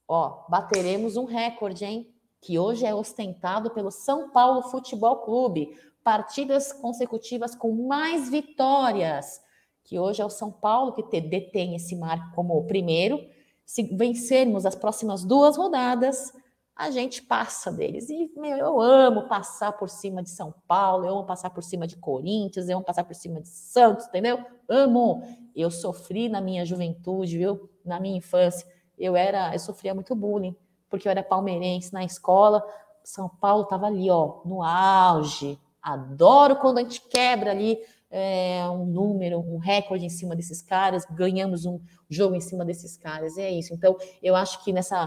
ó, 0.06 0.44
bateremos 0.48 1.16
um 1.16 1.24
recorde, 1.24 1.84
hein? 1.84 2.08
Que 2.40 2.58
hoje 2.58 2.84
é 2.84 2.94
ostentado 2.94 3.70
pelo 3.70 3.90
São 3.90 4.30
Paulo 4.30 4.62
Futebol 4.62 5.16
Clube. 5.18 5.76
Partidas 6.02 6.72
consecutivas 6.72 7.54
com 7.54 7.70
mais 7.86 8.28
vitórias, 8.28 9.40
que 9.84 10.00
hoje 10.00 10.20
é 10.20 10.24
o 10.24 10.30
São 10.30 10.50
Paulo 10.50 10.92
que 10.92 11.20
detém 11.20 11.76
esse 11.76 11.94
marco 11.94 12.34
como 12.34 12.56
o 12.56 12.64
primeiro 12.64 13.24
se 13.64 13.82
vencermos 13.96 14.66
as 14.66 14.74
próximas 14.74 15.24
duas 15.24 15.56
rodadas, 15.56 16.32
a 16.74 16.90
gente 16.90 17.22
passa 17.22 17.70
deles. 17.70 18.08
E 18.08 18.30
meu, 18.36 18.56
eu 18.56 18.80
amo 18.80 19.28
passar 19.28 19.72
por 19.72 19.88
cima 19.88 20.22
de 20.22 20.30
São 20.30 20.54
Paulo, 20.66 21.06
eu 21.06 21.14
amo 21.14 21.26
passar 21.26 21.50
por 21.50 21.62
cima 21.62 21.86
de 21.86 21.96
Corinthians, 21.96 22.68
eu 22.68 22.76
amo 22.76 22.84
passar 22.84 23.04
por 23.04 23.14
cima 23.14 23.40
de 23.40 23.48
Santos, 23.48 24.06
entendeu? 24.06 24.44
Amo. 24.68 25.22
Eu 25.54 25.70
sofri 25.70 26.28
na 26.28 26.40
minha 26.40 26.64
juventude, 26.64 27.38
viu? 27.38 27.70
Na 27.84 28.00
minha 28.00 28.16
infância, 28.16 28.66
eu 28.98 29.14
era, 29.14 29.54
eu 29.54 29.58
sofria 29.58 29.94
muito 29.94 30.14
bullying, 30.14 30.56
porque 30.88 31.06
eu 31.06 31.10
era 31.10 31.22
palmeirense 31.22 31.92
na 31.92 32.04
escola. 32.04 32.64
São 33.04 33.28
Paulo 33.28 33.64
estava 33.64 33.86
ali, 33.86 34.10
ó, 34.10 34.40
no 34.44 34.62
auge. 34.62 35.58
Adoro 35.82 36.56
quando 36.56 36.78
a 36.78 36.82
gente 36.82 37.00
quebra 37.02 37.50
ali 37.50 37.78
é, 38.12 38.62
um 38.68 38.84
número, 38.84 39.40
um 39.40 39.56
recorde 39.56 40.04
em 40.04 40.10
cima 40.10 40.36
desses 40.36 40.60
caras, 40.60 41.04
ganhamos 41.10 41.64
um 41.64 41.80
jogo 42.08 42.34
em 42.34 42.40
cima 42.40 42.64
desses 42.64 42.96
caras, 42.96 43.38
é 43.38 43.50
isso. 43.50 43.72
Então, 43.72 43.96
eu 44.22 44.36
acho 44.36 44.62
que 44.62 44.72
nessa, 44.72 45.06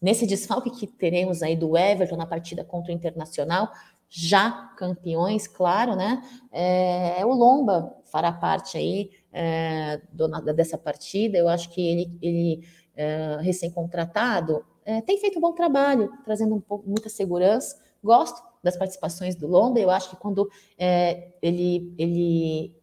nesse 0.00 0.26
desfalque 0.26 0.70
que 0.70 0.86
teremos 0.86 1.42
aí 1.42 1.56
do 1.56 1.76
Everton 1.76 2.16
na 2.16 2.26
partida 2.26 2.64
contra 2.64 2.92
o 2.92 2.94
Internacional, 2.94 3.70
já 4.08 4.50
campeões, 4.76 5.46
claro, 5.46 5.94
né? 5.94 6.22
É, 6.50 7.24
o 7.24 7.32
Lomba 7.32 7.94
fará 8.10 8.32
parte 8.32 8.76
aí 8.76 9.10
é, 9.32 10.00
do, 10.12 10.28
dessa 10.52 10.76
partida. 10.76 11.38
Eu 11.38 11.48
acho 11.48 11.70
que 11.70 11.80
ele, 11.80 12.18
ele 12.20 12.66
é, 12.96 13.38
recém-contratado, 13.40 14.64
é, 14.84 15.00
tem 15.00 15.18
feito 15.18 15.38
um 15.38 15.42
bom 15.42 15.52
trabalho, 15.52 16.12
trazendo 16.24 16.54
um 16.54 16.60
pouco, 16.60 16.88
muita 16.88 17.08
segurança. 17.08 17.76
Gosto 18.02 18.42
das 18.62 18.76
participações 18.76 19.34
do 19.34 19.46
Lomba. 19.46 19.78
Eu 19.80 19.90
acho 19.90 20.10
que 20.10 20.16
quando 20.16 20.50
é, 20.78 21.30
ele, 21.42 21.94
ele 21.98 22.74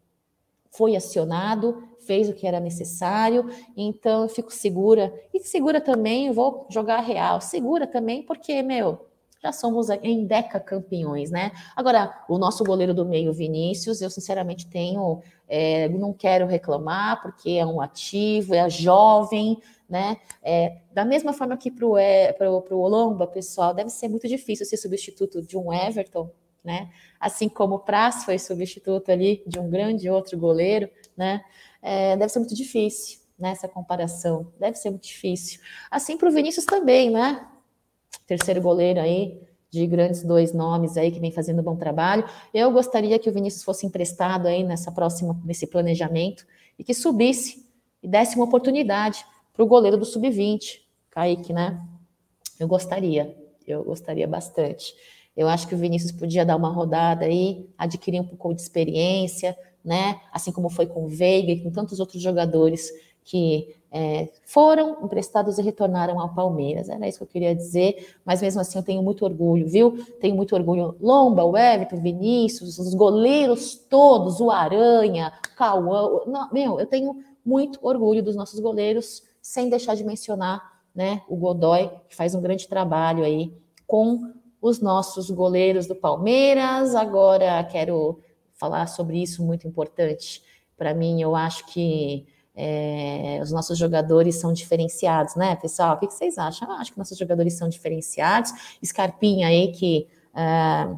foi 0.72 0.96
acionado, 0.96 1.84
fez 2.00 2.30
o 2.30 2.34
que 2.34 2.48
era 2.48 2.60
necessário, 2.60 3.50
então 3.76 4.24
eu 4.24 4.30
fico 4.30 4.52
segura. 4.54 5.14
E 5.34 5.40
segura 5.40 5.82
também, 5.82 6.32
vou 6.32 6.68
jogar 6.70 7.02
real, 7.02 7.42
segura 7.42 7.88
também, 7.88 8.24
porque, 8.24 8.62
meu, 8.62 9.07
já 9.42 9.52
somos 9.52 9.90
em 9.90 10.26
deca 10.26 10.60
campeões, 10.60 11.32
né? 11.32 11.52
Agora, 11.76 12.24
o 12.28 12.38
nosso 12.38 12.64
goleiro 12.64 12.94
do 12.94 13.06
meio, 13.06 13.34
Vinícius, 13.34 14.02
eu 14.02 14.10
sinceramente 14.10 14.68
tenho, 14.68 15.22
é, 15.48 15.88
não 15.90 16.14
quero 16.14 16.48
reclamar, 16.48 17.22
porque 17.22 17.52
é 17.52 17.66
um 17.66 17.80
ativo, 17.80 18.54
é 18.54 18.70
jovem, 18.70 19.62
né? 19.90 20.18
É, 20.44 20.78
da 20.92 21.06
mesma 21.06 21.34
forma 21.34 21.56
que 21.58 21.72
para 21.72 21.86
o 21.86 21.98
é, 21.98 22.36
Olomba, 22.72 23.28
pessoal, 23.28 23.74
deve 23.74 23.90
ser 23.90 24.08
muito 24.08 24.28
difícil 24.28 24.66
ser 24.66 24.78
substituto 24.78 25.42
de 25.42 25.58
um 25.58 25.72
Everton, 25.72 26.30
né? 26.64 26.90
Assim 27.20 27.48
como 27.48 27.76
o 27.76 27.80
Praz 27.80 28.26
foi 28.26 28.38
substituto 28.38 29.12
ali 29.12 29.44
de 29.48 29.60
um 29.60 29.70
grande 29.70 30.10
outro 30.10 30.38
goleiro, 30.38 30.90
né? 31.16 31.44
É, 31.82 32.18
deve 32.18 32.32
ser 32.32 32.40
muito 32.40 32.56
difícil 32.56 33.20
nessa 33.38 33.68
né, 33.68 33.74
comparação, 33.74 34.52
deve 34.60 34.78
ser 34.78 34.90
muito 34.90 35.04
difícil. 35.04 35.62
Assim 35.92 36.18
para 36.18 36.28
o 36.28 36.32
Vinícius 36.32 36.66
também, 36.66 37.12
né? 37.12 37.48
Terceiro 38.28 38.62
goleiro 38.62 39.00
aí, 39.00 39.42
de 39.70 39.88
grandes 39.88 40.24
dois 40.24 40.54
nomes 40.54 40.98
aí 40.98 41.12
que 41.12 41.20
vem 41.20 41.32
fazendo 41.32 41.62
um 41.62 41.64
bom 41.64 41.76
trabalho. 41.76 42.26
Eu 42.54 42.72
gostaria 42.72 43.18
que 43.18 43.30
o 43.30 43.34
Vinícius 43.34 43.64
fosse 43.64 43.86
emprestado 43.86 44.48
aí 44.48 44.64
nessa 44.64 44.92
próxima, 44.92 45.40
nesse 45.44 45.66
planejamento 45.66 46.46
e 46.78 46.84
que 46.84 46.94
subisse 46.94 47.66
e 48.02 48.08
desse 48.08 48.36
uma 48.36 48.46
oportunidade 48.46 49.26
para 49.54 49.64
o 49.64 49.68
goleiro 49.68 49.98
do 49.98 50.06
sub-20, 50.06 50.82
Kaique, 51.10 51.52
né? 51.52 51.82
Eu 52.60 52.68
gostaria, 52.68 53.36
eu 53.66 53.84
gostaria 53.84 54.28
bastante. 54.28 54.94
Eu 55.36 55.48
acho 55.48 55.68
que 55.68 55.76
o 55.76 55.78
Vinícius 55.78 56.12
podia 56.12 56.46
dar 56.46 56.56
uma 56.56 56.70
rodada 56.70 57.26
aí, 57.26 57.70
adquirir 57.78 58.20
um 58.20 58.28
pouco 58.28 58.54
de 58.54 58.62
experiência, 58.62 59.58
né? 59.84 60.20
Assim 60.32 60.52
como 60.52 60.70
foi 60.70 60.86
com 60.86 61.06
o 61.06 61.08
Veiga 61.08 61.52
e 61.52 61.62
com 61.62 61.72
tantos 61.72 62.00
outros 62.00 62.22
jogadores 62.22 62.92
que 63.24 63.76
é, 63.92 64.30
foram 64.44 64.98
emprestados 65.04 65.58
e 65.58 65.62
retornaram 65.62 66.20
ao 66.20 66.34
Palmeiras. 66.34 66.90
Era 66.90 67.08
isso 67.08 67.20
que 67.20 67.24
eu 67.24 67.28
queria 67.28 67.56
dizer, 67.56 68.16
mas 68.26 68.42
mesmo 68.42 68.62
assim 68.62 68.78
eu 68.78 68.84
tenho 68.84 69.02
muito 69.02 69.24
orgulho, 69.24 69.68
viu? 69.68 69.98
Tenho 70.20 70.36
muito 70.36 70.56
orgulho. 70.56 70.96
Lomba, 71.00 71.44
o 71.44 71.58
Everton, 71.58 71.98
Vinícius, 71.98 72.78
os 72.78 72.94
goleiros 72.94 73.76
todos, 73.76 74.40
o 74.40 74.52
Aranha, 74.52 75.32
o 75.52 75.56
Cauã. 75.56 76.22
Não, 76.26 76.50
meu, 76.52 76.80
eu 76.80 76.86
tenho 76.86 77.16
muito 77.46 77.80
orgulho 77.82 78.22
dos 78.22 78.36
nossos 78.36 78.60
goleiros 78.60 79.24
sem 79.42 79.70
deixar 79.70 79.96
de 79.96 80.04
mencionar 80.04 80.62
né, 80.94 81.22
o 81.30 81.36
Godoy, 81.38 81.90
que 82.10 82.16
faz 82.16 82.36
um 82.36 82.42
grande 82.42 82.68
trabalho 82.68 83.24
aí 83.24 83.54
com 83.86 84.34
os 84.62 84.82
nossos 84.82 85.30
goleiros 85.30 85.88
do 85.88 85.96
Palmeiras. 85.96 86.96
Agora 86.96 87.64
quero 87.64 88.20
falar 88.54 88.88
sobre 88.88 89.22
isso 89.22 89.46
muito 89.46 89.68
importante. 89.68 90.44
Para 90.76 90.94
mim, 90.94 91.22
eu 91.22 91.36
acho 91.36 91.66
que 91.68 92.28
é, 92.58 93.40
os 93.42 93.52
nossos 93.52 93.78
jogadores 93.78 94.36
são 94.36 94.52
diferenciados, 94.52 95.36
né, 95.36 95.56
pessoal? 95.56 95.96
O 95.96 96.00
que 96.00 96.08
vocês 96.08 96.38
acham? 96.38 96.72
Acho 96.72 96.92
que 96.92 96.98
nossos 96.98 97.18
jogadores 97.18 97.54
são 97.54 97.70
diferenciados. 97.70 98.52
Scarpinha 98.84 99.48
aí 99.48 99.72
que 99.72 100.08
é, 100.36 100.90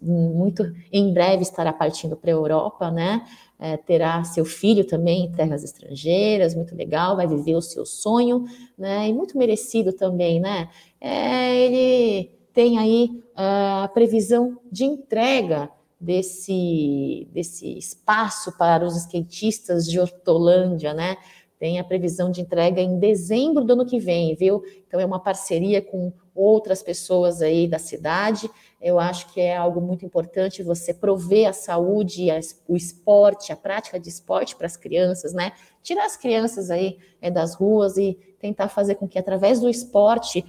muito 0.00 0.64
em 0.90 1.12
breve 1.12 1.42
estará 1.42 1.72
partindo 1.72 2.16
para 2.16 2.30
a 2.30 2.34
Europa, 2.34 2.90
né? 2.90 3.22
é, 3.58 3.76
terá 3.76 4.22
seu 4.22 4.44
filho 4.44 4.84
também 4.84 5.24
em 5.24 5.32
terras 5.32 5.64
estrangeiras, 5.64 6.54
muito 6.54 6.74
legal, 6.76 7.16
vai 7.16 7.26
viver 7.26 7.56
o 7.56 7.62
seu 7.62 7.84
sonho, 7.84 8.44
né? 8.76 9.08
E 9.08 9.12
muito 9.12 9.36
merecido 9.36 9.92
também, 9.92 10.38
né? 10.38 10.68
É, 11.00 11.56
ele 11.56 12.30
tem 12.52 12.78
aí 12.78 13.22
a 13.34 13.90
previsão 13.92 14.58
de 14.70 14.84
entrega 14.84 15.70
desse, 16.00 17.28
desse 17.32 17.76
espaço 17.76 18.56
para 18.56 18.84
os 18.84 18.96
skatistas 18.96 19.86
de 19.86 19.98
Hortolândia, 19.98 20.94
né? 20.94 21.16
Tem 21.58 21.80
a 21.80 21.84
previsão 21.84 22.30
de 22.30 22.40
entrega 22.40 22.80
em 22.80 23.00
dezembro 23.00 23.64
do 23.64 23.72
ano 23.72 23.84
que 23.84 23.98
vem, 23.98 24.34
viu? 24.36 24.62
Então 24.86 25.00
é 25.00 25.04
uma 25.04 25.18
parceria 25.18 25.82
com 25.82 26.12
outras 26.32 26.84
pessoas 26.84 27.42
aí 27.42 27.66
da 27.66 27.80
cidade. 27.80 28.48
Eu 28.80 29.00
acho 29.00 29.32
que 29.32 29.40
é 29.40 29.56
algo 29.56 29.80
muito 29.80 30.06
importante 30.06 30.62
você 30.62 30.94
prover 30.94 31.48
a 31.48 31.52
saúde, 31.52 32.28
o 32.68 32.76
esporte, 32.76 33.52
a 33.52 33.56
prática 33.56 33.98
de 33.98 34.08
esporte 34.08 34.54
para 34.54 34.66
as 34.66 34.76
crianças, 34.76 35.32
né? 35.32 35.52
Tirar 35.82 36.04
as 36.04 36.16
crianças 36.16 36.70
aí 36.70 36.98
é, 37.20 37.28
das 37.28 37.56
ruas 37.56 37.96
e 37.96 38.16
tentar 38.38 38.68
fazer 38.68 38.94
com 38.94 39.08
que 39.08 39.18
através 39.18 39.58
do 39.58 39.68
esporte, 39.68 40.44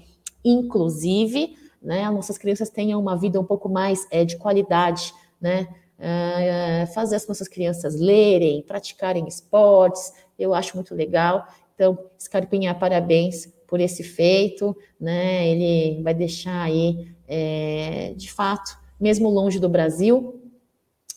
inclusive, 0.46 1.56
né, 1.82 2.04
as 2.04 2.14
nossas 2.14 2.38
crianças 2.38 2.70
tenham 2.70 3.00
uma 3.00 3.18
vida 3.18 3.40
um 3.40 3.46
pouco 3.46 3.68
mais 3.68 4.06
é, 4.12 4.24
de 4.24 4.38
qualidade, 4.38 5.12
né? 5.40 5.68
Uh, 6.00 6.88
fazer 6.94 7.18
as 7.18 7.28
nossas 7.28 7.48
crianças 7.48 8.00
lerem, 8.00 8.62
praticarem 8.62 9.28
esportes, 9.28 10.14
eu 10.38 10.54
acho 10.54 10.76
muito 10.76 10.96
legal. 10.96 11.46
Então, 11.76 11.98
Scarpinha, 12.18 12.74
parabéns 12.74 13.48
por 13.68 13.80
esse 13.80 14.04
feito, 14.04 14.76
né? 15.00 15.48
Ele 15.48 16.02
vai 16.02 16.14
deixar 16.14 16.62
aí, 16.62 17.14
é, 17.28 18.14
de 18.16 18.32
fato, 18.32 18.78
mesmo 19.00 19.30
longe 19.30 19.60
do 19.60 19.70
Brasil, 19.70 20.42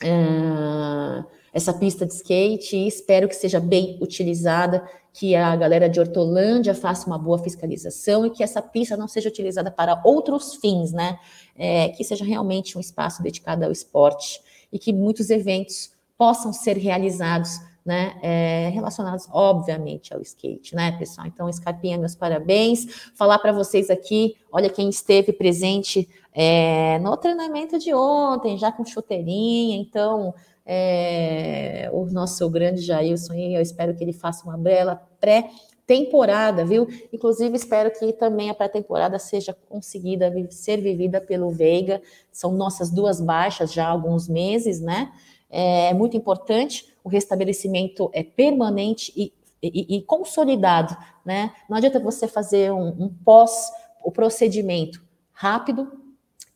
é, 0.03 1.25
essa 1.53 1.73
pista 1.73 2.07
de 2.07 2.15
skate 2.15 2.77
e 2.77 2.89
espero 2.89 3.29
que 3.29 3.37
seja 3.37 3.61
bem 3.61 3.99
utilizada, 4.01 4.89
que 5.13 5.37
a 5.37 5.55
galera 5.55 5.89
de 5.89 6.01
Hortolândia 6.01 6.75
faça 6.75 7.07
uma 7.07 7.19
boa 7.19 7.39
fiscalização 7.39 8.25
e 8.25 8.31
que 8.31 8.43
essa 8.43 8.63
pista 8.63 8.97
não 8.97 9.07
seja 9.07 9.29
utilizada 9.29 9.71
para 9.71 10.01
outros 10.05 10.55
fins, 10.55 10.93
né? 10.93 11.19
É, 11.55 11.91
que 11.91 12.03
seja 12.03 12.25
realmente 12.25 12.79
um 12.79 12.81
espaço 12.81 13.23
dedicado 13.23 13.65
ao 13.65 13.71
esporte 13.71 14.41
e 14.73 14.79
que 14.79 14.93
muitos 14.93 15.29
eventos 15.29 15.93
possam 16.17 16.53
ser 16.53 16.79
realizados 16.79 17.61
né, 17.85 18.17
é, 18.23 18.71
relacionados, 18.73 19.27
obviamente, 19.33 20.15
ao 20.15 20.21
skate, 20.21 20.75
né, 20.75 20.93
pessoal? 20.93 21.27
Então, 21.27 21.53
Scarpinha, 21.53 21.99
meus 21.99 22.15
parabéns. 22.15 23.11
Falar 23.15 23.39
para 23.41 23.53
vocês 23.53 23.91
aqui, 23.91 24.37
olha 24.53 24.71
quem 24.71 24.89
esteve 24.89 25.33
presente 25.33 26.09
é, 26.33 26.99
no 27.01 27.17
treinamento 27.17 27.79
de 27.79 27.93
ontem, 27.93 28.57
já 28.57 28.71
com 28.71 28.85
chuteirinha, 28.85 29.77
então, 29.77 30.33
é, 30.65 31.91
o 31.93 32.07
nosso 32.07 32.49
grande 32.49 32.81
Jailson, 32.81 33.35
eu 33.35 33.61
espero 33.61 33.95
que 33.95 34.03
ele 34.03 34.13
faça 34.13 34.45
uma 34.45 34.57
bela 34.57 35.03
pré 35.21 35.51
temporada, 35.87 36.65
viu? 36.65 36.87
Inclusive, 37.13 37.57
espero 37.57 37.91
que 37.91 38.13
também 38.13 38.49
a 38.49 38.55
pré-temporada 38.55 39.19
seja 39.19 39.57
conseguida 39.69 40.33
ser 40.51 40.81
vivida 40.81 41.21
pelo 41.21 41.51
Veiga. 41.51 42.01
São 42.31 42.53
nossas 42.53 42.91
duas 42.91 43.21
baixas 43.21 43.73
já 43.73 43.87
há 43.87 43.91
alguns 43.91 44.29
meses, 44.29 44.81
né? 44.81 45.13
É 45.51 45.93
muito 45.93 46.17
importante 46.17 46.95
o 47.05 47.09
restabelecimento 47.09 48.09
é 48.15 48.23
permanente 48.23 49.13
e 49.17 49.33
e, 49.63 49.97
e 49.97 50.03
consolidado, 50.03 50.97
né? 51.25 51.53
Não 51.69 51.77
adianta 51.77 52.01
você 52.01 52.27
fazer 52.27 52.73
um, 52.73 52.89
um 53.05 53.09
pós, 53.09 53.71
o 54.03 54.11
procedimento 54.11 55.01
rápido 55.33 55.91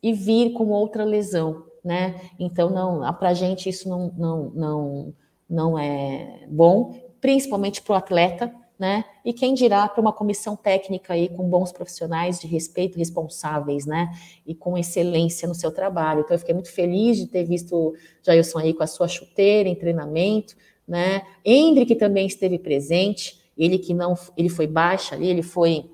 e 0.02 0.12
vir 0.12 0.52
com 0.52 0.68
outra 0.70 1.04
lesão, 1.04 1.65
né? 1.86 2.20
Então, 2.36 2.68
não, 2.68 3.00
para 3.14 3.28
a 3.28 3.34
gente 3.34 3.68
isso 3.68 3.88
não, 3.88 4.12
não, 4.16 4.50
não, 4.50 5.14
não 5.48 5.78
é 5.78 6.44
bom, 6.48 6.92
principalmente 7.20 7.80
para 7.80 7.92
o 7.92 7.96
atleta, 7.96 8.52
né? 8.76 9.04
E 9.24 9.32
quem 9.32 9.54
dirá 9.54 9.88
para 9.88 10.00
uma 10.00 10.12
comissão 10.12 10.56
técnica 10.56 11.14
aí 11.14 11.28
com 11.28 11.48
bons 11.48 11.70
profissionais 11.70 12.40
de 12.40 12.48
respeito, 12.48 12.98
responsáveis, 12.98 13.86
né? 13.86 14.10
E 14.44 14.52
com 14.52 14.76
excelência 14.76 15.46
no 15.46 15.54
seu 15.54 15.70
trabalho. 15.70 16.20
Então, 16.20 16.34
eu 16.34 16.40
fiquei 16.40 16.54
muito 16.54 16.72
feliz 16.72 17.16
de 17.16 17.28
ter 17.28 17.44
visto 17.44 17.94
Jailson 18.20 18.58
aí 18.58 18.74
com 18.74 18.82
a 18.82 18.86
sua 18.88 19.06
chuteira 19.06 19.68
em 19.68 19.76
treinamento, 19.76 20.56
né? 20.88 21.22
Hendrick 21.44 21.94
também 21.94 22.26
esteve 22.26 22.58
presente, 22.58 23.40
ele 23.56 23.78
que 23.78 23.94
não, 23.94 24.14
ele 24.36 24.48
foi 24.48 24.66
baixa 24.66 25.14
ali, 25.14 25.28
ele 25.28 25.42
foi 25.42 25.88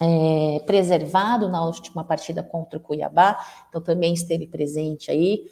é, 0.00 0.60
preservado 0.66 1.48
na 1.48 1.64
última 1.64 2.04
partida 2.04 2.42
contra 2.42 2.78
o 2.78 2.82
Cuiabá, 2.82 3.38
então 3.68 3.80
também 3.80 4.14
esteve 4.14 4.46
presente 4.46 5.10
aí 5.10 5.46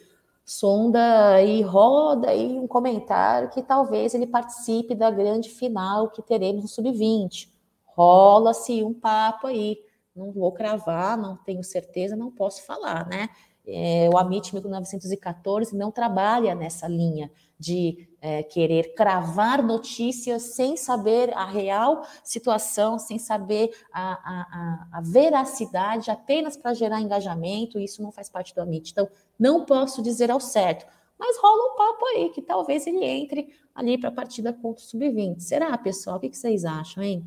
sonda 0.47 1.41
e 1.41 1.61
roda 1.61 2.29
aí 2.29 2.57
um 2.57 2.65
comentário 2.65 3.49
que 3.49 3.61
talvez 3.61 4.15
ele 4.15 4.25
participe 4.25 4.95
da 4.95 5.11
grande 5.11 5.49
final 5.49 6.09
que 6.09 6.21
teremos 6.21 6.61
no 6.61 6.69
sub-20. 6.69 7.49
Rola-se 7.83 8.81
um 8.81 8.93
papo 8.93 9.47
aí. 9.47 9.77
Não 10.15 10.31
vou 10.31 10.53
cravar, 10.53 11.17
não 11.17 11.35
tenho 11.35 11.61
certeza, 11.63 12.15
não 12.15 12.31
posso 12.31 12.65
falar, 12.65 13.05
né? 13.07 13.27
É, 13.67 14.09
o 14.11 14.17
Amit 14.17 14.53
1914 14.53 15.75
não 15.75 15.91
trabalha 15.91 16.55
nessa 16.55 16.87
linha 16.87 17.29
de 17.59 18.07
é, 18.21 18.43
querer 18.43 18.93
cravar 18.93 19.63
notícias 19.63 20.43
sem 20.43 20.77
saber 20.77 21.33
a 21.35 21.45
real 21.45 22.05
situação, 22.23 22.99
sem 22.99 23.17
saber 23.17 23.71
a, 23.91 24.11
a, 24.13 24.87
a 24.99 25.01
veracidade, 25.01 26.11
apenas 26.11 26.55
para 26.55 26.73
gerar 26.73 27.01
engajamento, 27.01 27.79
isso 27.79 28.01
não 28.01 28.11
faz 28.11 28.29
parte 28.29 28.53
do 28.53 28.61
Amit. 28.61 28.91
Então, 28.91 29.09
não 29.39 29.65
posso 29.65 30.01
dizer 30.01 30.29
ao 30.29 30.39
certo, 30.39 30.85
mas 31.17 31.37
rola 31.37 31.73
um 31.73 31.75
papo 31.75 32.05
aí 32.05 32.29
que 32.29 32.41
talvez 32.41 32.85
ele 32.85 33.03
entre 33.03 33.49
ali 33.73 33.97
para 33.97 34.09
a 34.09 34.13
partida 34.13 34.53
contra 34.53 34.83
o 34.83 34.87
Sub-20. 34.87 35.39
Será, 35.39 35.75
pessoal? 35.77 36.17
O 36.17 36.19
que 36.19 36.35
vocês 36.35 36.63
acham, 36.65 37.03
hein? 37.03 37.25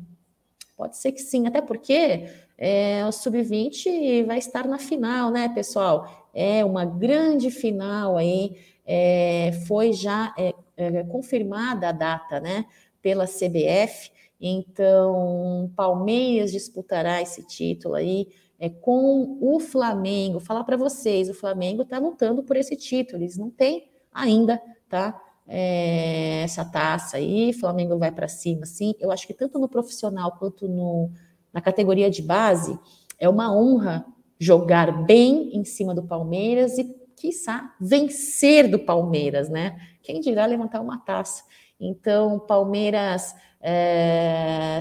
Pode 0.77 0.97
ser 0.97 1.11
que 1.11 1.21
sim, 1.21 1.45
até 1.45 1.61
porque 1.61 2.27
é, 2.57 3.05
o 3.05 3.11
Sub-20 3.11 4.25
vai 4.25 4.37
estar 4.37 4.67
na 4.67 4.79
final, 4.79 5.29
né, 5.29 5.49
pessoal? 5.49 6.29
É 6.33 6.63
uma 6.63 6.85
grande 6.85 7.51
final 7.51 8.17
aí 8.17 8.57
é, 8.85 9.51
foi 9.67 9.93
já 9.93 10.33
é, 10.37 10.53
é, 10.77 11.03
confirmada 11.03 11.89
a 11.89 11.91
data, 11.91 12.39
né, 12.39 12.65
pela 13.01 13.25
CBF. 13.25 14.11
Então, 14.39 15.71
Palmeiras 15.75 16.51
disputará 16.51 17.21
esse 17.21 17.45
título 17.45 17.95
aí 17.95 18.27
é, 18.59 18.69
com 18.69 19.37
o 19.39 19.59
Flamengo. 19.59 20.39
Falar 20.39 20.63
para 20.63 20.77
vocês, 20.77 21.29
o 21.29 21.33
Flamengo 21.33 21.83
está 21.83 21.99
lutando 21.99 22.43
por 22.43 22.55
esse 22.57 22.75
título. 22.75 23.21
Eles 23.21 23.37
não 23.37 23.49
têm 23.49 23.89
ainda, 24.11 24.61
tá? 24.89 25.19
É, 25.47 26.43
essa 26.43 26.63
taça 26.63 27.17
aí, 27.17 27.53
Flamengo 27.53 27.97
vai 27.97 28.11
para 28.11 28.27
cima, 28.27 28.65
sim. 28.65 28.93
Eu 28.99 29.11
acho 29.11 29.27
que 29.27 29.33
tanto 29.33 29.59
no 29.59 29.67
profissional 29.67 30.31
quanto 30.37 30.67
no, 30.67 31.09
na 31.51 31.61
categoria 31.61 32.09
de 32.09 32.21
base 32.21 32.79
é 33.19 33.27
uma 33.27 33.55
honra 33.55 34.05
jogar 34.39 35.05
bem 35.05 35.55
em 35.55 35.63
cima 35.63 35.93
do 35.93 36.03
Palmeiras 36.03 36.77
e 36.77 37.00
quiçá, 37.21 37.73
vencer 37.79 38.67
do 38.67 38.79
Palmeiras, 38.79 39.47
né? 39.47 39.79
Quem 40.01 40.19
dirá 40.19 40.45
levantar 40.47 40.81
uma 40.81 40.97
taça? 40.97 41.43
Então, 41.79 42.39
Palmeiras 42.39 43.35
é, 43.61 44.79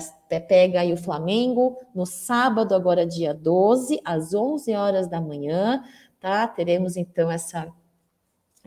pega 0.49 0.81
aí 0.81 0.93
o 0.93 0.97
Flamengo 0.97 1.77
no 1.95 2.07
sábado, 2.07 2.75
agora 2.75 3.07
dia 3.07 3.35
12, 3.35 4.01
às 4.03 4.33
11 4.33 4.75
horas 4.75 5.07
da 5.07 5.21
manhã, 5.21 5.85
tá? 6.19 6.49
Teremos 6.49 6.97
então 6.97 7.31
essa 7.31 7.71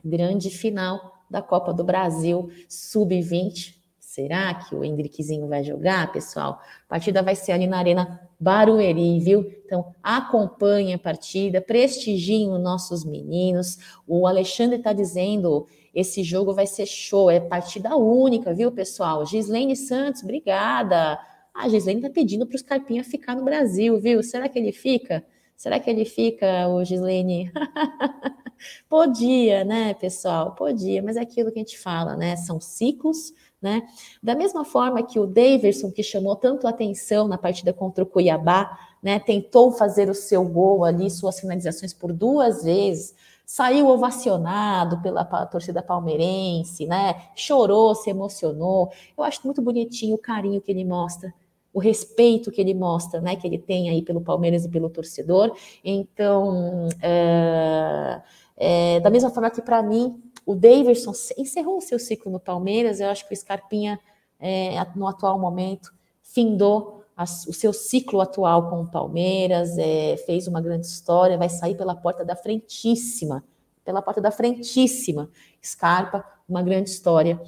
grande 0.05 0.51
final 0.51 1.13
da 1.27 1.41
Copa 1.41 1.73
do 1.73 1.83
Brasil 1.83 2.49
Sub-20. 2.69 3.75
Será 4.13 4.53
que 4.53 4.75
o 4.75 4.85
Hendrickzinho 4.85 5.47
vai 5.47 5.63
jogar, 5.63 6.11
pessoal? 6.11 6.61
A 6.85 6.87
partida 6.87 7.23
vai 7.23 7.35
ser 7.35 7.51
ali 7.51 7.65
na 7.65 7.79
Arena 7.79 8.21
Barueri, 8.39 9.19
viu? 9.19 9.51
Então, 9.65 9.91
acompanhe 10.03 10.93
a 10.93 10.99
partida, 10.99 11.59
prestigiem 11.59 12.51
os 12.51 12.61
nossos 12.61 13.03
meninos. 13.03 13.79
O 14.07 14.27
Alexandre 14.27 14.77
está 14.77 14.93
dizendo, 14.93 15.65
esse 15.95 16.21
jogo 16.21 16.53
vai 16.53 16.67
ser 16.67 16.85
show, 16.85 17.31
é 17.31 17.39
partida 17.39 17.97
única, 17.97 18.53
viu, 18.53 18.71
pessoal? 18.71 19.25
Gislaine 19.25 19.75
Santos, 19.75 20.21
obrigada. 20.21 21.19
A 21.51 21.67
Gislaine 21.67 21.99
está 21.99 22.13
pedindo 22.13 22.45
para 22.45 22.55
os 22.55 22.61
Carpinha 22.61 23.03
ficar 23.03 23.35
no 23.35 23.43
Brasil, 23.43 23.99
viu? 23.99 24.21
Será 24.21 24.47
que 24.47 24.59
ele 24.59 24.71
fica? 24.71 25.25
Será 25.57 25.79
que 25.79 25.89
ele 25.89 26.05
fica, 26.05 26.67
o 26.67 26.85
Gislaine? 26.85 27.51
Podia, 28.87 29.63
né, 29.63 29.95
pessoal? 29.95 30.53
Podia, 30.53 31.01
mas 31.01 31.17
é 31.17 31.21
aquilo 31.21 31.51
que 31.51 31.57
a 31.57 31.63
gente 31.63 31.79
fala, 31.79 32.15
né? 32.15 32.35
São 32.35 32.61
ciclos, 32.61 33.33
né? 33.63 33.87
Da 34.21 34.35
mesma 34.35 34.65
forma 34.65 35.01
que 35.01 35.17
o 35.17 35.25
Daverson, 35.25 35.89
que 35.89 36.03
chamou 36.03 36.35
tanto 36.35 36.67
atenção 36.67 37.27
na 37.27 37.37
partida 37.37 37.71
contra 37.71 38.03
o 38.03 38.07
Cuiabá, 38.07 38.77
né, 39.01 39.19
tentou 39.19 39.71
fazer 39.71 40.09
o 40.09 40.13
seu 40.13 40.43
gol 40.43 40.83
ali, 40.83 41.09
suas 41.09 41.39
finalizações 41.39 41.93
por 41.93 42.13
duas 42.13 42.63
vezes, 42.63 43.15
saiu 43.45 43.87
ovacionado 43.87 45.01
pela 45.01 45.23
torcida 45.45 45.81
palmeirense, 45.81 46.85
né? 46.85 47.27
Chorou, 47.35 47.93
se 47.95 48.09
emocionou. 48.09 48.89
Eu 49.17 49.23
acho 49.23 49.41
muito 49.43 49.61
bonitinho 49.61 50.15
o 50.15 50.17
carinho 50.17 50.61
que 50.61 50.71
ele 50.71 50.85
mostra, 50.85 51.33
o 51.73 51.79
respeito 51.79 52.51
que 52.51 52.61
ele 52.61 52.73
mostra, 52.73 53.19
né? 53.19 53.35
Que 53.35 53.45
ele 53.47 53.57
tem 53.57 53.89
aí 53.89 54.01
pelo 54.01 54.21
Palmeiras 54.21 54.65
e 54.65 54.69
pelo 54.69 54.89
torcedor. 54.89 55.55
Então, 55.83 56.87
é, 57.01 58.21
é, 58.57 58.99
da 59.01 59.09
mesma 59.09 59.29
forma 59.29 59.49
que 59.49 59.61
para 59.61 59.83
mim 59.83 60.21
o 60.45 60.55
Davidson 60.55 61.13
encerrou 61.37 61.77
o 61.77 61.81
seu 61.81 61.97
ciclo 61.97 62.31
no 62.31 62.39
Palmeiras, 62.39 62.99
eu 62.99 63.09
acho 63.09 63.27
que 63.27 63.33
o 63.33 63.37
Scarpinha, 63.37 63.99
é, 64.39 64.75
no 64.95 65.07
atual 65.07 65.39
momento, 65.39 65.93
findou 66.21 67.03
a, 67.15 67.23
o 67.23 67.53
seu 67.53 67.71
ciclo 67.71 68.19
atual 68.21 68.69
com 68.69 68.81
o 68.81 68.87
Palmeiras, 68.87 69.77
é, 69.77 70.17
fez 70.17 70.47
uma 70.47 70.61
grande 70.61 70.87
história, 70.87 71.37
vai 71.37 71.49
sair 71.49 71.75
pela 71.75 71.95
porta 71.95 72.25
da 72.25 72.35
frentíssima, 72.35 73.43
pela 73.85 74.01
porta 74.01 74.19
da 74.19 74.31
frentíssima. 74.31 75.29
Scarpa, 75.63 76.25
uma 76.47 76.61
grande 76.61 76.89
história. 76.89 77.39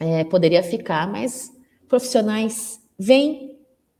É, 0.00 0.24
poderia 0.24 0.62
ficar, 0.62 1.10
mas 1.10 1.52
profissionais 1.88 2.80
vêm 2.98 3.57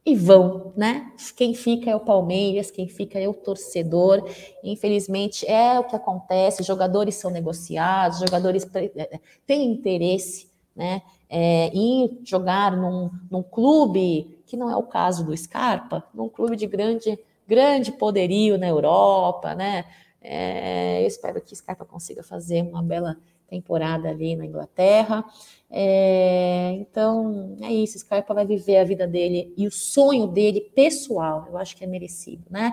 e 0.09 0.15
vão, 0.15 0.73
né? 0.77 1.13
Quem 1.37 1.55
fica 1.55 1.91
é 1.91 1.95
o 1.97 2.01
Palmeiras, 2.01 2.71
quem 2.71 2.89
fica 2.89 3.19
é 3.19 3.29
o 3.29 3.35
torcedor. 3.35 4.27
Infelizmente 4.65 5.47
é 5.47 5.79
o 5.79 5.85
que 5.85 5.95
acontece. 5.95 6.63
Jogadores 6.63 7.17
são 7.17 7.31
negociados, 7.31 8.21
jogadores 8.21 8.67
é, 8.75 8.91
é, 8.97 9.21
têm 9.47 9.71
interesse, 9.71 10.51
né? 10.75 11.03
É, 11.29 11.71
em 11.75 12.21
jogar 12.25 12.75
num, 12.75 13.11
num 13.31 13.43
clube 13.43 14.43
que 14.47 14.57
não 14.57 14.71
é 14.71 14.77
o 14.77 14.83
caso 14.83 15.27
do 15.27 15.37
Scarpa, 15.37 16.03
num 16.15 16.29
clube 16.29 16.57
de 16.57 16.67
grande 16.67 17.19
grande 17.47 17.93
poderio 17.93 18.59
na 18.59 18.69
Europa, 18.69 19.55
né? 19.55 19.85
É, 20.21 21.03
eu 21.03 21.07
espero 21.07 21.41
que 21.41 21.55
Scarpa 21.55 21.85
consiga 21.85 22.23
fazer 22.23 22.63
uma 22.63 22.83
bela 22.83 23.17
temporada 23.49 24.09
ali 24.11 24.37
na 24.37 24.45
Inglaterra. 24.45 25.25
É, 25.71 26.73
então, 26.81 27.57
é 27.61 27.73
isso. 27.73 27.99
Scarpa 27.99 28.35
vai 28.35 28.47
viver 28.47 28.79
a 28.79 28.85
vida 28.85 29.07
dele 29.07 29.53
e 29.57 29.67
o 29.67 29.71
sonho 29.71 30.27
dele 30.27 30.73
pessoal, 30.75 31.47
eu 31.49 31.59
acho 31.59 31.77
que 31.77 31.85
é 31.85 31.87
merecido, 31.87 32.45
né? 32.51 32.73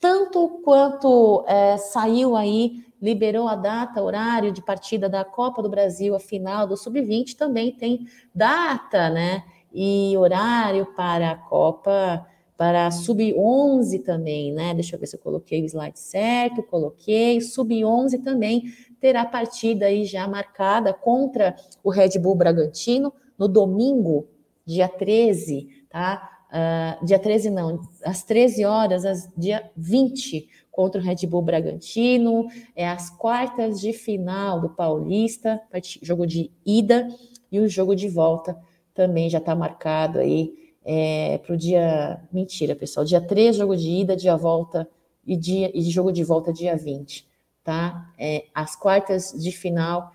Tanto 0.00 0.60
quanto 0.62 1.44
é, 1.48 1.76
saiu 1.76 2.36
aí, 2.36 2.84
liberou 3.00 3.48
a 3.48 3.56
data, 3.56 4.02
horário 4.02 4.52
de 4.52 4.62
partida 4.62 5.08
da 5.08 5.24
Copa 5.24 5.62
do 5.62 5.68
Brasil, 5.68 6.14
a 6.14 6.20
final 6.20 6.66
do 6.66 6.76
Sub-20, 6.76 7.34
também 7.36 7.72
tem 7.72 8.06
data, 8.34 9.10
né? 9.10 9.44
E 9.72 10.16
horário 10.16 10.86
para 10.94 11.32
a 11.32 11.36
Copa 11.36 12.26
para 12.56 12.90
sub-11 12.90 14.02
também, 14.02 14.52
né? 14.52 14.72
Deixa 14.72 14.96
eu 14.96 15.00
ver 15.00 15.06
se 15.06 15.16
eu 15.16 15.20
coloquei 15.20 15.62
o 15.62 15.66
slide 15.66 15.98
certo, 15.98 16.62
coloquei. 16.62 17.40
Sub-11 17.40 18.22
também 18.22 18.72
terá 19.00 19.24
partida 19.24 19.86
aí 19.86 20.04
já 20.04 20.26
marcada 20.26 20.92
contra 20.94 21.54
o 21.84 21.90
Red 21.90 22.18
Bull 22.18 22.34
Bragantino 22.34 23.12
no 23.38 23.46
domingo, 23.46 24.26
dia 24.64 24.88
13, 24.88 25.68
tá? 25.90 26.30
Uh, 26.46 27.04
dia 27.04 27.18
13 27.18 27.50
não, 27.50 27.80
às 28.04 28.22
13 28.22 28.64
horas, 28.64 29.04
às 29.04 29.28
dia 29.36 29.70
20, 29.76 30.48
contra 30.70 31.00
o 31.00 31.04
Red 31.04 31.26
Bull 31.26 31.42
Bragantino, 31.42 32.46
é 32.74 32.88
as 32.88 33.10
quartas 33.10 33.80
de 33.80 33.92
final 33.92 34.60
do 34.60 34.70
Paulista, 34.70 35.60
jogo 36.00 36.26
de 36.26 36.50
ida, 36.64 37.08
e 37.50 37.60
o 37.60 37.68
jogo 37.68 37.94
de 37.94 38.08
volta 38.08 38.56
também 38.94 39.28
já 39.28 39.38
está 39.38 39.54
marcado 39.54 40.18
aí 40.18 40.65
é, 40.86 41.38
para 41.44 41.54
o 41.54 41.56
dia. 41.56 42.18
Mentira, 42.32 42.74
pessoal. 42.74 43.04
Dia 43.04 43.20
3, 43.20 43.56
jogo 43.56 43.76
de 43.76 43.90
ida, 43.90 44.16
dia 44.16 44.36
volta 44.36 44.88
e, 45.26 45.36
dia, 45.36 45.70
e 45.74 45.82
jogo 45.82 46.10
de 46.10 46.24
volta 46.24 46.52
dia 46.52 46.76
20 46.76 47.26
tá? 47.66 48.12
É, 48.16 48.44
as 48.54 48.76
quartas 48.76 49.32
de 49.32 49.50
final 49.50 50.12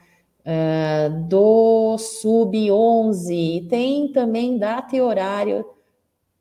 do 1.28 1.82
do 1.92 1.98
Sub-11. 1.98 3.68
Tem 3.70 4.12
também 4.12 4.58
data 4.58 4.96
e 4.96 5.02
horário 5.02 5.66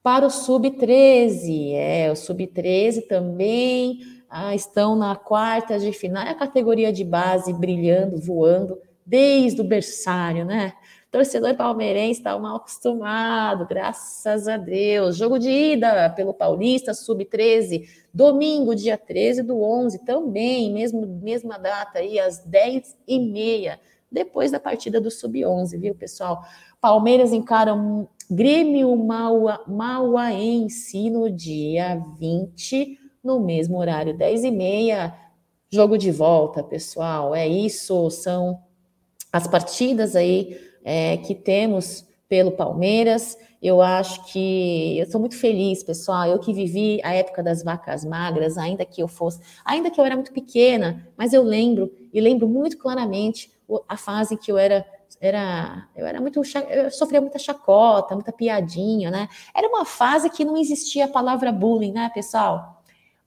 para 0.02 0.26
o 0.26 0.30
Sub-13. 0.30 1.74
É, 1.74 2.10
o 2.10 2.16
Sub-13 2.16 3.06
também 3.06 3.98
ah, 4.30 4.54
estão 4.54 4.96
na 4.96 5.16
quarta 5.16 5.78
de 5.78 5.92
final. 5.92 6.22
É 6.22 6.30
a 6.30 6.34
categoria 6.34 6.92
de 6.92 7.04
base 7.04 7.52
brilhando, 7.52 8.18
voando, 8.18 8.78
desde 9.04 9.60
o 9.60 9.64
berçário, 9.64 10.44
né? 10.44 10.72
Torcedor 11.10 11.56
palmeirense 11.56 12.20
está 12.20 12.38
mal 12.38 12.56
acostumado, 12.56 13.66
graças 13.66 14.46
a 14.46 14.56
Deus. 14.56 15.16
Jogo 15.16 15.40
de 15.40 15.50
ida 15.50 16.08
pelo 16.10 16.32
Paulista, 16.32 16.94
sub-13, 16.94 17.88
domingo, 18.14 18.76
dia 18.76 18.96
13 18.96 19.42
do 19.42 19.60
11, 19.60 20.04
também, 20.04 20.72
mesmo, 20.72 21.04
mesma 21.20 21.58
data 21.58 21.98
aí, 21.98 22.20
às 22.20 22.46
10h30, 22.46 23.76
depois 24.10 24.52
da 24.52 24.60
partida 24.60 25.00
do 25.00 25.10
sub-11, 25.10 25.80
viu, 25.80 25.96
pessoal? 25.96 26.44
Palmeiras 26.80 27.32
encaram 27.32 28.08
Grêmio 28.30 28.94
Maua, 28.94 29.64
Mauaense 29.66 31.10
no 31.10 31.28
dia 31.28 32.00
20, 32.20 32.96
no 33.22 33.40
mesmo 33.40 33.78
horário, 33.78 34.16
10h30. 34.16 35.12
Jogo 35.68 35.98
de 35.98 36.12
volta, 36.12 36.62
pessoal. 36.62 37.34
É 37.34 37.48
isso, 37.48 38.10
são 38.10 38.60
as 39.32 39.48
partidas 39.48 40.14
aí 40.14 40.69
é, 40.84 41.16
que 41.18 41.34
temos 41.34 42.06
pelo 42.28 42.52
Palmeiras. 42.52 43.36
Eu 43.60 43.82
acho 43.82 44.24
que 44.32 44.96
eu 44.98 45.04
estou 45.04 45.20
muito 45.20 45.36
feliz, 45.36 45.82
pessoal. 45.82 46.26
Eu 46.28 46.38
que 46.38 46.52
vivi 46.52 47.00
a 47.02 47.12
época 47.12 47.42
das 47.42 47.62
vacas 47.62 48.04
magras, 48.04 48.56
ainda 48.56 48.84
que 48.84 49.02
eu 49.02 49.08
fosse, 49.08 49.40
ainda 49.64 49.90
que 49.90 50.00
eu 50.00 50.04
era 50.04 50.14
muito 50.14 50.32
pequena, 50.32 51.06
mas 51.16 51.32
eu 51.32 51.42
lembro 51.42 51.92
e 52.12 52.20
lembro 52.20 52.48
muito 52.48 52.78
claramente 52.78 53.50
a 53.88 53.96
fase 53.96 54.36
que 54.36 54.50
eu 54.50 54.56
era 54.56 54.86
era 55.20 55.86
eu 55.94 56.06
era 56.06 56.20
muito 56.20 56.40
eu 56.70 56.90
sofria 56.90 57.20
muita 57.20 57.38
chacota, 57.38 58.14
muita 58.14 58.32
piadinha, 58.32 59.10
né? 59.10 59.28
Era 59.54 59.68
uma 59.68 59.84
fase 59.84 60.30
que 60.30 60.44
não 60.44 60.56
existia 60.56 61.04
a 61.04 61.08
palavra 61.08 61.52
bullying, 61.52 61.92
né, 61.92 62.10
pessoal? 62.14 62.79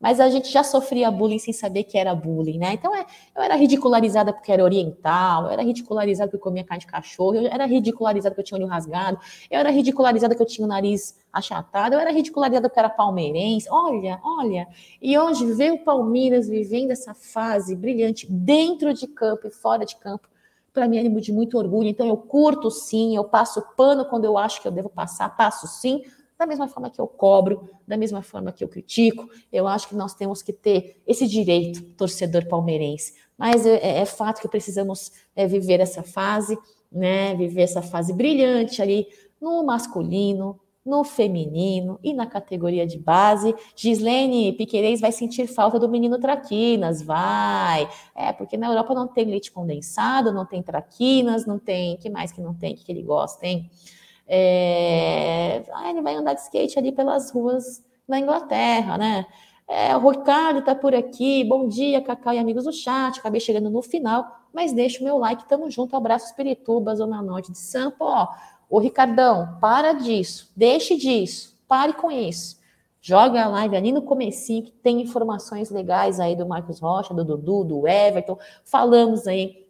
Mas 0.04 0.20
a 0.20 0.30
gente 0.30 0.52
já 0.52 0.66
sofria 0.66 1.10
bullying 1.10 1.40
sem 1.40 1.54
saber 1.54 1.86
que 1.86 1.98
era 1.98 2.14
bullying, 2.14 2.58
né? 2.58 2.74
Então 2.74 2.94
é, 2.94 3.06
eu 3.34 3.42
era 3.42 3.56
ridicularizada 3.56 4.34
porque 4.34 4.52
era 4.52 4.62
oriental, 4.62 5.46
eu 5.46 5.52
era 5.52 5.64
ridicularizada 5.64 6.30
porque 6.30 6.44
comia 6.44 6.62
carne 6.62 6.82
de 6.82 6.88
cachorro, 6.88 7.36
eu 7.36 7.48
era 7.48 7.66
ridicularizada 7.66 8.36
porque 8.36 8.42
eu 8.42 8.46
tinha 8.46 8.58
olho 8.60 8.68
rasgado, 8.68 9.18
eu 9.50 9.58
era 9.58 9.70
ridicularizada 9.70 10.36
porque 10.36 10.44
eu 10.44 10.56
tinha 10.56 10.66
o 10.66 10.68
nariz 10.68 11.18
achatado, 11.32 11.94
eu 11.94 12.00
era 12.02 12.12
ridicularizada 12.12 12.68
porque 12.68 12.80
era 12.80 12.90
palmeirense. 12.90 13.66
Olha, 13.72 14.20
olha. 14.22 14.68
E 15.02 15.18
hoje 15.18 15.46
ver 15.54 15.72
o 15.72 15.86
Palmeiras 15.86 16.50
vivendo 16.50 16.92
essa 16.92 17.14
fase 17.14 17.74
brilhante 17.74 18.30
dentro 18.30 18.94
de 18.94 19.08
campo 19.08 19.48
e 19.48 19.52
fora 19.52 19.86
de 19.86 19.96
campo, 19.96 20.28
para 20.74 20.86
mim 20.86 20.98
é 20.98 21.08
de 21.08 21.32
muito 21.32 21.58
orgulho. 21.58 21.88
Então 21.88 22.08
eu 22.08 22.18
curto 22.18 22.70
sim, 22.70 23.16
eu 23.16 23.24
passo 23.24 23.64
pano 23.78 24.04
quando 24.04 24.26
eu 24.26 24.38
acho 24.38 24.62
que 24.62 24.68
eu 24.68 24.72
devo 24.74 24.90
passar, 24.90 25.30
passo 25.30 25.66
sim, 25.66 26.04
da 26.44 26.48
mesma 26.48 26.68
forma 26.68 26.90
que 26.90 27.00
eu 27.00 27.08
cobro, 27.08 27.70
da 27.88 27.96
mesma 27.96 28.22
forma 28.22 28.52
que 28.52 28.64
eu 28.64 28.68
critico, 28.68 29.30
eu 29.52 29.66
acho 29.66 29.88
que 29.88 29.96
nós 29.96 30.14
temos 30.14 30.42
que 30.42 30.52
ter 30.52 31.02
esse 31.08 31.26
direito, 31.26 31.82
torcedor 31.96 32.46
palmeirense. 32.48 33.14
Mas 33.38 33.66
é, 33.66 34.02
é, 34.02 34.06
fato 34.06 34.42
que 34.42 34.48
precisamos 34.48 35.12
é, 35.36 35.48
viver 35.48 35.80
essa 35.80 36.04
fase, 36.04 36.58
né? 36.92 37.34
Viver 37.36 37.62
essa 37.62 37.82
fase 37.82 38.14
brilhante 38.14 38.82
ali 38.82 39.08
no 39.42 39.64
masculino, 39.64 40.60
no 40.86 41.06
feminino 41.06 41.98
e 42.04 42.14
na 42.14 42.28
categoria 42.28 42.86
de 42.86 43.00
base. 43.00 43.56
Gislene 43.74 44.52
Piqueires 44.52 45.00
vai 45.00 45.14
sentir 45.14 45.48
falta 45.48 45.80
do 45.80 45.88
menino 45.88 46.20
Traquinas, 46.20 47.02
vai. 47.02 47.88
É, 48.14 48.34
porque 48.34 48.58
na 48.58 48.68
Europa 48.68 48.94
não 48.94 49.08
tem 49.08 49.26
leite 49.26 49.50
condensado, 49.50 50.34
não 50.34 50.46
tem 50.46 50.62
traquinas, 50.62 51.46
não 51.46 51.58
tem. 51.58 51.96
que 51.98 52.10
mais 52.10 52.34
que 52.34 52.42
não 52.42 52.54
tem? 52.54 52.76
que 52.76 52.92
ele 52.92 53.02
gosta, 53.02 53.48
hein? 53.48 53.70
É, 54.28 55.64
ah, 55.74 55.90
ele 55.90 56.02
vai 56.02 56.16
andar 56.16 56.34
de 56.34 56.42
skate 56.42 56.80
ali 56.80 56.92
pelas 56.92 57.32
ruas 57.32 57.84
da 58.08 58.20
Inglaterra, 58.20 58.98
né? 58.98 59.26
É, 59.68 59.96
o 59.96 60.10
Ricardo 60.10 60.60
está 60.60 60.76
por 60.76 60.94
aqui. 60.94 61.44
Bom 61.44 61.68
dia, 61.68 62.02
Cacau 62.02 62.34
e 62.34 62.40
amigos 62.40 62.66
do 62.66 62.74
chat. 62.74 63.20
Acabei 63.20 63.40
chegando 63.40 63.70
no 63.70 63.82
final, 63.82 64.26
mas 64.54 64.74
deixa 64.74 65.02
o 65.02 65.04
meu 65.04 65.18
like. 65.18 65.48
Tamo 65.48 65.70
junto. 65.72 65.96
Abraço, 65.96 66.28
Espirituba, 66.28 66.96
Zona 66.96 67.22
Norte 67.22 67.52
de 67.52 67.58
Sampa. 67.58 68.04
Ó, 68.04 68.28
ô 68.70 68.80
Ricardão, 68.80 69.58
para 69.60 69.94
disso. 69.94 70.52
Deixe 70.56 70.98
disso. 70.98 71.58
Pare 71.68 71.94
com 71.94 72.12
isso. 72.12 72.62
Joga 73.02 73.44
a 73.44 73.48
live 73.48 73.76
ali 73.76 73.92
no 73.92 74.02
comecinho, 74.02 74.64
que 74.64 74.72
tem 74.72 75.02
informações 75.02 75.70
legais 75.70 76.20
aí 76.20 76.36
do 76.36 76.46
Marcos 76.46 76.80
Rocha, 76.80 77.14
do 77.14 77.26
Dudu, 77.26 77.64
do 77.66 77.88
Everton. 77.88 78.38
Falamos 78.64 79.28
aí 79.28 79.63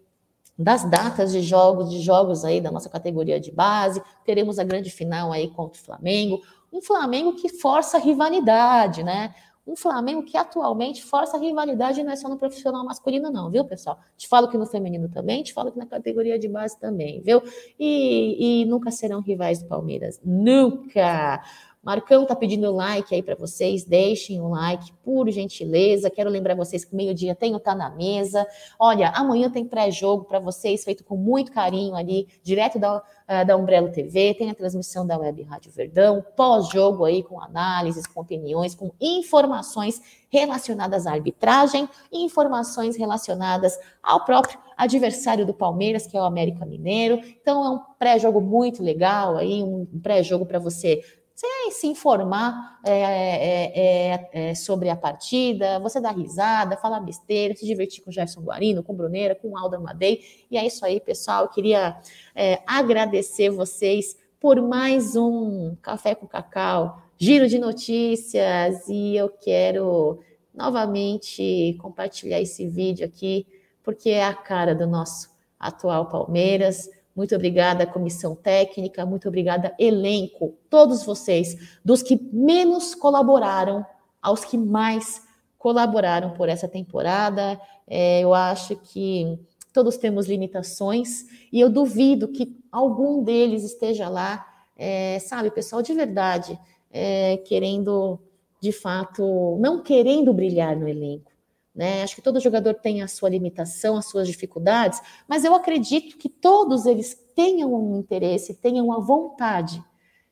das 0.57 0.89
datas 0.89 1.31
de 1.31 1.41
jogos, 1.41 1.89
de 1.89 1.99
jogos 1.99 2.45
aí 2.45 2.61
da 2.61 2.71
nossa 2.71 2.89
categoria 2.89 3.39
de 3.39 3.51
base. 3.51 4.01
Teremos 4.25 4.59
a 4.59 4.63
grande 4.63 4.89
final 4.89 5.31
aí 5.31 5.49
contra 5.49 5.79
o 5.79 5.83
Flamengo. 5.83 6.41
Um 6.71 6.81
Flamengo 6.81 7.33
que 7.33 7.49
força 7.49 7.97
a 7.97 7.99
rivalidade, 7.99 9.03
né? 9.03 9.33
Um 9.65 9.77
Flamengo 9.77 10.23
que 10.23 10.35
atualmente 10.35 11.03
força 11.03 11.37
a 11.37 11.39
rivalidade 11.39 12.03
não 12.03 12.11
é 12.11 12.15
só 12.17 12.27
no 12.27 12.37
profissional 12.37 12.83
masculino, 12.83 13.31
não, 13.31 13.49
viu, 13.49 13.63
pessoal? 13.63 13.97
Te 14.17 14.27
falo 14.27 14.49
que 14.49 14.57
no 14.57 14.65
feminino 14.65 15.07
também, 15.07 15.41
te 15.41 15.53
falo 15.53 15.71
que 15.71 15.77
na 15.77 15.85
categoria 15.85 16.37
de 16.37 16.49
base 16.49 16.77
também, 16.77 17.21
viu? 17.21 17.41
E, 17.79 18.63
e 18.63 18.65
nunca 18.65 18.91
serão 18.91 19.21
rivais 19.21 19.63
do 19.63 19.69
Palmeiras. 19.69 20.19
Nunca! 20.23 21.41
Marcão 21.83 22.25
tá 22.25 22.33
pedindo 22.33 22.71
like 22.71 23.13
aí 23.13 23.21
para 23.21 23.35
vocês, 23.35 23.83
deixem 23.83 24.39
um 24.39 24.51
like, 24.51 24.93
por 25.03 25.29
gentileza. 25.29 26.09
Quero 26.09 26.29
lembrar 26.29 26.55
vocês 26.55 26.85
que 26.85 26.95
meio-dia 26.95 27.35
tem 27.35 27.53
o 27.53 27.59
Tá 27.59 27.75
na 27.75 27.89
Mesa. 27.89 28.47
Olha, 28.79 29.09
amanhã 29.09 29.49
tem 29.49 29.65
pré-jogo 29.65 30.23
para 30.23 30.39
vocês, 30.39 30.85
feito 30.85 31.03
com 31.03 31.17
muito 31.17 31.51
carinho 31.51 31.93
ali, 31.95 32.27
direto 32.41 32.79
da, 32.79 32.97
uh, 32.97 33.45
da 33.45 33.57
Umbrella 33.57 33.89
TV. 33.89 34.33
Tem 34.33 34.49
a 34.49 34.55
transmissão 34.55 35.05
da 35.05 35.17
Web 35.17 35.43
Rádio 35.43 35.71
Verdão, 35.71 36.23
pós-jogo 36.37 37.03
aí 37.03 37.21
com 37.21 37.41
análises, 37.41 38.07
com 38.07 38.21
opiniões, 38.21 38.73
com 38.73 38.91
informações 39.01 40.01
relacionadas 40.29 41.05
à 41.05 41.11
arbitragem 41.11 41.87
informações 42.11 42.95
relacionadas 42.95 43.77
ao 44.01 44.25
próprio 44.25 44.57
adversário 44.75 45.45
do 45.45 45.53
Palmeiras, 45.53 46.07
que 46.07 46.17
é 46.17 46.21
o 46.21 46.23
América 46.23 46.65
Mineiro. 46.65 47.19
Então 47.41 47.63
é 47.63 47.69
um 47.69 47.79
pré-jogo 47.99 48.41
muito 48.41 48.81
legal 48.81 49.37
aí, 49.37 49.61
um 49.61 49.85
pré-jogo 50.01 50.45
para 50.45 50.59
você 50.59 51.01
você 51.35 51.71
se 51.71 51.87
informar 51.87 52.79
é, 52.85 52.91
é, 52.91 53.71
é, 53.75 54.29
é, 54.31 54.55
sobre 54.55 54.89
a 54.89 54.95
partida, 54.95 55.79
você 55.79 55.99
dar 55.99 56.15
risada, 56.15 56.77
falar 56.77 56.99
besteira, 56.99 57.55
se 57.55 57.65
divertir 57.65 58.03
com 58.03 58.11
o 58.11 58.13
Gerson 58.13 58.41
Guarino, 58.41 58.83
com 58.83 58.93
Bruneira, 58.93 59.33
com 59.33 59.49
o 59.49 59.57
Aldo 59.57 59.75
Amadei. 59.75 60.21
E 60.49 60.57
é 60.57 60.65
isso 60.65 60.85
aí, 60.85 60.99
pessoal. 60.99 61.43
Eu 61.43 61.49
queria 61.49 61.97
é, 62.35 62.61
agradecer 62.67 63.49
vocês 63.49 64.15
por 64.39 64.61
mais 64.61 65.15
um 65.15 65.75
Café 65.81 66.13
com 66.13 66.27
Cacau, 66.27 67.01
giro 67.17 67.47
de 67.47 67.57
notícias. 67.57 68.87
E 68.87 69.15
eu 69.15 69.29
quero 69.29 70.19
novamente 70.53 71.75
compartilhar 71.81 72.39
esse 72.41 72.67
vídeo 72.67 73.07
aqui, 73.07 73.47
porque 73.81 74.11
é 74.11 74.23
a 74.23 74.35
cara 74.35 74.75
do 74.75 74.85
nosso 74.85 75.33
atual 75.59 76.05
Palmeiras 76.05 76.87
muito 77.15 77.35
obrigada, 77.35 77.85
comissão 77.85 78.35
técnica, 78.35 79.05
muito 79.05 79.27
obrigada, 79.27 79.75
elenco, 79.77 80.55
todos 80.69 81.03
vocês, 81.03 81.55
dos 81.83 82.01
que 82.01 82.19
menos 82.31 82.95
colaboraram 82.95 83.85
aos 84.21 84.43
que 84.43 84.57
mais 84.57 85.21
colaboraram 85.57 86.31
por 86.31 86.49
essa 86.49 86.67
temporada. 86.67 87.59
É, 87.87 88.21
eu 88.21 88.33
acho 88.33 88.75
que 88.75 89.39
todos 89.71 89.97
temos 89.97 90.27
limitações 90.27 91.25
e 91.51 91.59
eu 91.59 91.69
duvido 91.69 92.27
que 92.27 92.57
algum 92.71 93.23
deles 93.23 93.63
esteja 93.63 94.09
lá, 94.09 94.45
é, 94.75 95.19
sabe, 95.19 95.51
pessoal, 95.51 95.81
de 95.81 95.93
verdade, 95.93 96.59
é, 96.91 97.37
querendo, 97.37 98.19
de 98.61 98.71
fato, 98.71 99.57
não 99.59 99.83
querendo 99.83 100.33
brilhar 100.33 100.75
no 100.75 100.87
elenco. 100.87 101.32
Né? 101.73 102.03
Acho 102.03 102.15
que 102.15 102.21
todo 102.21 102.39
jogador 102.39 102.75
tem 102.75 103.01
a 103.01 103.07
sua 103.07 103.29
limitação, 103.29 103.97
as 103.97 104.05
suas 104.05 104.27
dificuldades, 104.27 105.01
mas 105.27 105.43
eu 105.43 105.55
acredito 105.55 106.17
que 106.17 106.29
todos 106.29 106.85
eles 106.85 107.15
tenham 107.35 107.73
um 107.73 107.97
interesse, 107.97 108.53
tenham 108.53 108.91
a 108.91 108.99
vontade 108.99 109.83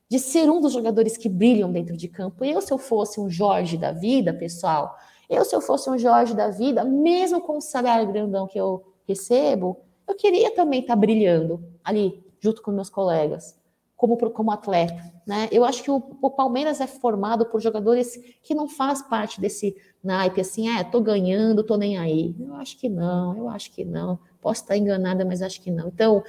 de 0.08 0.20
ser 0.20 0.50
um 0.50 0.60
dos 0.60 0.74
jogadores 0.74 1.18
que 1.18 1.30
brilham 1.30 1.72
dentro 1.72 1.98
de 1.98 2.08
campo. 2.08 2.46
Eu, 2.46 2.62
se 2.62 2.72
eu 2.72 2.78
fosse 2.78 3.20
um 3.20 3.30
Jorge 3.30 3.78
da 3.78 3.92
vida, 3.92 4.34
pessoal, 4.34 4.96
eu, 5.30 5.44
se 5.46 5.56
eu 5.56 5.62
fosse 5.62 5.90
um 5.90 5.98
Jorge 5.98 6.36
da 6.36 6.50
vida, 6.50 6.84
mesmo 6.84 7.42
com 7.42 7.58
o 7.58 7.62
salário 7.62 8.12
grandão 8.12 8.46
que 8.46 8.60
eu 8.60 8.84
recebo, 9.08 9.80
eu 10.08 10.16
queria 10.16 10.54
também 10.54 10.82
estar 10.82 10.96
brilhando 10.96 11.64
ali, 11.84 12.24
junto 12.40 12.62
com 12.62 12.72
meus 12.72 12.90
colegas 12.90 13.61
como, 14.02 14.18
como 14.32 14.50
atleta. 14.50 15.14
Né? 15.28 15.48
Eu 15.52 15.64
acho 15.64 15.84
que 15.84 15.92
o, 15.92 16.02
o, 16.20 16.32
Palmeiras 16.32 16.82
é 16.82 16.88
formado 16.88 17.46
por 17.46 17.62
jogadores 17.62 18.20
que 18.42 18.56
não 18.56 18.68
faz 18.68 19.04
parte 19.04 19.40
desse 19.40 19.76
naipe 20.04 20.42
assim, 20.42 20.76
é, 20.76 20.84
tô 20.84 21.00
ganhando, 21.00 21.64
tô 21.64 21.78
nem 21.78 22.00
aí. 22.00 22.36
Eu 22.40 22.56
acho 22.56 22.80
que 22.80 22.90
não, 22.90 23.38
eu 23.38 23.48
acho 23.48 23.72
que 23.72 23.86
não. 23.86 24.18
Posso 24.42 24.64
estar 24.64 24.76
enganada, 24.76 25.24
mas 25.24 25.44
acho 25.44 25.62
que 25.62 25.70
não. 25.70 25.90
Então, 25.90 26.24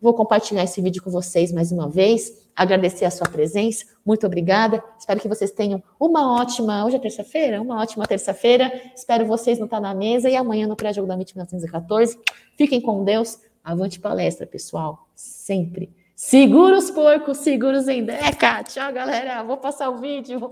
vou 0.00 0.14
compartilhar 0.14 0.64
esse 0.64 0.80
vídeo 0.80 1.02
com 1.02 1.10
vocês 1.10 1.52
mais 1.52 1.70
uma 1.70 1.86
vez, 1.86 2.48
agradecer 2.56 3.04
a 3.04 3.10
sua 3.10 3.28
presença, 3.28 3.84
muito 4.06 4.26
obrigada. 4.26 4.82
Espero 4.98 5.20
que 5.20 5.28
vocês 5.28 5.50
tenham 5.50 5.82
uma 6.00 6.40
ótima, 6.40 6.86
hoje 6.86 6.96
é 6.96 6.98
terça-feira, 6.98 7.60
uma 7.60 7.78
ótima 7.82 8.06
terça-feira. 8.06 8.72
Espero 8.96 9.26
vocês 9.26 9.58
no 9.58 9.68
Tá 9.68 9.78
na 9.78 9.92
Mesa 9.92 10.30
e 10.30 10.34
amanhã 10.34 10.66
no 10.66 10.74
pré-jogo 10.74 11.06
da 11.06 11.12
MIT 11.12 11.34
1914. 11.34 12.18
Fiquem 12.56 12.80
com 12.80 13.04
Deus. 13.04 13.38
Avante 13.62 14.00
palestra, 14.00 14.46
pessoal. 14.46 15.06
Sempre. 15.14 15.92
Segura 16.18 16.76
os 16.76 16.90
porcos, 16.90 17.38
segura 17.38 17.78
os 17.78 17.86
endeca. 17.86 18.64
Tchau, 18.64 18.92
galera. 18.92 19.40
Vou 19.44 19.56
passar 19.56 19.88
o 19.88 19.98
vídeo. 19.98 20.50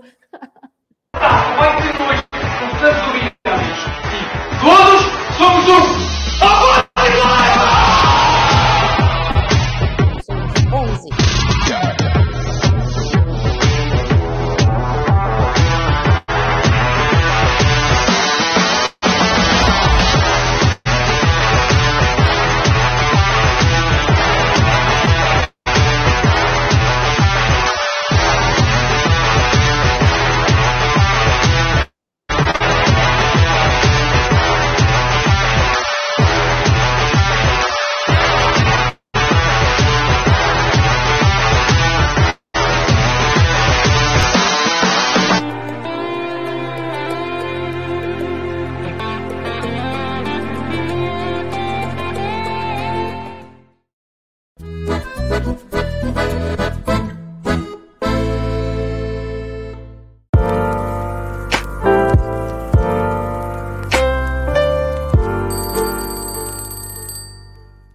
Hoje, 2.73 3.36